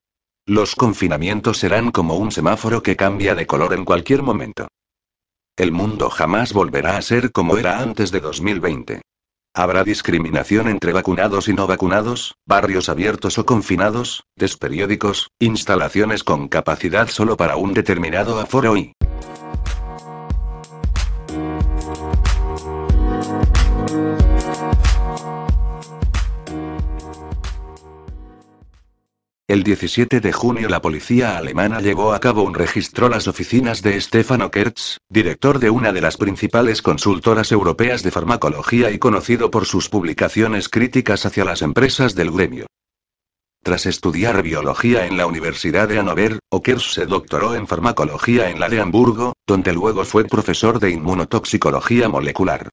Los 0.51 0.75
confinamientos 0.75 1.59
serán 1.59 1.91
como 1.91 2.15
un 2.15 2.29
semáforo 2.29 2.83
que 2.83 2.97
cambia 2.97 3.35
de 3.35 3.47
color 3.47 3.73
en 3.73 3.85
cualquier 3.85 4.21
momento. 4.21 4.67
El 5.55 5.71
mundo 5.71 6.09
jamás 6.09 6.51
volverá 6.51 6.97
a 6.97 7.01
ser 7.01 7.31
como 7.31 7.57
era 7.57 7.79
antes 7.79 8.11
de 8.11 8.19
2020. 8.19 9.01
Habrá 9.55 9.85
discriminación 9.85 10.67
entre 10.67 10.91
vacunados 10.91 11.47
y 11.47 11.53
no 11.53 11.67
vacunados, 11.67 12.35
barrios 12.45 12.89
abiertos 12.89 13.37
o 13.37 13.45
confinados, 13.45 14.25
desperiódicos, 14.35 15.29
instalaciones 15.39 16.25
con 16.25 16.49
capacidad 16.49 17.07
solo 17.07 17.37
para 17.37 17.55
un 17.55 17.73
determinado 17.73 18.37
aforo 18.37 18.75
y... 18.75 18.91
El 29.51 29.63
17 29.63 30.21
de 30.21 30.31
junio 30.31 30.69
la 30.69 30.81
policía 30.81 31.37
alemana 31.37 31.81
llevó 31.81 32.13
a 32.13 32.21
cabo 32.21 32.41
un 32.43 32.53
registro 32.53 33.09
las 33.09 33.27
oficinas 33.27 33.81
de 33.81 33.99
Stefano 33.99 34.49
Kertz, 34.49 34.99
director 35.09 35.59
de 35.59 35.69
una 35.69 35.91
de 35.91 35.99
las 35.99 36.15
principales 36.15 36.81
consultoras 36.81 37.51
europeas 37.51 38.01
de 38.01 38.11
farmacología 38.11 38.91
y 38.91 38.97
conocido 38.97 39.51
por 39.51 39.65
sus 39.65 39.89
publicaciones 39.89 40.69
críticas 40.69 41.25
hacia 41.25 41.43
las 41.43 41.61
empresas 41.63 42.15
del 42.15 42.31
gremio. 42.31 42.65
Tras 43.61 43.87
estudiar 43.87 44.41
biología 44.41 45.05
en 45.05 45.17
la 45.17 45.25
Universidad 45.25 45.89
de 45.89 45.97
Hannover, 45.97 46.39
Ockers 46.49 46.93
se 46.93 47.05
doctoró 47.05 47.53
en 47.53 47.67
farmacología 47.67 48.49
en 48.51 48.57
la 48.57 48.69
de 48.69 48.79
Hamburgo, 48.79 49.33
donde 49.45 49.73
luego 49.73 50.05
fue 50.05 50.23
profesor 50.23 50.79
de 50.79 50.91
inmunotoxicología 50.91 52.07
molecular. 52.07 52.69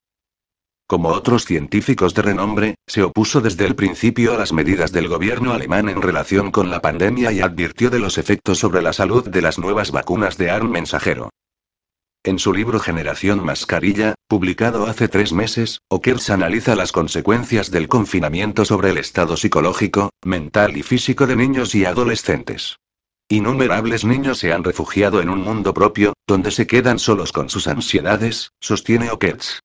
Como 0.89 1.11
otros 1.11 1.45
científicos 1.45 2.15
de 2.15 2.23
renombre, 2.23 2.77
se 2.87 3.03
opuso 3.03 3.43
desde 3.43 3.67
el 3.67 3.77
principio 3.77 4.33
a 4.33 4.39
las 4.39 4.55
medidas 4.55 4.91
del 4.91 5.07
gobierno 5.07 5.53
alemán 5.53 5.91
en 5.91 6.01
relación 6.01 6.51
con 6.51 6.71
la 6.71 6.81
pandemia 6.81 7.31
y 7.31 7.43
advirtió 7.43 7.91
de 7.91 7.99
los 7.99 8.17
efectos 8.17 8.59
sobre 8.59 8.81
la 8.81 8.95
salud 8.95 9.29
de 9.29 9.43
las 9.43 9.59
nuevas 9.59 9.91
vacunas 9.91 10.39
de 10.39 10.51
ARN 10.51 10.71
mensajero. 10.71 11.29
En 12.25 12.39
su 12.39 12.55
libro 12.55 12.81
Generación 12.81 13.45
Mascarilla, 13.45 14.15
publicado 14.29 14.87
hace 14.87 15.09
tres 15.09 15.31
meses, 15.35 15.83
Ockers 15.89 16.31
analiza 16.31 16.75
las 16.75 16.91
consecuencias 16.91 17.71
del 17.71 17.87
confinamiento 17.87 18.65
sobre 18.65 18.89
el 18.89 18.97
estado 18.97 19.37
psicológico, 19.37 20.09
mental 20.25 20.79
y 20.79 20.83
físico 20.83 21.27
de 21.27 21.37
niños 21.37 21.75
y 21.75 21.85
adolescentes. 21.85 22.79
Innumerables 23.29 24.07
niños 24.07 24.39
se 24.39 24.55
han 24.55 24.65
refugiado 24.65 25.21
en 25.21 25.29
un 25.29 25.43
mundo 25.43 25.75
propio, 25.75 26.15
donde 26.27 26.51
se 26.51 26.67
quedan 26.67 26.99
solos 26.99 27.31
con 27.31 27.51
sus 27.51 27.69
ansiedades, 27.69 28.53
sostiene 28.59 29.11
Ockers. 29.11 29.61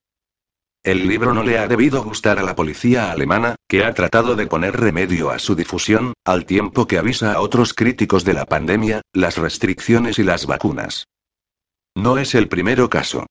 El 0.84 1.08
libro 1.08 1.34
no 1.34 1.44
le 1.44 1.58
ha 1.58 1.68
debido 1.70 2.04
gustar 2.04 2.40
a 2.40 2.44
la 2.44 2.58
policía 2.58 3.10
alemana, 3.10 3.56
que 3.70 3.86
ha 3.86 3.94
tratado 3.94 4.36
de 4.36 4.48
poner 4.48 4.78
remedio 4.78 5.30
a 5.30 5.40
su 5.40 5.56
difusión, 5.56 6.12
al 6.26 6.46
tiempo 6.46 6.88
que 6.88 6.98
avisa 6.98 7.32
a 7.32 7.40
otros 7.40 7.74
críticos 7.74 8.26
de 8.26 8.34
la 8.34 8.46
pandemia, 8.46 9.02
las 9.14 9.38
restricciones 9.38 10.20
y 10.20 10.24
las 10.24 10.46
vacunas. 10.46 11.06
No 11.96 12.18
es 12.18 12.36
el 12.36 12.50
primero 12.50 12.90
caso. 12.90 13.26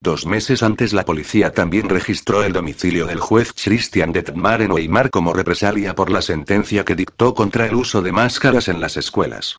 Dos 0.00 0.24
meses 0.24 0.62
antes 0.62 0.94
la 0.94 1.04
policía 1.04 1.52
también 1.52 1.90
registró 1.90 2.42
el 2.42 2.54
domicilio 2.54 3.04
del 3.04 3.20
juez 3.20 3.52
Christian 3.52 4.12
Detmar 4.12 4.62
en 4.62 4.72
Weimar 4.72 5.10
como 5.10 5.34
represalia 5.34 5.94
por 5.94 6.08
la 6.08 6.22
sentencia 6.22 6.86
que 6.86 6.94
dictó 6.94 7.34
contra 7.34 7.66
el 7.66 7.74
uso 7.74 8.00
de 8.00 8.12
máscaras 8.12 8.68
en 8.68 8.80
las 8.80 8.96
escuelas. 8.96 9.58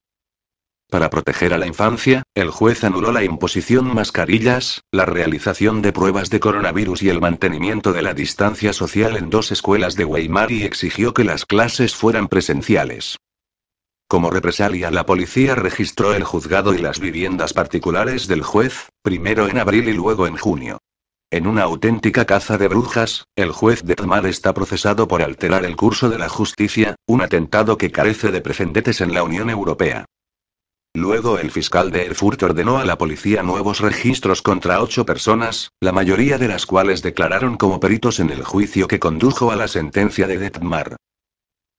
Para 0.89 1.09
proteger 1.09 1.53
a 1.53 1.57
la 1.57 1.65
infancia, 1.65 2.23
el 2.35 2.51
juez 2.51 2.83
anuló 2.83 3.11
la 3.11 3.23
imposición 3.23 3.93
mascarillas, 3.93 4.81
la 4.91 5.05
realización 5.05 5.81
de 5.81 5.91
pruebas 5.91 6.29
de 6.29 6.39
coronavirus 6.39 7.03
y 7.03 7.09
el 7.09 7.19
mantenimiento 7.19 7.91
de 7.91 8.01
la 8.01 8.13
distancia 8.13 8.71
social 8.71 9.17
en 9.17 9.29
dos 9.29 9.51
escuelas 9.51 9.95
de 9.95 10.05
Weimar 10.05 10.51
y 10.51 10.63
exigió 10.63 11.13
que 11.13 11.23
las 11.23 11.45
clases 11.45 11.95
fueran 11.95 12.27
presenciales. 12.27 13.17
Como 14.07 14.29
represalia, 14.29 14.91
la 14.91 15.07
policía 15.07 15.55
registró 15.55 16.13
el 16.13 16.23
juzgado 16.23 16.75
y 16.75 16.77
las 16.77 16.99
viviendas 16.99 17.53
particulares 17.53 18.27
del 18.27 18.43
juez, 18.43 18.89
primero 19.01 19.47
en 19.47 19.57
abril 19.57 19.89
y 19.89 19.93
luego 19.93 20.27
en 20.27 20.37
junio. 20.37 20.77
En 21.31 21.47
una 21.47 21.63
auténtica 21.63 22.25
caza 22.25 22.59
de 22.59 22.67
brujas, 22.67 23.25
el 23.35 23.51
juez 23.51 23.83
Detmar 23.83 24.27
está 24.27 24.53
procesado 24.53 25.07
por 25.07 25.23
alterar 25.23 25.65
el 25.65 25.75
curso 25.75 26.09
de 26.09 26.19
la 26.19 26.29
justicia, 26.29 26.95
un 27.07 27.23
atentado 27.23 27.79
que 27.79 27.91
carece 27.91 28.31
de 28.31 28.41
precedentes 28.41 29.01
en 29.01 29.13
la 29.13 29.23
Unión 29.23 29.49
Europea. 29.49 30.05
Luego 30.95 31.39
el 31.39 31.51
fiscal 31.51 31.91
de 31.91 32.05
Erfurt 32.05 32.41
ordenó 32.43 32.77
a 32.77 32.85
la 32.85 32.97
policía 32.97 33.43
nuevos 33.43 33.81
registros 33.81 34.41
contra 34.41 34.81
ocho 34.81 35.05
personas, 35.05 35.71
la 35.81 35.91
mayoría 35.91 36.37
de 36.37 36.47
las 36.47 36.65
cuales 36.65 37.01
declararon 37.01 37.57
como 37.57 37.81
peritos 37.81 38.21
en 38.21 38.29
el 38.29 38.45
juicio 38.45 38.87
que 38.87 38.97
condujo 38.97 39.51
a 39.51 39.57
la 39.57 39.67
sentencia 39.67 40.25
de 40.25 40.37
Detmar. 40.37 40.95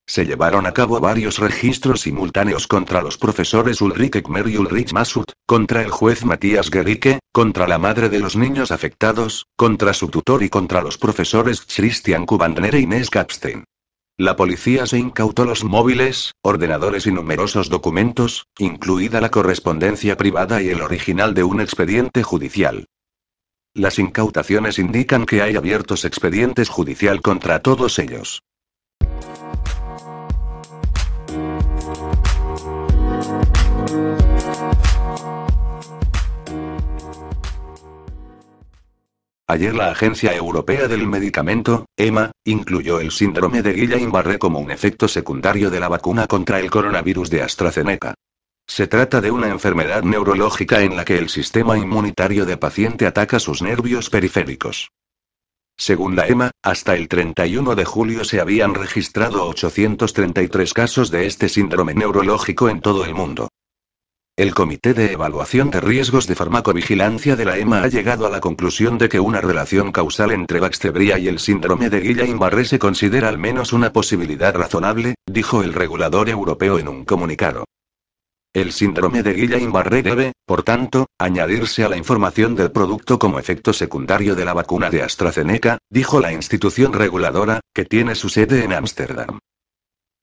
Se 0.06 0.26
llevaron 0.26 0.66
a 0.66 0.72
cabo 0.72 1.00
varios 1.00 1.38
registros 1.38 2.02
simultáneos 2.02 2.66
contra 2.66 3.00
los 3.00 3.16
profesores 3.16 3.80
Ulrich 3.80 4.16
Ekmer 4.16 4.48
y 4.48 4.58
Ulrich 4.58 4.92
Masut, 4.92 5.32
contra 5.46 5.80
el 5.80 5.90
juez 5.90 6.22
Matías 6.26 6.68
Gericke, 6.68 7.18
contra 7.32 7.66
la 7.66 7.78
madre 7.78 8.10
de 8.10 8.20
los 8.20 8.36
niños 8.36 8.70
afectados, 8.70 9.46
contra 9.56 9.94
su 9.94 10.08
tutor 10.08 10.42
y 10.42 10.50
contra 10.50 10.82
los 10.82 10.98
profesores 10.98 11.62
Christian 11.62 12.26
Kubandner 12.26 12.74
e 12.74 12.80
Inés 12.80 13.08
Kapstein. 13.08 13.64
La 14.18 14.34
policía 14.34 14.86
se 14.86 14.98
incautó 14.98 15.44
los 15.44 15.62
móviles, 15.62 16.32
ordenadores 16.40 17.06
y 17.06 17.12
numerosos 17.12 17.68
documentos, 17.68 18.46
incluida 18.58 19.20
la 19.20 19.30
correspondencia 19.30 20.16
privada 20.16 20.62
y 20.62 20.70
el 20.70 20.80
original 20.80 21.34
de 21.34 21.44
un 21.44 21.60
expediente 21.60 22.22
judicial. 22.22 22.86
Las 23.74 23.98
incautaciones 23.98 24.78
indican 24.78 25.26
que 25.26 25.42
hay 25.42 25.54
abiertos 25.54 26.06
expedientes 26.06 26.70
judicial 26.70 27.20
contra 27.20 27.60
todos 27.60 27.98
ellos. 27.98 28.42
Ayer 39.48 39.76
la 39.76 39.92
Agencia 39.92 40.34
Europea 40.34 40.88
del 40.88 41.06
Medicamento, 41.06 41.86
EMA, 41.96 42.32
incluyó 42.44 42.98
el 42.98 43.12
síndrome 43.12 43.62
de 43.62 43.76
Guillain-Barré 43.76 44.38
como 44.38 44.58
un 44.58 44.72
efecto 44.72 45.06
secundario 45.06 45.70
de 45.70 45.78
la 45.78 45.88
vacuna 45.88 46.26
contra 46.26 46.58
el 46.58 46.68
coronavirus 46.68 47.30
de 47.30 47.42
AstraZeneca. 47.42 48.14
Se 48.66 48.88
trata 48.88 49.20
de 49.20 49.30
una 49.30 49.48
enfermedad 49.48 50.02
neurológica 50.02 50.82
en 50.82 50.96
la 50.96 51.04
que 51.04 51.16
el 51.16 51.28
sistema 51.28 51.78
inmunitario 51.78 52.44
de 52.44 52.56
paciente 52.56 53.06
ataca 53.06 53.38
sus 53.38 53.62
nervios 53.62 54.10
periféricos. 54.10 54.90
Según 55.76 56.16
la 56.16 56.26
EMA, 56.26 56.50
hasta 56.64 56.96
el 56.96 57.06
31 57.06 57.76
de 57.76 57.84
julio 57.84 58.24
se 58.24 58.40
habían 58.40 58.74
registrado 58.74 59.46
833 59.46 60.74
casos 60.74 61.12
de 61.12 61.26
este 61.26 61.48
síndrome 61.48 61.94
neurológico 61.94 62.68
en 62.68 62.80
todo 62.80 63.04
el 63.04 63.14
mundo. 63.14 63.48
El 64.38 64.52
Comité 64.52 64.92
de 64.92 65.12
Evaluación 65.12 65.70
de 65.70 65.80
Riesgos 65.80 66.26
de 66.26 66.34
Farmacovigilancia 66.34 67.36
de 67.36 67.46
la 67.46 67.56
EMA 67.56 67.84
ha 67.84 67.88
llegado 67.88 68.26
a 68.26 68.30
la 68.30 68.38
conclusión 68.38 68.98
de 68.98 69.08
que 69.08 69.18
una 69.18 69.40
relación 69.40 69.92
causal 69.92 70.30
entre 70.30 70.60
Baxtebria 70.60 71.18
y 71.18 71.26
el 71.26 71.38
síndrome 71.38 71.88
de 71.88 72.02
Guillain-Barré 72.02 72.66
se 72.66 72.78
considera 72.78 73.30
al 73.30 73.38
menos 73.38 73.72
una 73.72 73.94
posibilidad 73.94 74.54
razonable, 74.54 75.14
dijo 75.24 75.62
el 75.62 75.72
regulador 75.72 76.28
europeo 76.28 76.78
en 76.78 76.88
un 76.88 77.06
comunicado. 77.06 77.64
El 78.52 78.72
síndrome 78.72 79.22
de 79.22 79.34
Guillain-Barré 79.34 80.02
debe, 80.02 80.32
por 80.44 80.64
tanto, 80.64 81.06
añadirse 81.18 81.84
a 81.84 81.88
la 81.88 81.96
información 81.96 82.54
del 82.54 82.72
producto 82.72 83.18
como 83.18 83.38
efecto 83.38 83.72
secundario 83.72 84.34
de 84.34 84.44
la 84.44 84.52
vacuna 84.52 84.90
de 84.90 85.02
AstraZeneca, 85.02 85.78
dijo 85.88 86.20
la 86.20 86.34
institución 86.34 86.92
reguladora, 86.92 87.60
que 87.74 87.86
tiene 87.86 88.14
su 88.14 88.28
sede 88.28 88.64
en 88.64 88.74
Ámsterdam. 88.74 89.38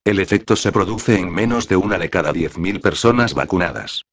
El 0.05 0.19
efecto 0.19 0.57
se 0.57 0.73
produce 0.73 1.17
en 1.17 1.31
menos 1.31 1.69
de 1.69 1.77
una 1.77 1.97
de 1.97 2.09
cada 2.09 2.33
10.000 2.33 2.81
personas 2.81 3.33
vacunadas. 3.33 4.03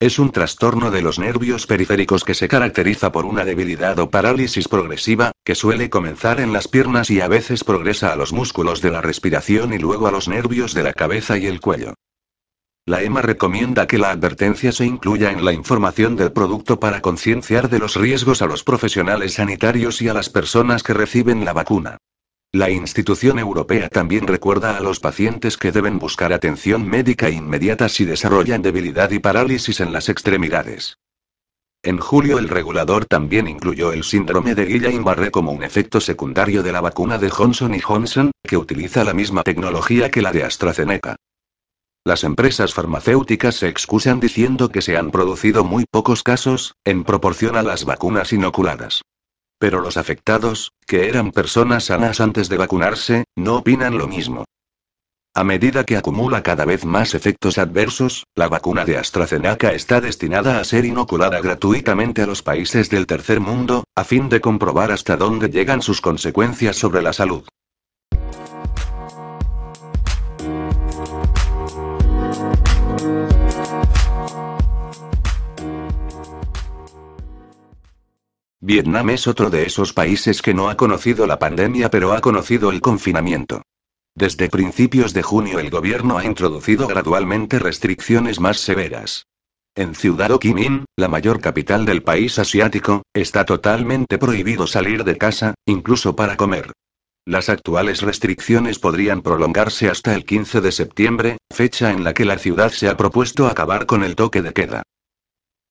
Es 0.00 0.18
un 0.18 0.32
trastorno 0.32 0.90
de 0.90 1.02
los 1.02 1.20
nervios 1.20 1.68
periféricos 1.68 2.24
que 2.24 2.34
se 2.34 2.48
caracteriza 2.48 3.12
por 3.12 3.24
una 3.24 3.44
debilidad 3.44 3.96
o 4.00 4.10
parálisis 4.10 4.66
progresiva, 4.66 5.30
que 5.44 5.54
suele 5.54 5.88
comenzar 5.88 6.40
en 6.40 6.52
las 6.52 6.66
piernas 6.66 7.10
y 7.10 7.20
a 7.20 7.28
veces 7.28 7.62
progresa 7.62 8.12
a 8.12 8.16
los 8.16 8.32
músculos 8.32 8.82
de 8.82 8.90
la 8.90 9.00
respiración 9.00 9.72
y 9.72 9.78
luego 9.78 10.08
a 10.08 10.10
los 10.10 10.26
nervios 10.26 10.74
de 10.74 10.82
la 10.82 10.92
cabeza 10.92 11.38
y 11.38 11.46
el 11.46 11.60
cuello. 11.60 11.94
La 12.84 13.02
EMA 13.02 13.22
recomienda 13.22 13.86
que 13.86 13.98
la 13.98 14.10
advertencia 14.10 14.72
se 14.72 14.84
incluya 14.84 15.30
en 15.30 15.44
la 15.44 15.52
información 15.52 16.16
del 16.16 16.32
producto 16.32 16.80
para 16.80 17.00
concienciar 17.00 17.70
de 17.70 17.78
los 17.78 17.94
riesgos 17.94 18.42
a 18.42 18.46
los 18.46 18.64
profesionales 18.64 19.34
sanitarios 19.34 20.02
y 20.02 20.08
a 20.08 20.14
las 20.14 20.28
personas 20.28 20.82
que 20.82 20.92
reciben 20.92 21.44
la 21.44 21.52
vacuna. 21.52 21.98
La 22.52 22.70
institución 22.70 23.38
europea 23.38 23.88
también 23.88 24.26
recuerda 24.26 24.76
a 24.76 24.80
los 24.80 25.00
pacientes 25.00 25.56
que 25.56 25.72
deben 25.72 25.98
buscar 25.98 26.32
atención 26.32 26.86
médica 26.86 27.28
inmediata 27.28 27.88
si 27.88 28.04
desarrollan 28.04 28.62
debilidad 28.62 29.10
y 29.10 29.18
parálisis 29.18 29.80
en 29.80 29.92
las 29.92 30.08
extremidades. 30.08 30.96
En 31.82 31.98
julio 31.98 32.38
el 32.38 32.48
regulador 32.48 33.04
también 33.04 33.46
incluyó 33.46 33.92
el 33.92 34.02
síndrome 34.02 34.54
de 34.54 34.66
Guillain-Barré 34.66 35.30
como 35.30 35.52
un 35.52 35.62
efecto 35.62 36.00
secundario 36.00 36.62
de 36.62 36.72
la 36.72 36.80
vacuna 36.80 37.18
de 37.18 37.30
Johnson 37.30 37.78
Johnson, 37.80 38.30
que 38.42 38.56
utiliza 38.56 39.04
la 39.04 39.14
misma 39.14 39.42
tecnología 39.42 40.10
que 40.10 40.22
la 40.22 40.32
de 40.32 40.42
AstraZeneca. 40.42 41.16
Las 42.04 42.24
empresas 42.24 42.72
farmacéuticas 42.72 43.56
se 43.56 43.68
excusan 43.68 44.20
diciendo 44.20 44.68
que 44.68 44.82
se 44.82 44.96
han 44.96 45.10
producido 45.10 45.64
muy 45.64 45.84
pocos 45.90 46.22
casos, 46.22 46.74
en 46.84 47.04
proporción 47.04 47.56
a 47.56 47.62
las 47.62 47.84
vacunas 47.84 48.32
inoculadas. 48.32 49.02
Pero 49.58 49.80
los 49.80 49.96
afectados, 49.96 50.72
que 50.86 51.08
eran 51.08 51.32
personas 51.32 51.84
sanas 51.84 52.20
antes 52.20 52.48
de 52.48 52.56
vacunarse, 52.58 53.24
no 53.36 53.56
opinan 53.56 53.96
lo 53.96 54.06
mismo. 54.06 54.44
A 55.34 55.44
medida 55.44 55.84
que 55.84 55.98
acumula 55.98 56.42
cada 56.42 56.64
vez 56.64 56.86
más 56.86 57.14
efectos 57.14 57.58
adversos, 57.58 58.24
la 58.34 58.48
vacuna 58.48 58.86
de 58.86 58.96
AstraZeneca 58.96 59.72
está 59.72 60.00
destinada 60.00 60.58
a 60.58 60.64
ser 60.64 60.86
inoculada 60.86 61.40
gratuitamente 61.42 62.22
a 62.22 62.26
los 62.26 62.42
países 62.42 62.88
del 62.88 63.06
tercer 63.06 63.40
mundo, 63.40 63.84
a 63.94 64.04
fin 64.04 64.30
de 64.30 64.40
comprobar 64.40 64.92
hasta 64.92 65.18
dónde 65.18 65.50
llegan 65.50 65.82
sus 65.82 66.00
consecuencias 66.00 66.76
sobre 66.76 67.02
la 67.02 67.12
salud. 67.12 67.46
Vietnam 78.66 79.10
es 79.10 79.28
otro 79.28 79.48
de 79.48 79.64
esos 79.64 79.92
países 79.92 80.42
que 80.42 80.52
no 80.52 80.68
ha 80.68 80.76
conocido 80.76 81.28
la 81.28 81.38
pandemia 81.38 81.88
pero 81.88 82.12
ha 82.14 82.20
conocido 82.20 82.72
el 82.72 82.80
confinamiento. 82.80 83.62
Desde 84.16 84.48
principios 84.48 85.14
de 85.14 85.22
junio 85.22 85.60
el 85.60 85.70
gobierno 85.70 86.18
ha 86.18 86.24
introducido 86.24 86.88
gradualmente 86.88 87.60
restricciones 87.60 88.40
más 88.40 88.58
severas. 88.58 89.28
En 89.76 89.94
Ciudad 89.94 90.32
Ho 90.32 90.40
Chi 90.40 90.52
la 90.96 91.06
mayor 91.06 91.40
capital 91.40 91.84
del 91.84 92.02
país 92.02 92.40
asiático, 92.40 93.02
está 93.14 93.44
totalmente 93.44 94.18
prohibido 94.18 94.66
salir 94.66 95.04
de 95.04 95.16
casa, 95.16 95.54
incluso 95.64 96.16
para 96.16 96.36
comer. 96.36 96.72
Las 97.24 97.48
actuales 97.48 98.02
restricciones 98.02 98.80
podrían 98.80 99.22
prolongarse 99.22 99.88
hasta 99.88 100.12
el 100.12 100.24
15 100.24 100.60
de 100.60 100.72
septiembre, 100.72 101.36
fecha 101.54 101.92
en 101.92 102.02
la 102.02 102.14
que 102.14 102.24
la 102.24 102.36
ciudad 102.36 102.72
se 102.72 102.88
ha 102.88 102.96
propuesto 102.96 103.46
acabar 103.46 103.86
con 103.86 104.02
el 104.02 104.16
toque 104.16 104.42
de 104.42 104.52
queda. 104.52 104.82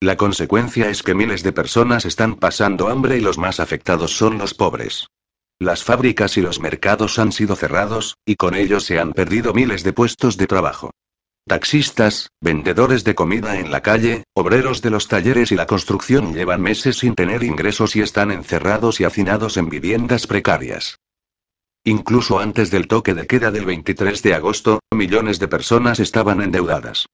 La 0.01 0.17
consecuencia 0.17 0.89
es 0.89 1.03
que 1.03 1.15
miles 1.15 1.41
de 1.43 1.53
personas 1.53 2.05
están 2.05 2.35
pasando 2.35 2.89
hambre 2.89 3.17
y 3.17 3.21
los 3.21 3.37
más 3.37 3.59
afectados 3.59 4.15
son 4.17 4.37
los 4.37 4.53
pobres. 4.53 5.07
Las 5.57 5.83
fábricas 5.83 6.37
y 6.37 6.41
los 6.41 6.59
mercados 6.59 7.17
han 7.17 7.31
sido 7.31 7.55
cerrados, 7.55 8.17
y 8.25 8.35
con 8.35 8.55
ellos 8.55 8.83
se 8.83 8.99
han 8.99 9.13
perdido 9.13 9.53
miles 9.53 9.83
de 9.83 9.93
puestos 9.93 10.35
de 10.35 10.47
trabajo. 10.47 10.91
Taxistas, 11.47 12.29
vendedores 12.41 13.03
de 13.03 13.15
comida 13.15 13.57
en 13.57 13.71
la 13.71 13.81
calle, 13.81 14.23
obreros 14.33 14.81
de 14.81 14.89
los 14.89 15.07
talleres 15.07 15.51
y 15.51 15.55
la 15.55 15.67
construcción 15.67 16.33
llevan 16.33 16.61
meses 16.61 16.97
sin 16.97 17.15
tener 17.15 17.43
ingresos 17.43 17.95
y 17.95 18.01
están 18.01 18.31
encerrados 18.31 18.99
y 18.99 19.05
hacinados 19.05 19.55
en 19.55 19.69
viviendas 19.69 20.27
precarias. 20.27 20.97
Incluso 21.83 22.39
antes 22.39 22.71
del 22.71 22.87
toque 22.87 23.13
de 23.13 23.27
queda 23.27 23.51
del 23.51 23.65
23 23.65 24.23
de 24.23 24.33
agosto, 24.33 24.79
millones 24.91 25.39
de 25.39 25.47
personas 25.47 25.99
estaban 25.99 26.41
endeudadas. 26.41 27.05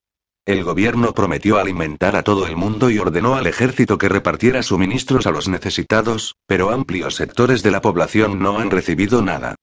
El 0.44 0.64
gobierno 0.64 1.14
prometió 1.14 1.58
alimentar 1.58 2.16
a 2.16 2.24
todo 2.24 2.48
el 2.48 2.56
mundo 2.56 2.90
y 2.90 2.98
ordenó 2.98 3.36
al 3.36 3.46
ejército 3.46 3.96
que 3.96 4.08
repartiera 4.08 4.64
suministros 4.64 5.28
a 5.28 5.30
los 5.30 5.46
necesitados, 5.46 6.34
pero 6.48 6.70
amplios 6.70 7.14
sectores 7.14 7.62
de 7.62 7.70
la 7.70 7.80
población 7.80 8.40
no 8.40 8.58
han 8.58 8.72
recibido 8.72 9.22
nada. 9.22 9.54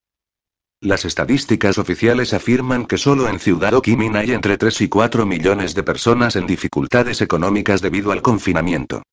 Las 0.80 1.04
estadísticas 1.04 1.78
oficiales 1.80 2.34
afirman 2.34 2.86
que 2.86 2.98
solo 2.98 3.28
en 3.28 3.40
Ciudad 3.40 3.74
Minh 3.86 4.16
hay 4.16 4.32
entre 4.32 4.58
3 4.58 4.80
y 4.80 4.88
4 4.88 5.26
millones 5.26 5.76
de 5.76 5.84
personas 5.84 6.38
en 6.38 6.48
dificultades 6.48 7.22
económicas 7.22 7.82
debido 7.82 8.14
al 8.14 8.22
confinamiento. 8.22 9.04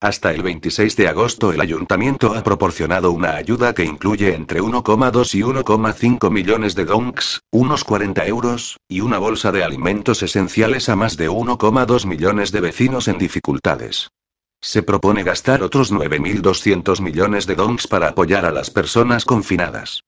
Hasta 0.00 0.32
el 0.32 0.42
26 0.42 0.96
de 0.96 1.08
agosto 1.08 1.52
el 1.52 1.60
ayuntamiento 1.60 2.34
ha 2.34 2.42
proporcionado 2.42 3.10
una 3.10 3.36
ayuda 3.36 3.74
que 3.74 3.84
incluye 3.84 4.34
entre 4.34 4.60
1,2 4.60 5.34
y 5.34 5.42
1,5 5.42 6.30
millones 6.30 6.74
de 6.74 6.84
donks, 6.84 7.40
unos 7.50 7.84
40 7.84 8.26
euros, 8.26 8.76
y 8.86 9.00
una 9.00 9.18
bolsa 9.18 9.50
de 9.50 9.64
alimentos 9.64 10.22
esenciales 10.22 10.88
a 10.88 10.96
más 10.96 11.16
de 11.16 11.30
1,2 11.30 12.06
millones 12.06 12.52
de 12.52 12.60
vecinos 12.60 13.08
en 13.08 13.18
dificultades. 13.18 14.10
Se 14.60 14.82
propone 14.82 15.22
gastar 15.22 15.62
otros 15.62 15.92
9.200 15.92 17.00
millones 17.00 17.46
de 17.46 17.54
donks 17.54 17.86
para 17.86 18.08
apoyar 18.08 18.44
a 18.44 18.50
las 18.50 18.70
personas 18.70 19.24
confinadas. 19.24 20.02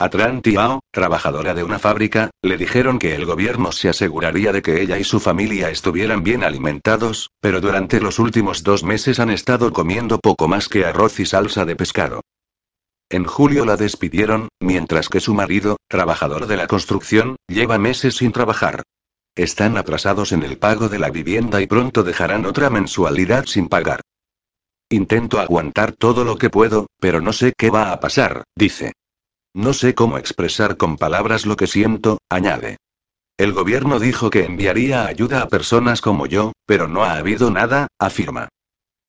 A 0.00 0.10
Tran 0.10 0.42
Tiao, 0.42 0.80
trabajadora 0.90 1.54
de 1.54 1.62
una 1.62 1.78
fábrica, 1.78 2.30
le 2.42 2.56
dijeron 2.56 2.98
que 2.98 3.14
el 3.14 3.26
gobierno 3.26 3.70
se 3.70 3.88
aseguraría 3.88 4.52
de 4.52 4.60
que 4.60 4.82
ella 4.82 4.98
y 4.98 5.04
su 5.04 5.20
familia 5.20 5.70
estuvieran 5.70 6.24
bien 6.24 6.42
alimentados, 6.42 7.30
pero 7.40 7.60
durante 7.60 8.00
los 8.00 8.18
últimos 8.18 8.64
dos 8.64 8.82
meses 8.82 9.20
han 9.20 9.30
estado 9.30 9.72
comiendo 9.72 10.18
poco 10.18 10.48
más 10.48 10.68
que 10.68 10.84
arroz 10.84 11.20
y 11.20 11.26
salsa 11.26 11.64
de 11.64 11.76
pescado. 11.76 12.22
En 13.08 13.24
julio 13.24 13.64
la 13.64 13.76
despidieron, 13.76 14.48
mientras 14.58 15.08
que 15.08 15.20
su 15.20 15.32
marido, 15.32 15.76
trabajador 15.88 16.48
de 16.48 16.56
la 16.56 16.66
construcción, 16.66 17.36
lleva 17.46 17.78
meses 17.78 18.16
sin 18.16 18.32
trabajar. 18.32 18.82
Están 19.36 19.76
atrasados 19.76 20.32
en 20.32 20.42
el 20.42 20.58
pago 20.58 20.88
de 20.88 20.98
la 20.98 21.10
vivienda 21.10 21.60
y 21.60 21.68
pronto 21.68 22.02
dejarán 22.02 22.46
otra 22.46 22.68
mensualidad 22.68 23.44
sin 23.46 23.68
pagar. 23.68 24.00
Intento 24.88 25.38
aguantar 25.38 25.92
todo 25.92 26.24
lo 26.24 26.36
que 26.36 26.50
puedo, 26.50 26.88
pero 26.98 27.20
no 27.20 27.32
sé 27.32 27.52
qué 27.56 27.70
va 27.70 27.92
a 27.92 28.00
pasar, 28.00 28.42
dice. 28.56 28.92
No 29.54 29.72
sé 29.72 29.94
cómo 29.94 30.18
expresar 30.18 30.76
con 30.76 30.96
palabras 30.96 31.46
lo 31.46 31.56
que 31.56 31.68
siento, 31.68 32.18
añade. 32.28 32.76
El 33.38 33.52
gobierno 33.52 34.00
dijo 34.00 34.28
que 34.28 34.44
enviaría 34.44 35.06
ayuda 35.06 35.42
a 35.42 35.48
personas 35.48 36.00
como 36.00 36.26
yo, 36.26 36.52
pero 36.66 36.88
no 36.88 37.04
ha 37.04 37.14
habido 37.14 37.52
nada, 37.52 37.86
afirma. 37.98 38.48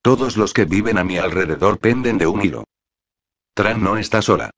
Todos 0.03 0.37
los 0.37 0.53
que 0.53 0.65
viven 0.65 0.99
a 0.99 1.03
mi 1.03 1.17
alrededor 1.17 1.79
penden 1.79 2.19
de 2.19 2.27
un 2.27 2.43
hilo. 2.43 2.63
Tran 3.55 3.83
no 3.83 3.97
está 3.97 4.21
sola. 4.21 4.51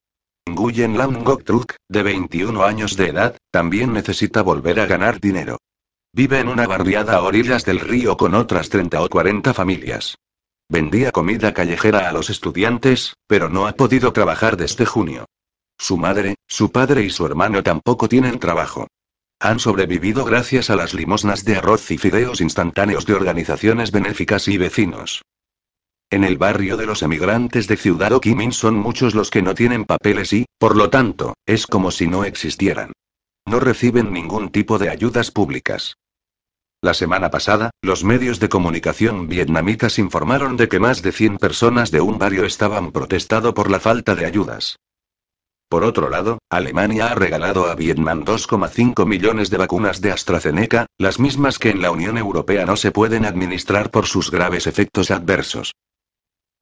Nguyen 0.49 0.97
Lam 0.97 1.23
Gok 1.23 1.43
Truk, 1.45 1.75
de 1.88 2.03
21 2.03 2.63
años 2.63 2.97
de 2.97 3.07
edad, 3.07 3.38
también 3.49 3.93
necesita 3.93 4.41
volver 4.41 4.81
a 4.81 4.88
ganar 4.88 5.21
dinero. 5.21 5.57
Vive 6.13 6.39
en 6.39 6.49
una 6.49 6.67
barriada 6.67 7.15
a 7.15 7.21
orillas 7.21 7.63
del 7.63 7.79
río 7.79 8.17
con 8.17 8.33
otras 8.33 8.69
30 8.69 9.01
o 9.01 9.07
40 9.07 9.53
familias. 9.53 10.17
Vendía 10.69 11.11
comida 11.11 11.53
callejera 11.53 12.09
a 12.09 12.11
los 12.11 12.29
estudiantes, 12.29 13.13
pero 13.25 13.47
no 13.49 13.67
ha 13.67 13.73
podido 13.73 14.11
trabajar 14.11 14.57
desde 14.57 14.85
junio. 14.85 15.27
Su 15.78 15.97
madre, 15.97 16.36
su 16.47 16.71
padre 16.71 17.03
y 17.03 17.09
su 17.09 17.25
hermano 17.25 17.61
tampoco 17.63 18.09
tienen 18.09 18.39
trabajo. 18.39 18.88
Han 19.39 19.59
sobrevivido 19.59 20.25
gracias 20.25 20.69
a 20.71 20.75
las 20.75 20.93
limosnas 20.93 21.45
de 21.45 21.57
arroz 21.57 21.91
y 21.91 21.97
fideos 21.97 22.41
instantáneos 22.41 23.05
de 23.05 23.13
organizaciones 23.13 23.91
benéficas 23.91 24.47
y 24.47 24.57
vecinos. 24.57 25.21
En 26.09 26.23
el 26.23 26.38
barrio 26.38 26.78
de 26.78 26.86
los 26.86 27.03
emigrantes 27.03 27.67
de 27.67 27.78
Ciudad 27.78 28.19
Minh 28.23 28.53
son 28.53 28.75
muchos 28.75 29.13
los 29.13 29.30
que 29.30 29.41
no 29.41 29.53
tienen 29.53 29.86
papeles 29.86 30.34
y, 30.34 30.45
por 30.57 30.75
lo 30.75 30.89
tanto, 30.89 31.36
es 31.45 31.67
como 31.67 31.91
si 31.91 32.07
no 32.07 32.23
existieran. 32.23 32.93
No 33.45 33.59
reciben 33.59 34.11
ningún 34.11 34.49
tipo 34.49 34.80
de 34.80 34.89
ayudas 34.89 35.32
públicas. 35.32 35.97
La 36.82 36.93
semana 36.93 37.30
pasada, 37.30 37.71
los 37.82 38.03
medios 38.03 38.39
de 38.39 38.49
comunicación 38.49 39.28
vietnamitas 39.28 39.99
informaron 39.99 40.57
de 40.57 40.67
que 40.67 40.80
más 40.80 41.01
de 41.01 41.11
100 41.11 41.38
personas 41.38 41.91
de 41.91 42.01
un 42.01 42.17
barrio 42.17 42.45
estaban 42.45 42.91
protestando 42.91 43.53
por 43.53 43.69
la 43.69 43.80
falta 43.80 44.15
de 44.15 44.25
ayudas. 44.25 44.78
Por 45.70 45.84
otro 45.84 46.09
lado, 46.09 46.39
Alemania 46.49 47.07
ha 47.07 47.15
regalado 47.15 47.70
a 47.70 47.76
Vietnam 47.76 48.24
2,5 48.24 49.05
millones 49.05 49.49
de 49.49 49.57
vacunas 49.57 49.99
de 49.99 50.11
AstraZeneca, 50.11 50.86
las 50.97 51.20
mismas 51.20 51.59
que 51.59 51.72
en 51.72 51.82
la 51.82 51.91
Unión 51.91 52.18
Europea 52.18 52.65
no 52.65 52.78
se 52.78 52.91
pueden 52.91 53.26
administrar 53.26 53.91
por 53.91 54.05
sus 54.05 54.32
graves 54.32 54.65
efectos 54.65 55.11
adversos. 55.11 55.74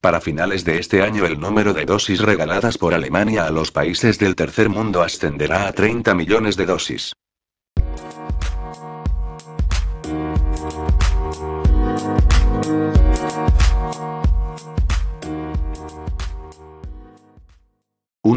Para 0.01 0.21
finales 0.21 0.65
de 0.65 0.79
este 0.79 1.03
año 1.03 1.25
el 1.25 1.39
número 1.39 1.73
de 1.73 1.85
dosis 1.85 2.19
regaladas 2.19 2.79
por 2.79 2.95
Alemania 2.95 3.45
a 3.45 3.51
los 3.51 3.71
países 3.71 4.17
del 4.17 4.35
tercer 4.35 4.69
mundo 4.69 5.03
ascenderá 5.03 5.67
a 5.67 5.73
30 5.73 6.15
millones 6.15 6.57
de 6.57 6.65
dosis. 6.65 7.13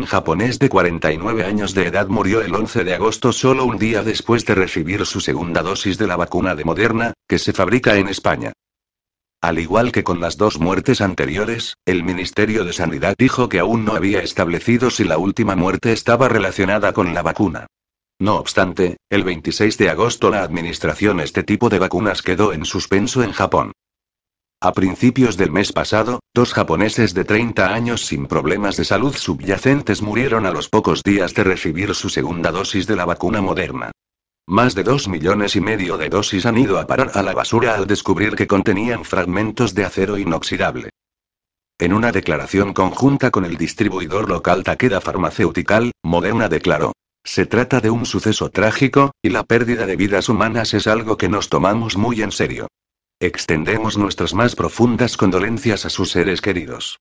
Japonés 0.05 0.59
de 0.59 0.69
49 0.69 1.45
años 1.45 1.73
de 1.73 1.87
edad 1.87 2.09
murió 2.09 2.43
el 2.43 2.55
11 2.55 2.85
de 2.85 2.95
agosto 2.95 3.33
solo 3.33 3.65
un 3.65 3.79
día 3.79 4.03
después 4.03 4.45
de 4.45 4.55
recibir 4.55 5.07
su 5.07 5.21
segunda 5.21 5.63
dosis 5.63 5.97
de 5.97 6.07
la 6.07 6.17
vacuna 6.17 6.55
de 6.55 6.65
Moderna, 6.65 7.15
que 7.27 7.39
se 7.39 7.55
fabrica 7.55 7.97
en 7.97 8.09
España. 8.09 8.53
Al 9.41 9.59
igual 9.59 9.91
que 9.91 10.05
con 10.05 10.21
las 10.21 10.37
dos 10.37 10.59
muertes 10.59 11.01
anteriores, 11.01 11.75
el 11.87 12.05
Ministerio 12.05 12.65
de 12.65 12.75
Sanidad 12.75 13.15
dijo 13.17 13.49
que 13.49 13.61
aún 13.61 13.87
no 13.87 13.95
había 13.95 14.21
establecido 14.21 14.91
si 14.91 15.05
la 15.05 15.17
última 15.17 15.57
muerte 15.57 15.93
estaba 15.93 16.29
relacionada 16.29 16.93
con 16.93 17.15
la 17.15 17.23
vacuna. 17.23 17.67
No 18.19 18.37
obstante, 18.37 18.99
el 19.09 19.25
26 19.25 19.79
de 19.79 19.89
agosto 19.89 20.29
la 20.29 20.43
administración 20.43 21.21
este 21.21 21.45
tipo 21.45 21.71
de 21.71 21.79
vacunas 21.79 22.21
quedó 22.21 22.53
en 22.53 22.67
suspenso 22.67 23.23
en 23.23 23.33
Japón. 23.33 23.73
A 24.61 24.73
principios 24.73 25.37
del 25.37 25.53
mes 25.53 25.73
pasado, 25.73 26.19
dos 26.35 26.53
japoneses 26.53 27.15
de 27.15 27.25
30 27.25 27.73
años 27.73 28.05
sin 28.05 28.27
problemas 28.27 28.77
de 28.77 28.85
salud 28.85 29.15
subyacentes 29.15 30.03
murieron 30.03 30.47
a 30.47 30.51
los 30.51 30.69
pocos 30.69 31.05
días 31.05 31.33
de 31.35 31.45
recibir 31.45 31.95
su 31.95 32.09
segunda 32.09 32.51
dosis 32.51 32.89
de 32.89 32.97
la 32.97 33.05
vacuna 33.05 33.41
moderna. 33.41 33.93
Más 34.49 34.75
de 34.75 34.83
dos 34.83 35.07
millones 35.07 35.55
y 35.55 35.61
medio 35.61 35.97
de 35.97 36.09
dosis 36.09 36.45
han 36.45 36.59
ido 36.59 36.81
a 36.81 36.89
parar 36.89 37.13
a 37.15 37.23
la 37.23 37.35
basura 37.35 37.77
al 37.77 37.87
descubrir 37.87 38.35
que 38.35 38.49
contenían 38.49 39.05
fragmentos 39.05 39.77
de 39.77 39.85
acero 39.85 40.19
inoxidable. 40.19 40.91
En 41.79 41.93
una 41.93 42.11
declaración 42.11 42.75
conjunta 42.75 43.31
con 43.31 43.45
el 43.45 43.57
distribuidor 43.57 44.29
local 44.29 44.65
Takeda 44.65 45.01
Pharmaceutical, 45.01 45.93
Moderna 46.03 46.49
declaró, 46.49 46.95
se 47.25 47.47
trata 47.47 47.81
de 47.81 47.91
un 47.91 48.07
suceso 48.07 48.51
trágico, 48.51 49.13
y 49.23 49.29
la 49.29 49.45
pérdida 49.45 49.87
de 49.87 49.95
vidas 49.95 50.29
humanas 50.29 50.75
es 50.75 50.89
algo 50.89 51.17
que 51.17 51.29
nos 51.29 51.49
tomamos 51.49 51.97
muy 51.97 52.23
en 52.23 52.33
serio. 52.33 52.67
Extendemos 53.21 53.99
nuestras 53.99 54.33
más 54.33 54.55
profundas 54.55 55.17
condolencias 55.17 55.85
a 55.85 55.91
sus 55.91 56.13
seres 56.13 56.41
queridos. 56.41 57.01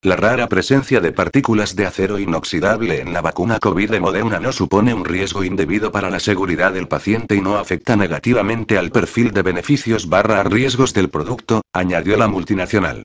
La 0.00 0.14
rara 0.14 0.48
presencia 0.48 1.00
de 1.00 1.10
partículas 1.10 1.74
de 1.74 1.86
acero 1.86 2.20
inoxidable 2.20 3.00
en 3.00 3.12
la 3.12 3.20
vacuna 3.20 3.58
COVID 3.58 3.90
de 3.90 3.98
Moderna 3.98 4.38
no 4.38 4.52
supone 4.52 4.94
un 4.94 5.04
riesgo 5.04 5.42
indebido 5.42 5.90
para 5.90 6.08
la 6.08 6.20
seguridad 6.20 6.72
del 6.72 6.86
paciente 6.86 7.34
y 7.34 7.40
no 7.40 7.56
afecta 7.56 7.96
negativamente 7.96 8.78
al 8.78 8.92
perfil 8.92 9.32
de 9.32 9.42
beneficios 9.42 10.08
barra 10.08 10.44
riesgos 10.44 10.94
del 10.94 11.10
producto, 11.10 11.62
añadió 11.72 12.16
la 12.16 12.28
multinacional. 12.28 13.02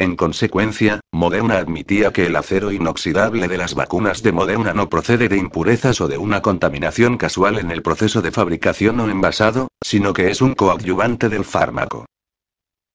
En 0.00 0.16
consecuencia, 0.16 1.00
Moderna 1.12 1.58
admitía 1.58 2.10
que 2.10 2.24
el 2.24 2.34
acero 2.34 2.72
inoxidable 2.72 3.48
de 3.48 3.58
las 3.58 3.74
vacunas 3.74 4.22
de 4.22 4.32
Moderna 4.32 4.72
no 4.72 4.88
procede 4.88 5.28
de 5.28 5.36
impurezas 5.36 6.00
o 6.00 6.08
de 6.08 6.16
una 6.16 6.40
contaminación 6.40 7.18
casual 7.18 7.58
en 7.58 7.70
el 7.70 7.82
proceso 7.82 8.22
de 8.22 8.32
fabricación 8.32 8.98
o 9.00 9.10
envasado, 9.10 9.68
sino 9.84 10.14
que 10.14 10.30
es 10.30 10.40
un 10.40 10.54
coadyuvante 10.54 11.28
del 11.28 11.44
fármaco. 11.44 12.06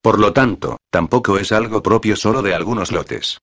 Por 0.02 0.18
lo 0.18 0.32
tanto, 0.32 0.78
tampoco 0.90 1.38
es 1.38 1.52
algo 1.52 1.80
propio 1.80 2.16
solo 2.16 2.42
de 2.42 2.54
algunos 2.54 2.90
lotes. 2.90 3.38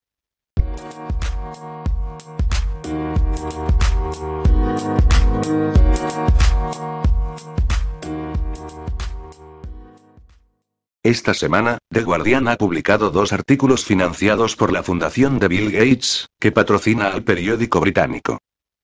Esta 11.04 11.34
semana, 11.34 11.76
The 11.92 12.02
Guardian 12.02 12.48
ha 12.48 12.56
publicado 12.56 13.10
dos 13.10 13.34
artículos 13.34 13.84
financiados 13.84 14.56
por 14.56 14.72
la 14.72 14.82
fundación 14.82 15.38
de 15.38 15.48
Bill 15.48 15.70
Gates, 15.70 16.30
que 16.40 16.50
patrocina 16.50 17.08
al 17.08 17.22
periódico 17.22 17.78
británico. 17.78 18.38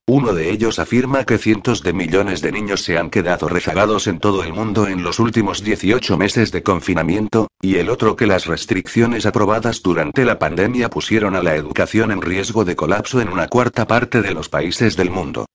Uno 0.06 0.34
de 0.34 0.50
ellos 0.50 0.78
afirma 0.78 1.24
que 1.24 1.38
cientos 1.38 1.82
de 1.82 1.94
millones 1.94 2.42
de 2.42 2.52
niños 2.52 2.82
se 2.82 2.98
han 2.98 3.08
quedado 3.08 3.48
rezagados 3.48 4.06
en 4.06 4.18
todo 4.18 4.44
el 4.44 4.52
mundo 4.52 4.86
en 4.86 5.02
los 5.02 5.18
últimos 5.18 5.64
18 5.64 6.18
meses 6.18 6.52
de 6.52 6.62
confinamiento, 6.62 7.48
y 7.62 7.76
el 7.76 7.88
otro 7.88 8.16
que 8.16 8.26
las 8.26 8.44
restricciones 8.44 9.24
aprobadas 9.24 9.82
durante 9.82 10.26
la 10.26 10.38
pandemia 10.38 10.90
pusieron 10.90 11.34
a 11.36 11.42
la 11.42 11.56
educación 11.56 12.12
en 12.12 12.20
riesgo 12.20 12.66
de 12.66 12.76
colapso 12.76 13.22
en 13.22 13.30
una 13.30 13.48
cuarta 13.48 13.86
parte 13.86 14.20
de 14.20 14.34
los 14.34 14.50
países 14.50 14.94
del 14.94 15.08
mundo. 15.08 15.46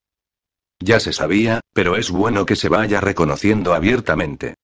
Ya 0.79 0.99
se 0.99 1.13
sabía, 1.13 1.61
pero 1.73 1.95
es 1.95 2.09
bueno 2.09 2.47
que 2.47 2.55
se 2.55 2.69
vaya 2.69 3.01
reconociendo 3.01 3.75
abiertamente. 3.75 4.55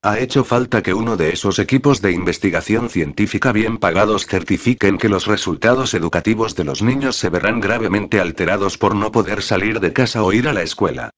Ha 0.00 0.20
hecho 0.20 0.44
falta 0.44 0.80
que 0.80 0.94
uno 0.94 1.16
de 1.16 1.32
esos 1.32 1.58
equipos 1.58 2.00
de 2.00 2.12
investigación 2.12 2.88
científica 2.88 3.50
bien 3.50 3.78
pagados 3.78 4.26
certifiquen 4.26 4.96
que 4.96 5.08
los 5.08 5.26
resultados 5.26 5.92
educativos 5.92 6.54
de 6.54 6.62
los 6.62 6.82
niños 6.82 7.16
se 7.16 7.30
verán 7.30 7.58
gravemente 7.58 8.20
alterados 8.20 8.78
por 8.78 8.94
no 8.94 9.10
poder 9.10 9.42
salir 9.42 9.80
de 9.80 9.92
casa 9.92 10.22
o 10.22 10.32
ir 10.32 10.46
a 10.46 10.52
la 10.52 10.62
escuela. 10.62 11.10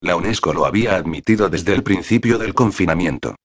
La 0.00 0.16
UNESCO 0.16 0.54
lo 0.54 0.64
había 0.64 0.96
admitido 0.96 1.50
desde 1.50 1.74
el 1.74 1.82
principio 1.82 2.38
del 2.38 2.54
confinamiento. 2.54 3.36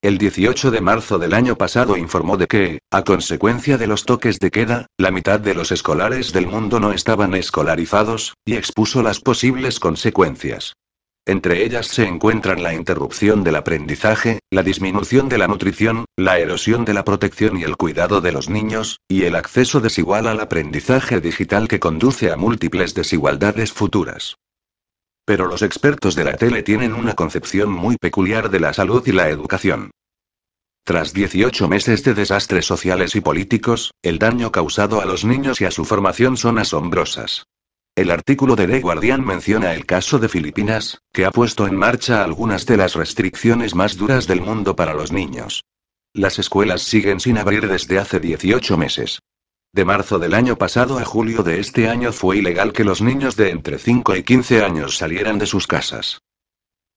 El 0.00 0.18
18 0.18 0.70
de 0.70 0.80
marzo 0.80 1.18
del 1.18 1.34
año 1.34 1.56
pasado 1.56 1.96
informó 1.96 2.36
de 2.36 2.46
que, 2.46 2.78
a 2.92 3.02
consecuencia 3.02 3.78
de 3.78 3.88
los 3.88 4.04
toques 4.04 4.38
de 4.38 4.52
queda, 4.52 4.86
la 4.96 5.10
mitad 5.10 5.40
de 5.40 5.54
los 5.54 5.72
escolares 5.72 6.32
del 6.32 6.46
mundo 6.46 6.78
no 6.78 6.92
estaban 6.92 7.34
escolarizados, 7.34 8.34
y 8.44 8.54
expuso 8.54 9.02
las 9.02 9.18
posibles 9.18 9.80
consecuencias. 9.80 10.74
Entre 11.26 11.64
ellas 11.64 11.86
se 11.86 12.06
encuentran 12.06 12.62
la 12.62 12.74
interrupción 12.74 13.44
del 13.44 13.56
aprendizaje, 13.56 14.40
la 14.50 14.62
disminución 14.62 15.30
de 15.30 15.38
la 15.38 15.48
nutrición, 15.48 16.04
la 16.16 16.38
erosión 16.38 16.84
de 16.84 16.92
la 16.92 17.04
protección 17.04 17.56
y 17.56 17.62
el 17.62 17.76
cuidado 17.76 18.20
de 18.20 18.30
los 18.30 18.50
niños, 18.50 19.00
y 19.08 19.22
el 19.22 19.34
acceso 19.34 19.80
desigual 19.80 20.26
al 20.26 20.40
aprendizaje 20.40 21.22
digital 21.22 21.66
que 21.66 21.80
conduce 21.80 22.30
a 22.30 22.36
múltiples 22.36 22.94
desigualdades 22.94 23.72
futuras. 23.72 24.36
Pero 25.24 25.46
los 25.46 25.62
expertos 25.62 26.14
de 26.14 26.24
la 26.24 26.36
tele 26.36 26.62
tienen 26.62 26.92
una 26.92 27.14
concepción 27.14 27.70
muy 27.70 27.96
peculiar 27.96 28.50
de 28.50 28.60
la 28.60 28.74
salud 28.74 29.02
y 29.06 29.12
la 29.12 29.30
educación. 29.30 29.90
Tras 30.84 31.14
18 31.14 31.66
meses 31.66 32.04
de 32.04 32.12
desastres 32.12 32.66
sociales 32.66 33.16
y 33.16 33.22
políticos, 33.22 33.92
el 34.02 34.18
daño 34.18 34.52
causado 34.52 35.00
a 35.00 35.06
los 35.06 35.24
niños 35.24 35.62
y 35.62 35.64
a 35.64 35.70
su 35.70 35.86
formación 35.86 36.36
son 36.36 36.58
asombrosas. 36.58 37.46
El 37.96 38.10
artículo 38.10 38.56
de 38.56 38.66
The 38.66 38.80
Guardian 38.80 39.24
menciona 39.24 39.72
el 39.72 39.86
caso 39.86 40.18
de 40.18 40.28
Filipinas, 40.28 41.00
que 41.12 41.24
ha 41.24 41.30
puesto 41.30 41.68
en 41.68 41.76
marcha 41.76 42.24
algunas 42.24 42.66
de 42.66 42.76
las 42.76 42.96
restricciones 42.96 43.76
más 43.76 43.96
duras 43.96 44.26
del 44.26 44.40
mundo 44.40 44.74
para 44.74 44.94
los 44.94 45.12
niños. 45.12 45.62
Las 46.12 46.40
escuelas 46.40 46.82
siguen 46.82 47.20
sin 47.20 47.38
abrir 47.38 47.68
desde 47.68 48.00
hace 48.00 48.18
18 48.18 48.76
meses. 48.76 49.20
De 49.72 49.84
marzo 49.84 50.18
del 50.18 50.34
año 50.34 50.56
pasado 50.56 50.98
a 50.98 51.04
julio 51.04 51.44
de 51.44 51.60
este 51.60 51.88
año 51.88 52.12
fue 52.12 52.38
ilegal 52.38 52.72
que 52.72 52.82
los 52.82 53.00
niños 53.00 53.36
de 53.36 53.50
entre 53.50 53.78
5 53.78 54.16
y 54.16 54.24
15 54.24 54.64
años 54.64 54.96
salieran 54.96 55.38
de 55.38 55.46
sus 55.46 55.68
casas. 55.68 56.18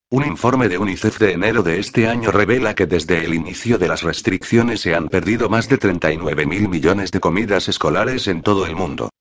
Un 0.10 0.26
informe 0.26 0.68
de 0.68 0.80
UNICEF 0.80 1.20
de 1.20 1.34
enero 1.34 1.62
de 1.62 1.80
este 1.80 2.08
año 2.08 2.32
revela 2.32 2.74
que 2.74 2.88
desde 2.88 3.24
el 3.24 3.36
inicio 3.36 3.78
de 3.78 3.88
las 3.88 4.02
restricciones 4.02 4.82
se 4.82 4.96
han 4.96 5.10
perdido 5.10 5.48
más 5.48 5.70
de 5.70 5.78
39 5.78 6.48
mil 6.48 6.68
millones 6.70 7.12
de 7.12 7.20
comidas 7.20 7.68
escolares 7.68 8.28
en 8.28 8.42
todo 8.42 8.66
el 8.66 8.76
mundo. 8.76 9.12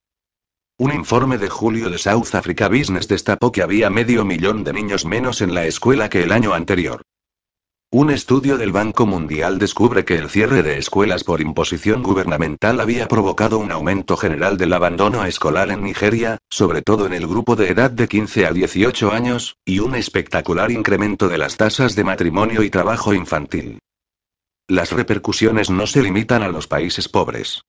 Un 0.79 0.93
informe 0.93 1.39
de 1.39 1.49
julio 1.49 1.89
de 1.89 1.97
South 1.97 2.35
Africa 2.35 2.67
Business 2.67 3.07
destapó 3.07 3.51
que 3.51 3.63
había 3.63 3.89
medio 3.89 4.23
millón 4.23 4.63
de 4.63 4.73
niños 4.73 5.05
menos 5.05 5.41
en 5.41 5.55
la 5.55 5.65
escuela 5.65 6.07
que 6.07 6.21
el 6.21 6.31
año 6.31 6.53
anterior. 6.53 7.01
Un 7.89 8.11
estudio 8.11 8.59
del 8.59 8.71
Banco 8.71 9.07
Mundial 9.07 9.57
descubre 9.57 10.05
que 10.05 10.17
el 10.17 10.29
cierre 10.29 10.61
de 10.61 10.77
escuelas 10.77 11.23
por 11.23 11.41
imposición 11.41 12.03
gubernamental 12.03 12.79
había 12.79 13.07
provocado 13.07 13.57
un 13.57 13.71
aumento 13.71 14.17
general 14.17 14.57
del 14.57 14.71
abandono 14.71 15.25
escolar 15.25 15.71
en 15.71 15.81
Nigeria, 15.81 16.37
sobre 16.47 16.83
todo 16.83 17.07
en 17.07 17.13
el 17.13 17.25
grupo 17.25 17.55
de 17.55 17.71
edad 17.71 17.89
de 17.89 18.07
15 18.07 18.45
a 18.45 18.51
18 18.51 19.11
años, 19.11 19.55
y 19.65 19.79
un 19.79 19.95
espectacular 19.95 20.69
incremento 20.69 21.27
de 21.27 21.39
las 21.39 21.57
tasas 21.57 21.95
de 21.95 22.03
matrimonio 22.03 22.61
y 22.61 22.69
trabajo 22.69 23.15
infantil. 23.15 23.79
Las 24.67 24.91
repercusiones 24.91 25.71
no 25.71 25.87
se 25.87 26.03
limitan 26.03 26.43
a 26.43 26.49
los 26.49 26.67
países 26.67 27.09
pobres. 27.09 27.63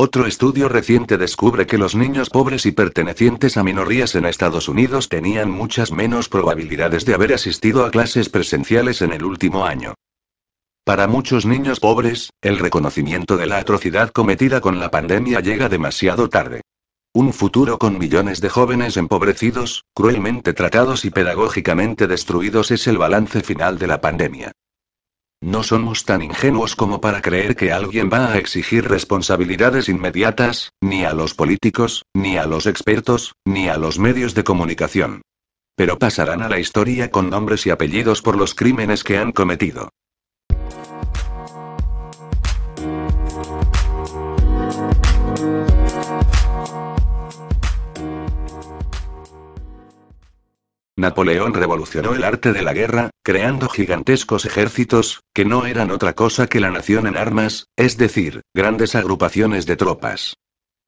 Otro 0.00 0.26
estudio 0.26 0.68
reciente 0.68 1.18
descubre 1.18 1.66
que 1.66 1.76
los 1.76 1.96
niños 1.96 2.30
pobres 2.30 2.66
y 2.66 2.70
pertenecientes 2.70 3.56
a 3.56 3.64
minorías 3.64 4.14
en 4.14 4.26
Estados 4.26 4.68
Unidos 4.68 5.08
tenían 5.08 5.50
muchas 5.50 5.90
menos 5.90 6.28
probabilidades 6.28 7.04
de 7.04 7.14
haber 7.14 7.32
asistido 7.32 7.84
a 7.84 7.90
clases 7.90 8.28
presenciales 8.28 9.02
en 9.02 9.12
el 9.12 9.24
último 9.24 9.66
año. 9.66 9.94
Para 10.84 11.08
muchos 11.08 11.46
niños 11.46 11.80
pobres, 11.80 12.30
el 12.42 12.60
reconocimiento 12.60 13.36
de 13.36 13.46
la 13.46 13.58
atrocidad 13.58 14.10
cometida 14.10 14.60
con 14.60 14.78
la 14.78 14.92
pandemia 14.92 15.40
llega 15.40 15.68
demasiado 15.68 16.28
tarde. 16.28 16.60
Un 17.12 17.32
futuro 17.32 17.76
con 17.80 17.98
millones 17.98 18.40
de 18.40 18.50
jóvenes 18.50 18.96
empobrecidos, 18.96 19.82
cruelmente 19.94 20.52
tratados 20.52 21.04
y 21.04 21.10
pedagógicamente 21.10 22.06
destruidos 22.06 22.70
es 22.70 22.86
el 22.86 22.98
balance 22.98 23.40
final 23.40 23.80
de 23.80 23.88
la 23.88 24.00
pandemia. 24.00 24.52
No 25.40 25.62
somos 25.62 26.04
tan 26.04 26.22
ingenuos 26.22 26.74
como 26.74 27.00
para 27.00 27.22
creer 27.22 27.54
que 27.54 27.70
alguien 27.70 28.10
va 28.12 28.32
a 28.32 28.38
exigir 28.38 28.88
responsabilidades 28.88 29.88
inmediatas, 29.88 30.72
ni 30.80 31.04
a 31.04 31.12
los 31.12 31.34
políticos, 31.34 32.04
ni 32.12 32.36
a 32.36 32.46
los 32.46 32.66
expertos, 32.66 33.34
ni 33.44 33.68
a 33.68 33.76
los 33.76 34.00
medios 34.00 34.34
de 34.34 34.42
comunicación. 34.42 35.22
Pero 35.76 35.98
pasarán 35.98 36.42
a 36.42 36.48
la 36.48 36.58
historia 36.58 37.12
con 37.12 37.30
nombres 37.30 37.66
y 37.66 37.70
apellidos 37.70 38.20
por 38.20 38.36
los 38.36 38.54
crímenes 38.54 39.04
que 39.04 39.16
han 39.16 39.30
cometido. 39.30 39.90
Napoleón 50.98 51.54
revolucionó 51.54 52.12
el 52.12 52.24
arte 52.24 52.52
de 52.52 52.62
la 52.62 52.72
guerra, 52.72 53.10
creando 53.22 53.68
gigantescos 53.68 54.44
ejércitos, 54.44 55.20
que 55.32 55.44
no 55.44 55.64
eran 55.64 55.92
otra 55.92 56.14
cosa 56.14 56.48
que 56.48 56.58
la 56.58 56.72
nación 56.72 57.06
en 57.06 57.16
armas, 57.16 57.68
es 57.76 57.96
decir, 57.96 58.42
grandes 58.52 58.96
agrupaciones 58.96 59.64
de 59.64 59.76
tropas. 59.76 60.34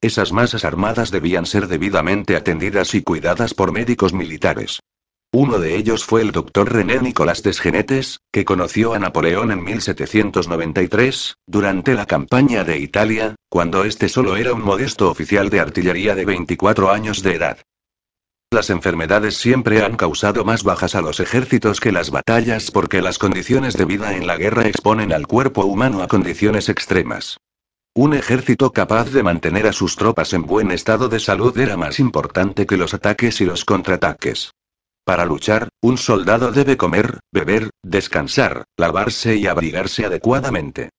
Esas 0.00 0.32
masas 0.32 0.64
armadas 0.64 1.12
debían 1.12 1.46
ser 1.46 1.68
debidamente 1.68 2.34
atendidas 2.34 2.92
y 2.96 3.02
cuidadas 3.02 3.54
por 3.54 3.70
médicos 3.70 4.12
militares. 4.12 4.80
Uno 5.32 5.61
de 5.61 5.76
ellos 5.76 6.04
fue 6.04 6.22
el 6.22 6.32
doctor 6.32 6.72
René 6.72 6.98
Nicolás 6.98 7.44
Desgenetes, 7.44 8.18
que 8.32 8.44
conoció 8.44 8.94
a 8.94 8.98
Napoleón 8.98 9.52
en 9.52 9.62
1793, 9.62 11.36
durante 11.46 11.94
la 11.94 12.06
campaña 12.06 12.64
de 12.64 12.78
Italia, 12.78 13.36
cuando 13.48 13.84
este 13.84 14.08
solo 14.08 14.36
era 14.36 14.54
un 14.54 14.62
modesto 14.62 15.08
oficial 15.08 15.50
de 15.50 15.61
artillería 15.61 16.16
de 16.16 16.24
24 16.24 16.90
años 16.90 17.22
de 17.22 17.34
edad. 17.36 17.58
Las 18.53 18.68
enfermedades 18.68 19.36
siempre 19.36 19.84
han 19.84 19.96
causado 19.96 20.44
más 20.44 20.64
bajas 20.64 20.96
a 20.96 21.03
los 21.03 21.20
ejércitos 21.20 21.78
que 21.78 21.92
las 21.92 22.11
batallas 22.11 22.72
porque 22.72 23.01
las 23.01 23.16
condiciones 23.16 23.76
de 23.76 23.84
vida 23.84 24.16
en 24.16 24.26
la 24.26 24.36
guerra 24.36 24.66
exponen 24.66 25.12
al 25.12 25.28
cuerpo 25.28 25.64
humano 25.64 26.03
a 26.03 26.09
condiciones 26.09 26.68
extremas. 26.68 27.38
Un 27.94 28.12
ejército 28.12 28.72
capaz 28.72 29.12
de 29.12 29.22
mantener 29.22 29.68
a 29.68 29.72
sus 29.72 29.94
tropas 29.94 30.32
en 30.32 30.42
buen 30.42 30.72
estado 30.72 31.09
de 31.09 31.20
salud 31.20 31.57
era 31.57 31.76
más 31.76 32.01
importante 32.01 32.66
que 32.66 32.76
los 32.76 32.92
ataques 32.92 33.40
y 33.40 33.44
los 33.44 33.64
contraataques. 33.64 34.51
Para 35.05 35.24
luchar, 35.24 35.68
un 35.80 35.96
soldado 35.96 36.51
debe 36.51 36.76
comer, 36.76 37.20
beber, 37.32 37.70
descansar, 37.84 38.64
lavarse 38.76 39.36
y 39.36 39.46
abrigarse 39.46 40.07
adecuadamente. 40.07 40.90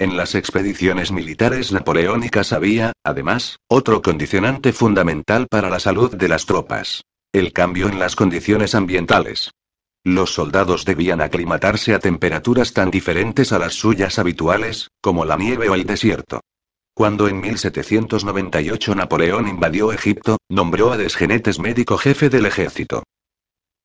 En 0.00 0.16
las 0.16 0.34
expediciones 0.34 1.12
militares 1.12 1.72
napoleónicas 1.72 2.54
había, 2.54 2.94
además, 3.04 3.58
otro 3.68 4.00
condicionante 4.00 4.72
fundamental 4.72 5.46
para 5.46 5.68
la 5.68 5.78
salud 5.78 6.16
de 6.16 6.26
las 6.26 6.46
tropas. 6.46 7.04
El 7.34 7.52
cambio 7.52 7.86
en 7.86 7.98
las 7.98 8.16
condiciones 8.16 8.74
ambientales. 8.74 9.50
Los 10.02 10.32
soldados 10.32 10.86
debían 10.86 11.20
aclimatarse 11.20 11.92
a 11.92 11.98
temperaturas 11.98 12.72
tan 12.72 12.90
diferentes 12.90 13.52
a 13.52 13.58
las 13.58 13.74
suyas 13.74 14.18
habituales, 14.18 14.88
como 15.02 15.26
la 15.26 15.36
nieve 15.36 15.68
o 15.68 15.74
el 15.74 15.84
desierto. 15.84 16.40
Cuando 16.94 17.28
en 17.28 17.42
1798 17.42 18.94
Napoleón 18.94 19.48
invadió 19.48 19.92
Egipto, 19.92 20.38
nombró 20.48 20.92
a 20.92 20.96
Desgenetes 20.96 21.58
médico 21.58 21.98
jefe 21.98 22.30
del 22.30 22.46
ejército. 22.46 23.02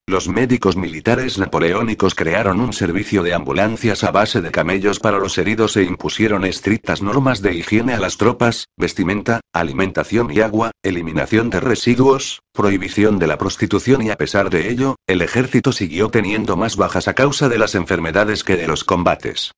Los 0.08 0.28
médicos 0.30 0.78
militares 0.78 1.40
napoleónicos 1.40 2.14
crearon 2.14 2.62
un 2.62 2.74
servicio 2.74 3.24
de 3.24 3.34
ambulancias 3.34 4.04
a 4.04 4.12
base 4.12 4.40
de 4.40 4.52
camellos 4.52 5.00
para 5.00 5.18
los 5.18 5.36
heridos 5.40 5.76
e 5.78 5.84
impusieron 5.84 6.46
estrictas 6.46 7.02
normas 7.02 7.42
de 7.42 7.56
higiene 7.56 7.96
a 7.96 8.00
las 8.00 8.18
tropas, 8.18 8.68
vestimenta, 8.78 9.42
alimentación 9.52 10.30
y 10.32 10.42
agua, 10.42 10.70
eliminación 10.84 11.50
de 11.50 11.60
residuos, 11.60 12.42
prohibición 12.54 13.18
de 13.18 13.26
la 13.26 13.40
prostitución 13.40 14.04
y 14.04 14.12
a 14.12 14.16
pesar 14.16 14.52
de 14.52 14.70
ello, 14.70 14.96
el 15.08 15.24
ejército 15.24 15.72
siguió 15.72 16.10
teniendo 16.10 16.56
más 16.56 16.76
bajas 16.76 17.08
a 17.08 17.16
causa 17.16 17.50
de 17.50 17.58
las 17.58 17.74
enfermedades 17.74 18.44
que 18.44 18.58
de 18.58 18.68
los 18.68 18.84
combates. 18.84 19.54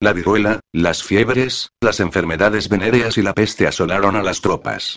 La 0.00 0.12
viruela, 0.12 0.58
las 0.72 1.04
fiebres, 1.04 1.68
las 1.80 2.00
enfermedades 2.00 2.68
venéreas 2.68 3.16
y 3.16 3.22
la 3.22 3.32
peste 3.32 3.68
asolaron 3.68 4.16
a 4.16 4.24
las 4.24 4.40
tropas. 4.40 4.96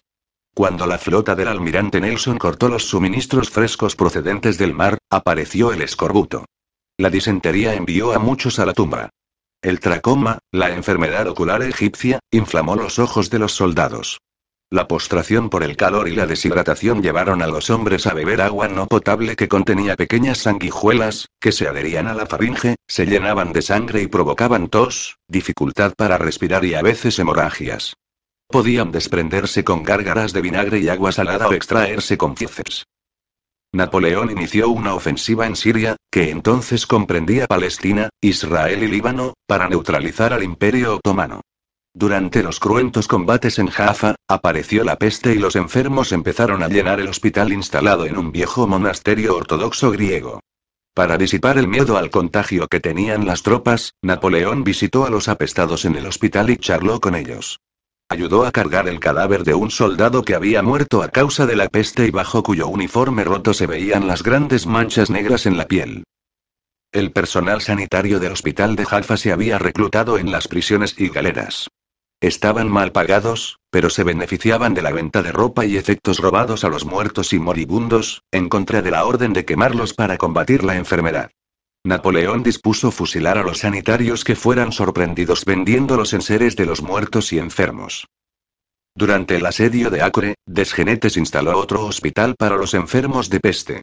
Cuando 0.55 0.87
la 0.87 0.97
flota 0.97 1.35
del 1.35 1.49
almirante 1.49 1.99
Nelson 1.99 2.37
cortó 2.37 2.69
los 2.69 2.85
suministros 2.85 3.49
frescos 3.49 3.97
procedentes 3.97 4.57
del 4.57 4.73
mar, 4.73 4.99
apareció 5.09 5.73
el 5.73 5.81
escorbuto. 5.81 6.45
La 6.97 7.09
disentería 7.09 7.73
envió 7.73 8.13
a 8.13 8.19
muchos 8.19 8.57
a 8.59 8.65
la 8.65 8.71
tumba. 8.71 9.09
El 9.61 9.81
tracoma, 9.81 10.39
la 10.53 10.69
enfermedad 10.69 11.27
ocular 11.27 11.61
egipcia, 11.61 12.19
inflamó 12.31 12.77
los 12.77 12.99
ojos 12.99 13.29
de 13.29 13.39
los 13.39 13.51
soldados. 13.51 14.21
La 14.71 14.87
postración 14.87 15.49
por 15.49 15.61
el 15.61 15.75
calor 15.75 16.07
y 16.07 16.15
la 16.15 16.25
deshidratación 16.25 17.03
llevaron 17.03 17.41
a 17.41 17.47
los 17.47 17.69
hombres 17.69 18.07
a 18.07 18.13
beber 18.13 18.39
agua 18.39 18.69
no 18.69 18.87
potable 18.87 19.35
que 19.35 19.49
contenía 19.49 19.97
pequeñas 19.97 20.37
sanguijuelas, 20.37 21.27
que 21.41 21.51
se 21.51 21.67
adherían 21.67 22.07
a 22.07 22.13
la 22.13 22.27
faringe, 22.27 22.77
se 22.87 23.05
llenaban 23.05 23.51
de 23.51 23.61
sangre 23.61 24.01
y 24.01 24.07
provocaban 24.07 24.69
tos, 24.69 25.17
dificultad 25.27 25.93
para 25.97 26.17
respirar 26.17 26.63
y 26.63 26.75
a 26.75 26.81
veces 26.81 27.19
hemorragias. 27.19 27.97
Podían 28.47 28.91
desprenderse 28.91 29.63
con 29.63 29.83
gárgaras 29.83 30.33
de 30.33 30.41
vinagre 30.41 30.79
y 30.79 30.89
agua 30.89 31.11
salada 31.11 31.47
o 31.47 31.53
extraerse 31.53 32.17
con 32.17 32.35
fieces. 32.35 32.85
Napoleón 33.73 34.31
inició 34.31 34.69
una 34.69 34.93
ofensiva 34.93 35.45
en 35.45 35.55
Siria, 35.55 35.97
que 36.09 36.29
entonces 36.29 36.87
comprendía 36.87 37.47
Palestina, 37.47 38.09
Israel 38.21 38.83
y 38.83 38.87
Líbano, 38.87 39.33
para 39.47 39.67
neutralizar 39.67 40.31
al 40.31 40.43
Imperio 40.43 40.95
Otomano. 40.95 41.41
Durante 41.93 42.43
los 42.43 42.59
cruentos 42.59 43.07
combates 43.07 43.59
en 43.59 43.67
Jaffa, 43.67 44.15
apareció 44.27 44.83
la 44.83 44.97
peste 44.97 45.33
y 45.33 45.39
los 45.39 45.55
enfermos 45.55 46.11
empezaron 46.11 46.63
a 46.63 46.67
llenar 46.67 46.99
el 46.99 47.07
hospital 47.07 47.51
instalado 47.51 48.05
en 48.05 48.17
un 48.17 48.31
viejo 48.31 48.67
monasterio 48.67 49.35
ortodoxo 49.35 49.91
griego. 49.91 50.39
Para 50.93 51.17
disipar 51.17 51.57
el 51.57 51.67
miedo 51.67 51.97
al 51.97 52.09
contagio 52.09 52.67
que 52.67 52.79
tenían 52.79 53.25
las 53.25 53.43
tropas, 53.43 53.93
Napoleón 54.01 54.63
visitó 54.63 55.05
a 55.05 55.09
los 55.09 55.27
apestados 55.27 55.83
en 55.83 55.95
el 55.95 56.05
hospital 56.05 56.49
y 56.49 56.57
charló 56.57 57.01
con 57.01 57.15
ellos. 57.15 57.59
Ayudó 58.07 58.45
a 58.45 58.51
cargar 58.51 58.87
el 58.87 58.99
cadáver 58.99 59.43
de 59.43 59.55
un 59.55 59.71
soldado 59.71 60.23
que 60.23 60.35
había 60.35 60.61
muerto 60.61 61.01
a 61.01 61.09
causa 61.09 61.47
de 61.47 61.55
la 61.55 61.69
peste 61.69 62.05
y 62.05 62.11
bajo 62.11 62.43
cuyo 62.43 62.67
uniforme 62.67 63.23
roto 63.23 63.53
se 63.53 63.65
veían 63.65 64.07
las 64.07 64.21
grandes 64.21 64.67
manchas 64.67 65.09
negras 65.09 65.47
en 65.47 65.57
la 65.57 65.65
piel. 65.65 66.03
El 66.91 67.11
personal 67.11 67.61
sanitario 67.61 68.19
del 68.19 68.33
hospital 68.33 68.75
de 68.75 68.85
Jaffa 68.85 69.17
se 69.17 69.31
había 69.31 69.57
reclutado 69.57 70.19
en 70.19 70.31
las 70.31 70.47
prisiones 70.47 70.95
y 70.99 71.09
galeras. 71.09 71.67
Estaban 72.21 72.69
mal 72.69 72.91
pagados, 72.91 73.57
pero 73.71 73.89
se 73.89 74.03
beneficiaban 74.03 74.75
de 74.75 74.83
la 74.83 74.91
venta 74.91 75.23
de 75.23 75.31
ropa 75.31 75.65
y 75.65 75.75
efectos 75.75 76.19
robados 76.19 76.63
a 76.63 76.69
los 76.69 76.85
muertos 76.85 77.33
y 77.33 77.39
moribundos, 77.39 78.21
en 78.31 78.49
contra 78.49 78.83
de 78.83 78.91
la 78.91 79.03
orden 79.05 79.33
de 79.33 79.45
quemarlos 79.45 79.93
para 79.93 80.17
combatir 80.17 80.63
la 80.63 80.75
enfermedad. 80.77 81.31
Napoleón 81.85 82.41
dispuso 82.41 82.89
fusilar 82.89 83.37
a 83.37 83.43
los 83.43 83.59
sanitarios 83.59 84.23
que 84.23 84.35
fueran 84.35 84.71
sorprendidos 84.71 85.45
vendiendo 85.45 85.97
los 85.97 86.13
enseres 86.13 86.55
de 86.55 86.65
los 86.65 86.81
muertos 86.81 87.31
y 87.31 87.37
enfermos. 87.37 88.07
Durante 88.95 89.35
el 89.35 89.45
asedio 89.45 89.91
de 89.91 90.01
Acre, 90.01 90.33
Desgenetes 90.47 91.15
instaló 91.15 91.59
otro 91.59 91.85
hospital 91.85 92.33
para 92.39 92.57
los 92.57 92.73
enfermos 92.73 93.29
de 93.29 93.39
peste. 93.39 93.81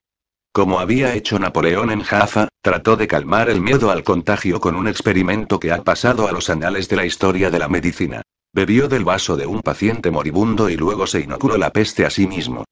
Como 0.53 0.81
había 0.81 1.15
hecho 1.15 1.39
Napoleón 1.39 1.93
en 1.93 2.03
Jaffa, 2.03 2.49
trató 2.61 2.97
de 2.97 3.07
calmar 3.07 3.49
el 3.49 3.61
miedo 3.61 3.93
al 3.93 4.03
contagio 4.03 4.61
con 4.61 4.75
un 4.75 4.89
experimento 4.89 5.61
que 5.61 5.71
ha 5.71 5.85
pasado 5.85 6.27
a 6.27 6.33
los 6.33 6.51
anales 6.51 6.89
de 6.89 6.97
la 6.97 7.07
historia 7.07 7.51
de 7.51 7.61
la 7.61 7.69
medicina. 7.69 8.23
Bebió 8.53 8.89
del 8.89 9.05
vaso 9.05 9.37
de 9.37 9.47
un 9.47 9.61
paciente 9.61 10.11
moribundo 10.11 10.69
y 10.69 10.77
luego 10.77 11.07
se 11.07 11.21
inoculó 11.21 11.57
la 11.57 11.71
peste 11.71 12.05
a 12.05 12.11
sí 12.11 12.27
mismo. 12.27 12.65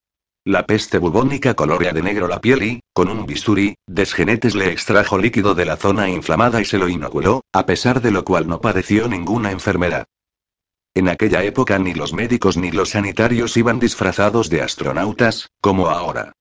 La 0.47 0.64
peste 0.64 0.97
bubónica 0.97 1.53
colorea 1.53 1.93
de 1.93 2.03
negro 2.03 2.26
la 2.26 2.41
piel 2.41 2.62
y, 2.62 2.80
con 2.95 3.11
un 3.11 3.26
bisturí, 3.26 3.74
Desgenetes 3.86 4.55
le 4.55 4.72
extrajo 4.72 5.18
líquido 5.18 5.55
de 5.55 5.66
la 5.66 5.76
zona 5.76 6.09
inflamada 6.09 6.62
y 6.62 6.64
se 6.64 6.78
lo 6.78 6.88
inoculó, 6.88 7.43
a 7.53 7.66
pesar 7.66 8.01
de 8.01 8.11
lo 8.11 8.24
cual 8.24 8.49
no 8.49 8.59
padeció 8.62 9.07
ninguna 9.07 9.51
enfermedad. 9.51 10.07
En 10.95 11.11
aquella 11.11 11.45
época 11.45 11.78
ni 11.78 11.93
los 11.93 12.14
médicos 12.14 12.57
ni 12.57 12.70
los 12.70 12.91
sanitarios 12.91 13.59
iban 13.59 13.78
disfrazados 13.78 14.49
de 14.49 14.62
astronautas, 14.62 15.51
como 15.61 15.88
ahora. 15.88 16.32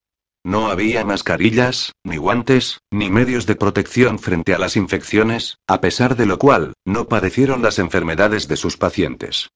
No 0.45 0.67
había 0.67 1.03
mascarillas, 1.03 1.91
ni 2.05 2.15
guantes, 2.15 2.79
ni 2.91 3.09
medios 3.09 3.45
de 3.45 3.55
protección 3.55 4.17
frente 4.17 4.53
a 4.53 4.59
las 4.59 4.77
infecciones, 4.77 5.57
a 5.67 5.81
pesar 5.81 6.15
de 6.15 6.25
lo 6.25 6.39
cual, 6.39 6.71
no 6.85 7.09
padecieron 7.09 7.61
las 7.61 7.77
enfermedades 7.79 8.47
de 8.47 8.55
sus 8.55 8.77
pacientes. 8.77 9.49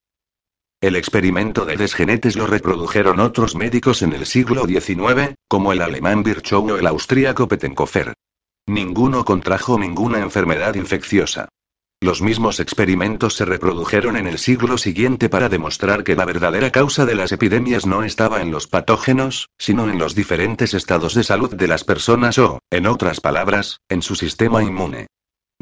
El 0.84 0.98
experimento 0.98 1.64
de 1.64 1.78
desgenetes 1.78 2.36
lo 2.36 2.46
reprodujeron 2.46 3.22
otros 3.22 3.56
médicos 3.56 4.02
en 4.02 4.12
el 4.12 4.26
siglo 4.26 4.66
XIX, 4.66 5.34
como 5.48 5.72
el 5.72 5.82
alemán 5.82 6.24
Virchow 6.24 6.72
o 6.72 6.76
el 6.76 6.86
austríaco 6.88 7.48
Pettenkofer. 7.48 8.14
Ninguno 8.68 9.24
contrajo 9.24 9.80
ninguna 9.80 10.20
enfermedad 10.20 10.76
infecciosa. 10.76 11.48
Los 12.02 12.22
mismos 12.22 12.60
experimentos 12.60 13.36
se 13.36 13.46
reprodujeron 13.46 14.18
en 14.18 14.28
el 14.28 14.38
siglo 14.38 14.78
siguiente 14.78 15.30
para 15.30 15.48
demostrar 15.48 16.04
que 16.04 16.18
la 16.18 16.26
verdadera 16.26 16.70
causa 16.70 17.06
de 17.06 17.16
las 17.16 17.32
epidemias 17.32 17.86
no 17.86 18.04
estaba 18.04 18.42
en 18.42 18.52
los 18.52 18.68
patógenos, 18.68 19.48
sino 19.58 19.90
en 19.90 19.98
los 19.98 20.16
diferentes 20.16 20.74
estados 20.74 21.14
de 21.14 21.24
salud 21.24 21.56
de 21.56 21.70
las 21.70 21.86
personas 21.86 22.38
o, 22.40 22.60
en 22.70 22.88
otras 22.88 23.22
palabras, 23.22 23.80
en 23.88 24.02
su 24.02 24.16
sistema 24.16 24.62
inmune. 24.62 25.08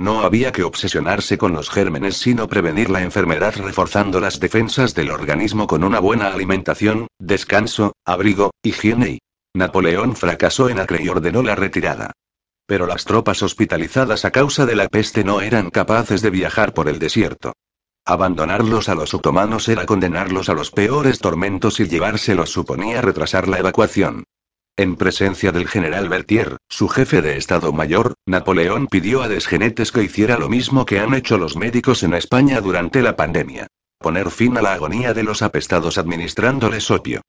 No 0.01 0.21
había 0.21 0.51
que 0.51 0.63
obsesionarse 0.63 1.37
con 1.37 1.53
los 1.53 1.69
gérmenes 1.69 2.17
sino 2.17 2.47
prevenir 2.47 2.89
la 2.89 3.03
enfermedad 3.03 3.53
reforzando 3.55 4.19
las 4.19 4.39
defensas 4.39 4.95
del 4.95 5.11
organismo 5.11 5.67
con 5.67 5.83
una 5.83 5.99
buena 5.99 6.33
alimentación, 6.33 7.05
descanso, 7.19 7.93
abrigo, 8.03 8.49
higiene 8.63 9.09
y... 9.11 9.19
Napoleón 9.53 10.15
fracasó 10.15 10.69
en 10.69 10.79
Acre 10.79 11.03
y 11.03 11.07
ordenó 11.07 11.43
la 11.43 11.53
retirada. 11.53 12.13
Pero 12.65 12.87
las 12.87 13.05
tropas 13.05 13.43
hospitalizadas 13.43 14.25
a 14.25 14.31
causa 14.31 14.65
de 14.65 14.75
la 14.75 14.87
peste 14.87 15.23
no 15.23 15.39
eran 15.39 15.69
capaces 15.69 16.23
de 16.23 16.31
viajar 16.31 16.73
por 16.73 16.89
el 16.89 16.97
desierto. 16.97 17.53
Abandonarlos 18.03 18.89
a 18.89 18.95
los 18.95 19.13
otomanos 19.13 19.69
era 19.69 19.85
condenarlos 19.85 20.49
a 20.49 20.55
los 20.55 20.71
peores 20.71 21.19
tormentos 21.19 21.79
y 21.79 21.87
llevárselos 21.87 22.49
suponía 22.49 23.03
retrasar 23.03 23.47
la 23.47 23.59
evacuación. 23.59 24.23
En 24.77 24.95
presencia 24.95 25.51
del 25.51 25.67
general 25.67 26.07
Berthier, 26.07 26.57
su 26.69 26.87
jefe 26.87 27.21
de 27.21 27.37
Estado 27.37 27.73
Mayor, 27.73 28.13
Napoleón 28.25 28.87
pidió 28.87 29.21
a 29.21 29.27
Desgenetes 29.27 29.91
que 29.91 30.03
hiciera 30.03 30.37
lo 30.37 30.47
mismo 30.47 30.85
que 30.85 30.99
han 30.99 31.13
hecho 31.13 31.37
los 31.37 31.57
médicos 31.57 32.03
en 32.03 32.13
España 32.13 32.61
durante 32.61 33.01
la 33.01 33.15
pandemia. 33.15 33.67
Poner 33.99 34.31
fin 34.31 34.57
a 34.57 34.61
la 34.61 34.73
agonía 34.73 35.13
de 35.13 35.23
los 35.23 35.41
apestados 35.41 35.97
administrándoles 35.97 36.89
opio. 36.89 37.21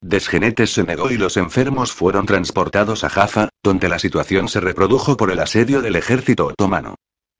Desgenetes 0.00 0.72
se 0.72 0.84
negó 0.84 1.10
y 1.10 1.16
los 1.16 1.36
enfermos 1.36 1.92
fueron 1.92 2.26
transportados 2.26 3.04
a 3.04 3.10
Jaffa, 3.10 3.48
donde 3.62 3.88
la 3.88 3.98
situación 3.98 4.48
se 4.48 4.60
reprodujo 4.60 5.16
por 5.16 5.30
el 5.30 5.40
asedio 5.40 5.82
del 5.82 5.96
ejército 5.96 6.46
otomano. 6.46 6.94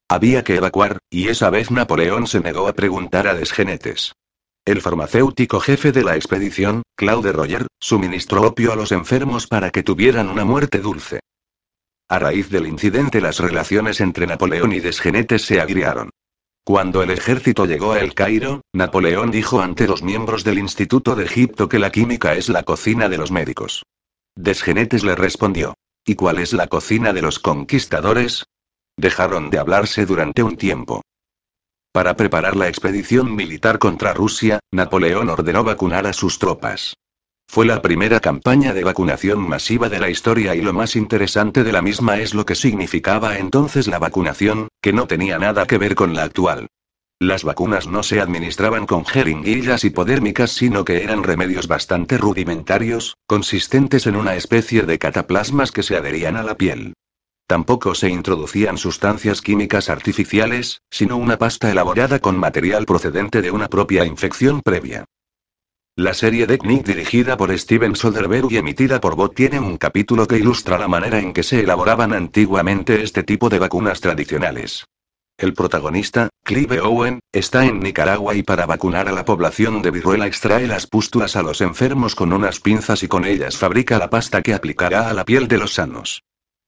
Había 0.09 0.43
que 0.43 0.55
evacuar, 0.55 0.99
y 1.09 1.29
esa 1.29 1.49
vez 1.49 1.71
Napoleón 1.71 2.27
se 2.27 2.39
negó 2.39 2.67
a 2.67 2.73
preguntar 2.73 3.27
a 3.27 3.33
Desgenetes. 3.33 4.13
El 4.65 4.79
farmacéutico 4.79 5.59
jefe 5.59 5.91
de 5.91 6.05
la 6.05 6.15
expedición, 6.15 6.83
Claude 6.95 7.33
Roger, 7.33 7.67
suministró 7.81 8.43
opio 8.43 8.71
a 8.71 8.77
los 8.77 8.93
enfermos 8.93 9.45
para 9.45 9.71
que 9.71 9.83
tuvieran 9.83 10.29
una 10.29 10.45
muerte 10.45 10.79
dulce. 10.79 11.19
A 12.07 12.17
raíz 12.17 12.49
del 12.49 12.67
incidente 12.67 13.19
las 13.19 13.39
relaciones 13.39 13.99
entre 13.99 14.25
Napoleón 14.25 14.71
y 14.71 14.79
Desgenetes 14.79 15.41
se 15.41 15.59
agriaron. 15.59 16.11
Cuando 16.63 17.03
el 17.03 17.11
ejército 17.11 17.65
llegó 17.65 17.91
a 17.91 17.99
El 17.99 18.13
Cairo, 18.13 18.61
Napoleón 18.71 19.31
dijo 19.31 19.59
ante 19.59 19.85
los 19.85 20.01
miembros 20.01 20.45
del 20.45 20.59
Instituto 20.59 21.13
de 21.15 21.25
Egipto 21.25 21.67
que 21.67 21.79
la 21.79 21.91
química 21.91 22.35
es 22.35 22.47
la 22.47 22.63
cocina 22.63 23.09
de 23.09 23.17
los 23.17 23.31
médicos. 23.31 23.83
Desgenetes 24.35 25.03
le 25.03 25.15
respondió. 25.15 25.73
¿Y 26.05 26.15
cuál 26.15 26.39
es 26.39 26.53
la 26.53 26.67
cocina 26.67 27.11
de 27.11 27.21
los 27.21 27.39
conquistadores? 27.39 28.45
Dejaron 28.95 29.49
de 29.49 29.59
hablarse 29.59 30.05
durante 30.05 30.41
un 30.41 30.55
tiempo. 30.55 31.01
Para 31.93 32.17
preparar 32.17 32.55
la 32.55 32.67
expedición 32.67 33.35
militar 33.35 33.77
contra 33.77 34.15
Rusia, 34.15 34.57
Napoleón 34.71 35.29
ordenó 35.29 35.63
vacunar 35.63 36.07
a 36.07 36.13
sus 36.13 36.39
tropas. 36.39 36.95
Fue 37.47 37.67
la 37.67 37.83
primera 37.83 38.19
campaña 38.19 38.73
de 38.73 38.83
vacunación 38.83 39.47
masiva 39.47 39.89
de 39.89 39.99
la 39.99 40.09
historia 40.09 40.55
y 40.55 40.61
lo 40.61 40.73
más 40.73 40.95
interesante 40.95 41.63
de 41.63 41.71
la 41.71 41.83
misma 41.83 42.17
es 42.17 42.33
lo 42.33 42.47
que 42.47 42.55
significaba 42.55 43.37
entonces 43.37 43.87
la 43.87 43.99
vacunación, 43.99 44.69
que 44.81 44.91
no 44.91 45.05
tenía 45.05 45.37
nada 45.37 45.67
que 45.67 45.77
ver 45.77 45.93
con 45.93 46.15
la 46.15 46.23
actual. 46.23 46.65
Las 47.19 47.43
vacunas 47.43 47.85
no 47.85 48.01
se 48.01 48.19
administraban 48.19 48.87
con 48.87 49.05
jeringuillas 49.05 49.83
hipodérmicas 49.83 50.49
sino 50.49 50.83
que 50.85 51.03
eran 51.03 51.21
remedios 51.21 51.67
bastante 51.67 52.17
rudimentarios, 52.17 53.17
consistentes 53.27 54.07
en 54.07 54.15
una 54.15 54.33
especie 54.33 54.81
de 54.81 54.97
cataplasmas 54.97 55.71
que 55.71 55.83
se 55.83 55.95
adherían 55.95 56.37
a 56.37 56.43
la 56.43 56.55
piel. 56.57 56.95
Tampoco 57.47 57.93
se 57.93 58.09
introducían 58.09 58.77
sustancias 58.77 59.41
químicas 59.41 59.89
artificiales, 59.89 60.81
sino 60.89 61.17
una 61.17 61.37
pasta 61.37 61.69
elaborada 61.69 62.19
con 62.19 62.37
material 62.37 62.85
procedente 62.85 63.41
de 63.41 63.51
una 63.51 63.67
propia 63.67 64.05
infección 64.05 64.61
previa. 64.61 65.05
La 65.95 66.15
serie 66.15 66.47
de 66.47 66.57
Knick 66.57 66.87
dirigida 66.87 67.37
por 67.37 67.55
Steven 67.55 67.95
Soderbergh 67.95 68.51
y 68.51 68.57
emitida 68.57 68.99
por 68.99 69.15
Bot 69.15 69.35
tiene 69.35 69.59
un 69.59 69.77
capítulo 69.77 70.25
que 70.25 70.37
ilustra 70.37 70.79
la 70.79 70.87
manera 70.87 71.19
en 71.19 71.33
que 71.33 71.43
se 71.43 71.59
elaboraban 71.59 72.13
antiguamente 72.13 73.03
este 73.03 73.21
tipo 73.21 73.49
de 73.49 73.59
vacunas 73.59 74.01
tradicionales. 74.01 74.85
El 75.37 75.53
protagonista, 75.53 76.29
Clive 76.43 76.79
Owen, 76.79 77.19
está 77.31 77.65
en 77.65 77.79
Nicaragua 77.79 78.33
y 78.33 78.41
para 78.41 78.65
vacunar 78.65 79.07
a 79.07 79.11
la 79.11 79.25
población 79.25 79.83
de 79.83 79.91
viruela 79.91 80.25
extrae 80.25 80.65
las 80.65 80.87
pústulas 80.87 81.35
a 81.35 81.43
los 81.43 81.61
enfermos 81.61 82.15
con 82.15 82.33
unas 82.33 82.59
pinzas 82.59 83.03
y 83.03 83.07
con 83.07 83.25
ellas 83.25 83.57
fabrica 83.57 83.99
la 83.99 84.09
pasta 84.09 84.41
que 84.41 84.53
aplicará 84.53 85.09
a 85.09 85.13
la 85.13 85.25
piel 85.25 85.47
de 85.47 85.57
los 85.59 85.73
sanos. 85.73 86.23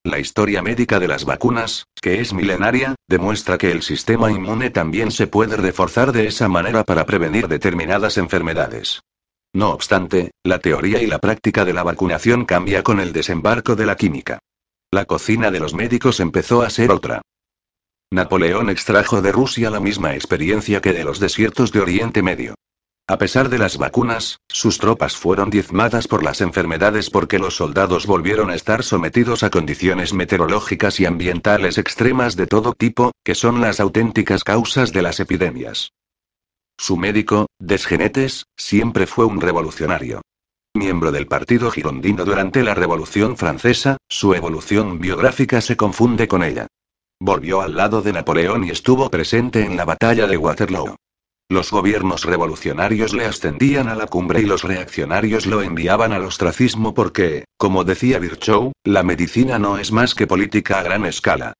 La 0.05 0.19
historia 0.19 0.61
médica 0.61 0.99
de 0.99 1.07
las 1.07 1.25
vacunas, 1.25 1.87
que 1.99 2.21
es 2.21 2.31
milenaria, 2.31 2.93
demuestra 3.07 3.57
que 3.57 3.71
el 3.71 3.81
sistema 3.81 4.29
inmune 4.29 4.69
también 4.69 5.09
se 5.09 5.25
puede 5.25 5.57
reforzar 5.57 6.11
de 6.11 6.27
esa 6.27 6.47
manera 6.47 6.83
para 6.83 7.07
prevenir 7.07 7.47
determinadas 7.47 8.19
enfermedades. 8.19 9.01
No 9.51 9.71
obstante, 9.71 10.29
la 10.43 10.59
teoría 10.59 11.01
y 11.01 11.07
la 11.07 11.17
práctica 11.17 11.65
de 11.65 11.73
la 11.73 11.81
vacunación 11.81 12.45
cambia 12.45 12.83
con 12.83 12.99
el 12.99 13.13
desembarco 13.13 13.75
de 13.75 13.87
la 13.87 13.95
química. 13.95 14.37
La 14.91 15.05
cocina 15.05 15.49
de 15.49 15.59
los 15.59 15.73
médicos 15.73 16.19
empezó 16.19 16.61
a 16.61 16.69
ser 16.69 16.91
otra. 16.91 17.23
Napoleón 18.11 18.69
extrajo 18.69 19.23
de 19.23 19.31
Rusia 19.31 19.71
la 19.71 19.79
misma 19.79 20.13
experiencia 20.13 20.81
que 20.81 20.93
de 20.93 21.03
los 21.03 21.19
desiertos 21.19 21.71
de 21.71 21.79
Oriente 21.79 22.21
Medio. 22.21 22.53
A 23.07 23.19
pesar 23.19 23.49
de 23.49 23.59
las 23.59 23.77
vacunas, 23.77 24.39
sus 24.47 24.79
tropas 24.79 25.15
fueron 25.15 25.51
diezmadas 25.51 26.07
por 26.07 26.23
las 26.23 26.41
enfermedades 26.41 27.11
porque 27.11 27.37
los 27.37 27.55
soldados 27.55 28.07
volvieron 28.07 28.49
a 28.49 28.55
estar 28.55 28.83
sometidos 28.83 29.43
a 29.43 29.51
condiciones 29.51 30.11
meteorológicas 30.11 30.99
y 30.99 31.05
ambientales 31.05 31.77
extremas 31.77 32.35
de 32.35 32.47
todo 32.47 32.73
tipo, 32.73 33.11
que 33.23 33.35
son 33.35 33.61
las 33.61 33.79
auténticas 33.79 34.43
causas 34.43 34.91
de 34.91 35.03
las 35.03 35.19
epidemias. 35.19 35.91
Su 36.79 36.97
médico, 36.97 37.45
Desgenetes, 37.59 38.47
siempre 38.57 39.05
fue 39.05 39.25
un 39.25 39.39
revolucionario. 39.39 40.21
Miembro 40.73 41.11
del 41.11 41.27
partido 41.27 41.69
girondino 41.69 42.25
durante 42.25 42.63
la 42.63 42.73
Revolución 42.73 43.37
Francesa, 43.37 43.97
su 44.09 44.33
evolución 44.33 44.99
biográfica 44.99 45.61
se 45.61 45.77
confunde 45.77 46.27
con 46.27 46.43
ella. 46.43 46.65
Volvió 47.19 47.61
al 47.61 47.75
lado 47.77 48.01
de 48.01 48.13
Napoleón 48.13 48.63
y 48.63 48.71
estuvo 48.71 49.11
presente 49.11 49.63
en 49.63 49.77
la 49.77 49.85
batalla 49.85 50.25
de 50.25 50.37
Waterloo. 50.37 50.95
Los 51.47 51.69
gobiernos 51.69 52.25
revolucionarios 52.25 53.13
le 53.13 53.25
ascendían 53.25 53.87
a 53.87 53.93
la 53.93 54.07
cumbre 54.07 54.41
y 54.41 54.45
los 54.45 54.63
reaccionarios 54.63 55.45
lo 55.45 55.61
enviaban 55.61 56.11
al 56.11 56.25
ostracismo 56.25 56.95
porque, 56.95 57.45
como 57.57 57.83
decía 57.83 58.17
Virchow, 58.17 58.71
la 58.83 59.03
medicina 59.03 59.59
no 59.59 59.77
es 59.77 59.91
más 59.91 60.15
que 60.15 60.25
política 60.25 60.79
a 60.79 60.83
gran 60.83 61.05
escala. 61.05 61.53